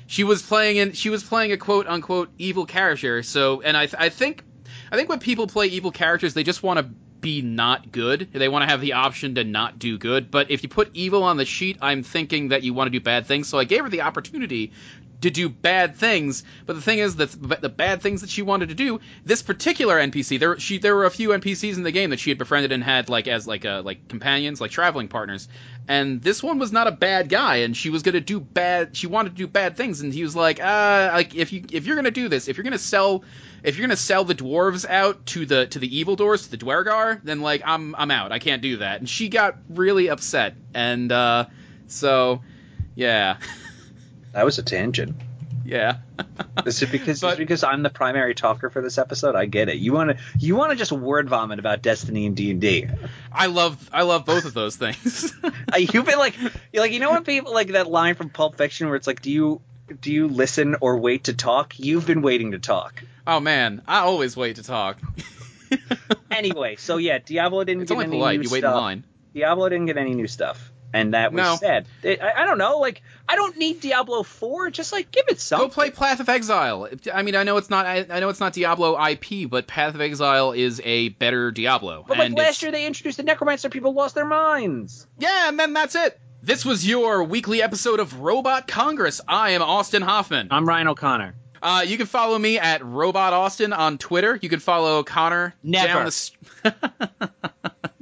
she 0.08 0.24
was 0.24 0.42
playing 0.42 0.78
in 0.78 0.92
she 0.92 1.10
was 1.10 1.24
playing 1.24 1.52
a 1.52 1.58
quote 1.58 1.88
unquote 1.88 2.30
evil 2.38 2.66
character 2.66 3.24
so 3.24 3.62
and 3.62 3.78
i 3.78 3.86
th- 3.86 3.96
i 3.98 4.10
think 4.10 4.44
i 4.92 4.96
think 4.96 5.10
when 5.10 5.20
people 5.20 5.48
play 5.48 5.68
evil 5.68 5.92
characters 5.92 6.34
they 6.34 6.44
just 6.44 6.62
want 6.62 6.80
to 6.80 6.86
be 7.22 7.42
not 7.42 7.92
good. 7.92 8.30
They 8.34 8.50
want 8.50 8.62
to 8.62 8.68
have 8.68 8.82
the 8.82 8.94
option 8.94 9.34
to 9.36 9.44
not 9.44 9.80
do 9.80 9.98
good 9.98 10.30
but 10.30 10.52
if 10.52 10.62
you 10.62 10.70
put 10.70 10.92
evil 10.94 11.24
on 11.24 11.38
the 11.38 11.46
sheet 11.46 11.78
i'm 11.82 12.04
thinking 12.04 12.50
that 12.50 12.62
you 12.62 12.72
want 12.74 12.86
to 12.86 12.92
do 12.92 13.00
bad 13.00 13.26
things 13.26 13.48
so 13.48 13.58
i 13.58 13.64
gave 13.64 13.84
her 13.84 13.90
the 13.90 14.02
opportunity 14.02 14.74
to 15.22 15.30
do 15.30 15.50
bad 15.50 15.96
things. 15.96 16.44
But 16.66 16.76
the 16.76 16.82
thing 16.82 17.00
is 17.00 17.16
that 17.18 17.32
the 17.62 17.70
bad 17.70 18.02
things 18.02 18.22
that 18.22 18.30
she 18.30 18.42
wanted 18.42 18.70
to 18.70 18.76
do, 18.76 19.00
this 19.24 19.42
particular 19.42 20.00
NPC, 20.00 20.40
there 20.40 20.60
she 20.60 20.78
there 20.78 20.96
were 20.96 21.06
a 21.06 21.12
few 21.12 21.30
NPCs 21.30 21.76
in 21.76 21.84
the 21.84 21.92
game 21.92 22.10
that 22.12 22.20
she 22.20 22.30
had 22.30 22.38
befriended 22.38 22.72
and 22.72 22.84
had 22.84 23.10
like 23.10 23.28
as 23.28 23.48
like 23.48 23.66
uh, 23.66 23.82
like 23.84 24.08
companions, 24.08 24.62
like 24.62 24.72
traveling 24.72 25.08
partners. 25.08 25.48
And 25.88 26.22
this 26.22 26.42
one 26.42 26.58
was 26.58 26.72
not 26.72 26.88
a 26.88 26.92
bad 26.92 27.30
guy, 27.30 27.58
and 27.58 27.78
she 27.78 27.90
was 27.90 28.02
gonna 28.02 28.22
do 28.22 28.40
bad. 28.40 28.96
She 28.98 29.08
wanted 29.08 29.30
to 29.30 29.36
do 29.36 29.48
bad 29.48 29.78
things, 29.78 30.02
and 30.02 30.14
he 30.14 30.24
was 30.24 30.36
like, 30.36 30.60
uh, 30.60 31.12
like 31.14 31.36
if 31.36 31.54
you 31.54 31.64
if 31.72 31.86
you're 31.86 31.96
gonna 31.96 32.12
do 32.12 32.28
this, 32.28 32.48
if 32.48 32.58
you're 32.58 32.64
gonna 32.64 32.78
sell, 32.78 33.24
if 33.64 33.78
you're 33.78 33.88
gonna 33.88 33.96
sell 33.96 34.24
the 34.24 34.36
dwarves 34.36 34.88
out 34.90 35.26
to 35.28 35.46
the 35.46 35.68
to 35.68 35.80
the 35.80 35.98
evil 35.98 36.16
doors, 36.16 36.44
to 36.44 36.52
the 36.52 36.58
Duergar, 36.58 37.22
then 37.24 37.42
like 37.42 37.62
I'm 37.66 37.96
I'm 37.96 38.12
out. 38.12 38.32
I 38.32 38.40
can't 38.40 38.62
do 38.62 38.78
that. 38.78 39.00
And 39.00 39.08
she 39.10 39.30
got 39.30 39.58
really 39.70 40.10
upset, 40.10 40.56
and 40.74 41.12
uh, 41.12 41.46
so 41.88 42.42
yeah, 42.96 43.38
That 44.36 44.46
was 44.46 44.60
a 44.60 44.64
tangent. 44.64 45.16
yeah. 45.66 45.98
Is 46.66 46.84
because 46.84 47.22
But- 47.22 47.38
because 47.40 47.64
I'm 47.64 47.82
the 47.84 47.90
primary 47.90 48.36
talker 48.36 48.70
for 48.70 48.82
this 48.82 48.98
episode. 49.00 49.36
I 49.36 49.46
get 49.46 49.68
it. 49.70 49.78
You 49.78 49.94
want 49.94 50.12
to 50.12 50.18
you 50.38 50.56
want 50.56 50.72
to 50.72 50.76
just 50.78 50.92
word 50.92 51.28
vomit 51.30 51.58
about 51.60 51.82
Destiny 51.82 52.26
and 52.28 52.36
D 52.36 52.52
and 52.52 52.62
D. 52.62 52.88
I 53.32 53.48
love 53.48 53.90
I 53.94 54.04
love 54.04 54.26
both 54.26 54.46
of 54.46 54.54
those 54.54 54.76
things. 54.76 55.34
Uh, 55.74 55.78
you've 55.78 56.06
been 56.06 56.20
like 56.20 56.36
you're 56.72 56.84
like 56.84 56.92
you 56.92 57.00
know 57.00 57.12
when 57.12 57.24
people 57.24 57.52
like 57.54 57.70
that 57.70 57.88
line 57.90 58.14
from 58.16 58.30
Pulp 58.30 58.56
Fiction 58.58 58.88
where 58.88 58.96
it's 58.96 59.08
like 59.08 59.22
do 59.22 59.32
you 59.32 59.62
do 60.00 60.12
you 60.14 60.28
listen 60.28 60.76
or 60.80 60.98
wait 60.98 61.24
to 61.26 61.34
talk? 61.34 61.80
You've 61.80 62.06
been 62.06 62.22
waiting 62.22 62.52
to 62.52 62.60
talk. 62.60 63.04
oh 63.26 63.40
man, 63.40 63.82
I 63.88 64.00
always 64.00 64.38
wait 64.38 64.58
to 64.58 64.64
talk. 64.64 65.00
Anyway, 66.32 66.76
so 66.76 66.98
yeah, 66.98 67.18
Diablo 67.20 67.64
didn't 67.64 67.84
It's 67.84 67.92
get 67.92 67.96
only 67.96 68.06
any 68.08 68.18
polite. 68.18 68.40
new 68.40 68.44
You 68.44 68.50
wait 68.52 68.60
stuff. 68.60 68.74
in 68.76 68.78
line. 68.82 69.04
Diablo 69.34 69.70
didn't 69.70 69.86
get 69.86 69.98
any 69.98 70.14
new 70.14 70.28
stuff, 70.28 70.72
and 70.96 71.14
that 71.14 71.32
was 71.34 71.44
No. 71.44 71.56
sad. 71.58 71.86
It- 72.04 72.22
I, 72.22 72.44
I 72.44 72.46
don't 72.46 72.58
know. 72.58 72.80
Like 72.80 73.02
I 73.28 73.36
don't 73.36 73.58
need 73.58 73.82
Diablo 73.82 74.24
four. 74.24 74.70
Just 74.72 74.92
like 74.94 75.12
give 75.12 75.26
it 75.28 75.40
some. 75.40 75.60
Go 75.60 75.68
play 75.70 75.92
Path 75.92 76.20
of 76.20 76.30
Exile. 76.30 76.88
I 77.14 77.22
mean, 77.24 77.36
I 77.36 77.44
know 77.44 77.58
it's 77.58 77.70
not 77.70 77.86
I, 77.86 78.06
I 78.10 78.20
know 78.20 78.30
it's 78.30 78.40
not 78.40 78.54
Diablo 78.54 78.98
IP, 79.04 79.50
but 79.50 79.68
Path 79.68 79.94
of 79.96 80.02
Exile 80.02 80.54
is 80.54 80.82
a 80.84 81.10
better 81.10 81.52
Diablo. 81.52 82.04
But 82.08 82.18
like 82.18 82.28
and 82.28 82.38
last 82.38 82.62
year 82.62 82.72
they 82.72 82.86
introduced 82.86 83.18
the 83.18 83.24
Necromancer, 83.24 83.70
people 83.70 83.94
lost 83.94 84.16
their 84.16 84.26
minds. 84.26 85.06
yeah, 85.20 85.50
and 85.50 85.60
then 85.60 85.74
that's 85.74 85.96
it. 85.96 86.20
This 86.42 86.64
was 86.64 86.88
your 86.88 87.24
weekly 87.24 87.62
episode 87.64 88.00
of 88.00 88.20
Robot 88.20 88.68
Congress. 88.68 89.20
I 89.28 89.52
am 89.52 89.64
Austin 89.64 90.04
Hoffman. 90.04 90.50
I'm 90.52 90.68
Ryan 90.68 90.88
O'Connor. 90.90 91.34
Uh, 91.64 91.84
you 91.88 91.98
can 91.98 92.06
follow 92.06 92.38
me 92.38 92.60
at 92.60 92.86
Robot 92.86 93.34
Austin 93.34 93.74
on 93.74 93.98
Twitter. 93.98 94.38
You 94.40 94.50
can 94.50 94.60
follow 94.60 95.02
Connor 95.04 95.56
Never. 95.64 96.12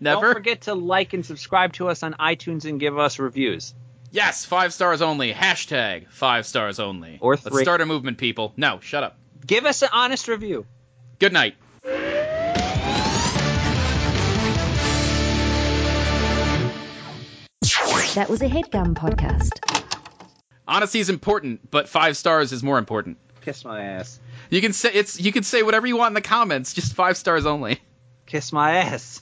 down 0.04 0.16
the. 0.16 0.18
s- 0.20 0.22
Never. 0.22 0.26
Don't 0.28 0.34
forget 0.36 0.62
to 0.62 0.74
like 0.76 1.14
and 1.14 1.26
subscribe 1.26 1.74
to 1.74 1.88
us 1.90 2.04
on 2.04 2.14
iTunes 2.14 2.66
and 2.66 2.80
give 2.80 2.98
us 2.98 3.20
reviews. 3.20 3.74
Yes, 4.12 4.46
five 4.46 4.74
stars 4.74 5.02
only. 5.02 5.34
Hashtag 5.34 6.08
five 6.12 6.46
stars 6.46 6.80
only. 6.80 7.18
Or 7.20 7.32
Let's 7.32 7.62
start 7.62 7.82
a 7.82 7.86
movement, 7.86 8.18
people. 8.20 8.54
No, 8.58 8.80
shut 8.80 9.04
up. 9.04 9.18
Give 9.46 9.66
us 9.66 9.82
an 9.82 9.90
honest 9.92 10.28
review. 10.28 10.66
Good 11.20 11.34
night. 11.34 11.56
That 18.16 18.28
was 18.30 18.42
a 18.44 18.48
headgum 18.48 18.94
podcast. 18.94 19.50
Honesty 20.68 21.00
is 21.00 21.10
important, 21.10 21.72
but 21.72 21.90
five 21.90 22.16
stars 22.16 22.52
is 22.52 22.62
more 22.62 22.78
important. 22.78 23.18
Kiss 23.42 23.66
my 23.66 23.84
ass. 23.84 24.20
You 24.52 24.62
can 24.62 24.72
say 24.74 24.92
it's. 24.94 25.20
You 25.20 25.32
can 25.32 25.42
say 25.44 25.64
whatever 25.64 25.88
you 25.88 25.98
want 25.98 26.12
in 26.12 26.14
the 26.14 26.22
comments. 26.22 26.74
Just 26.74 26.94
five 26.94 27.18
stars 27.18 27.46
only. 27.48 27.80
Kiss 28.28 28.54
my 28.54 28.76
ass. 28.78 29.22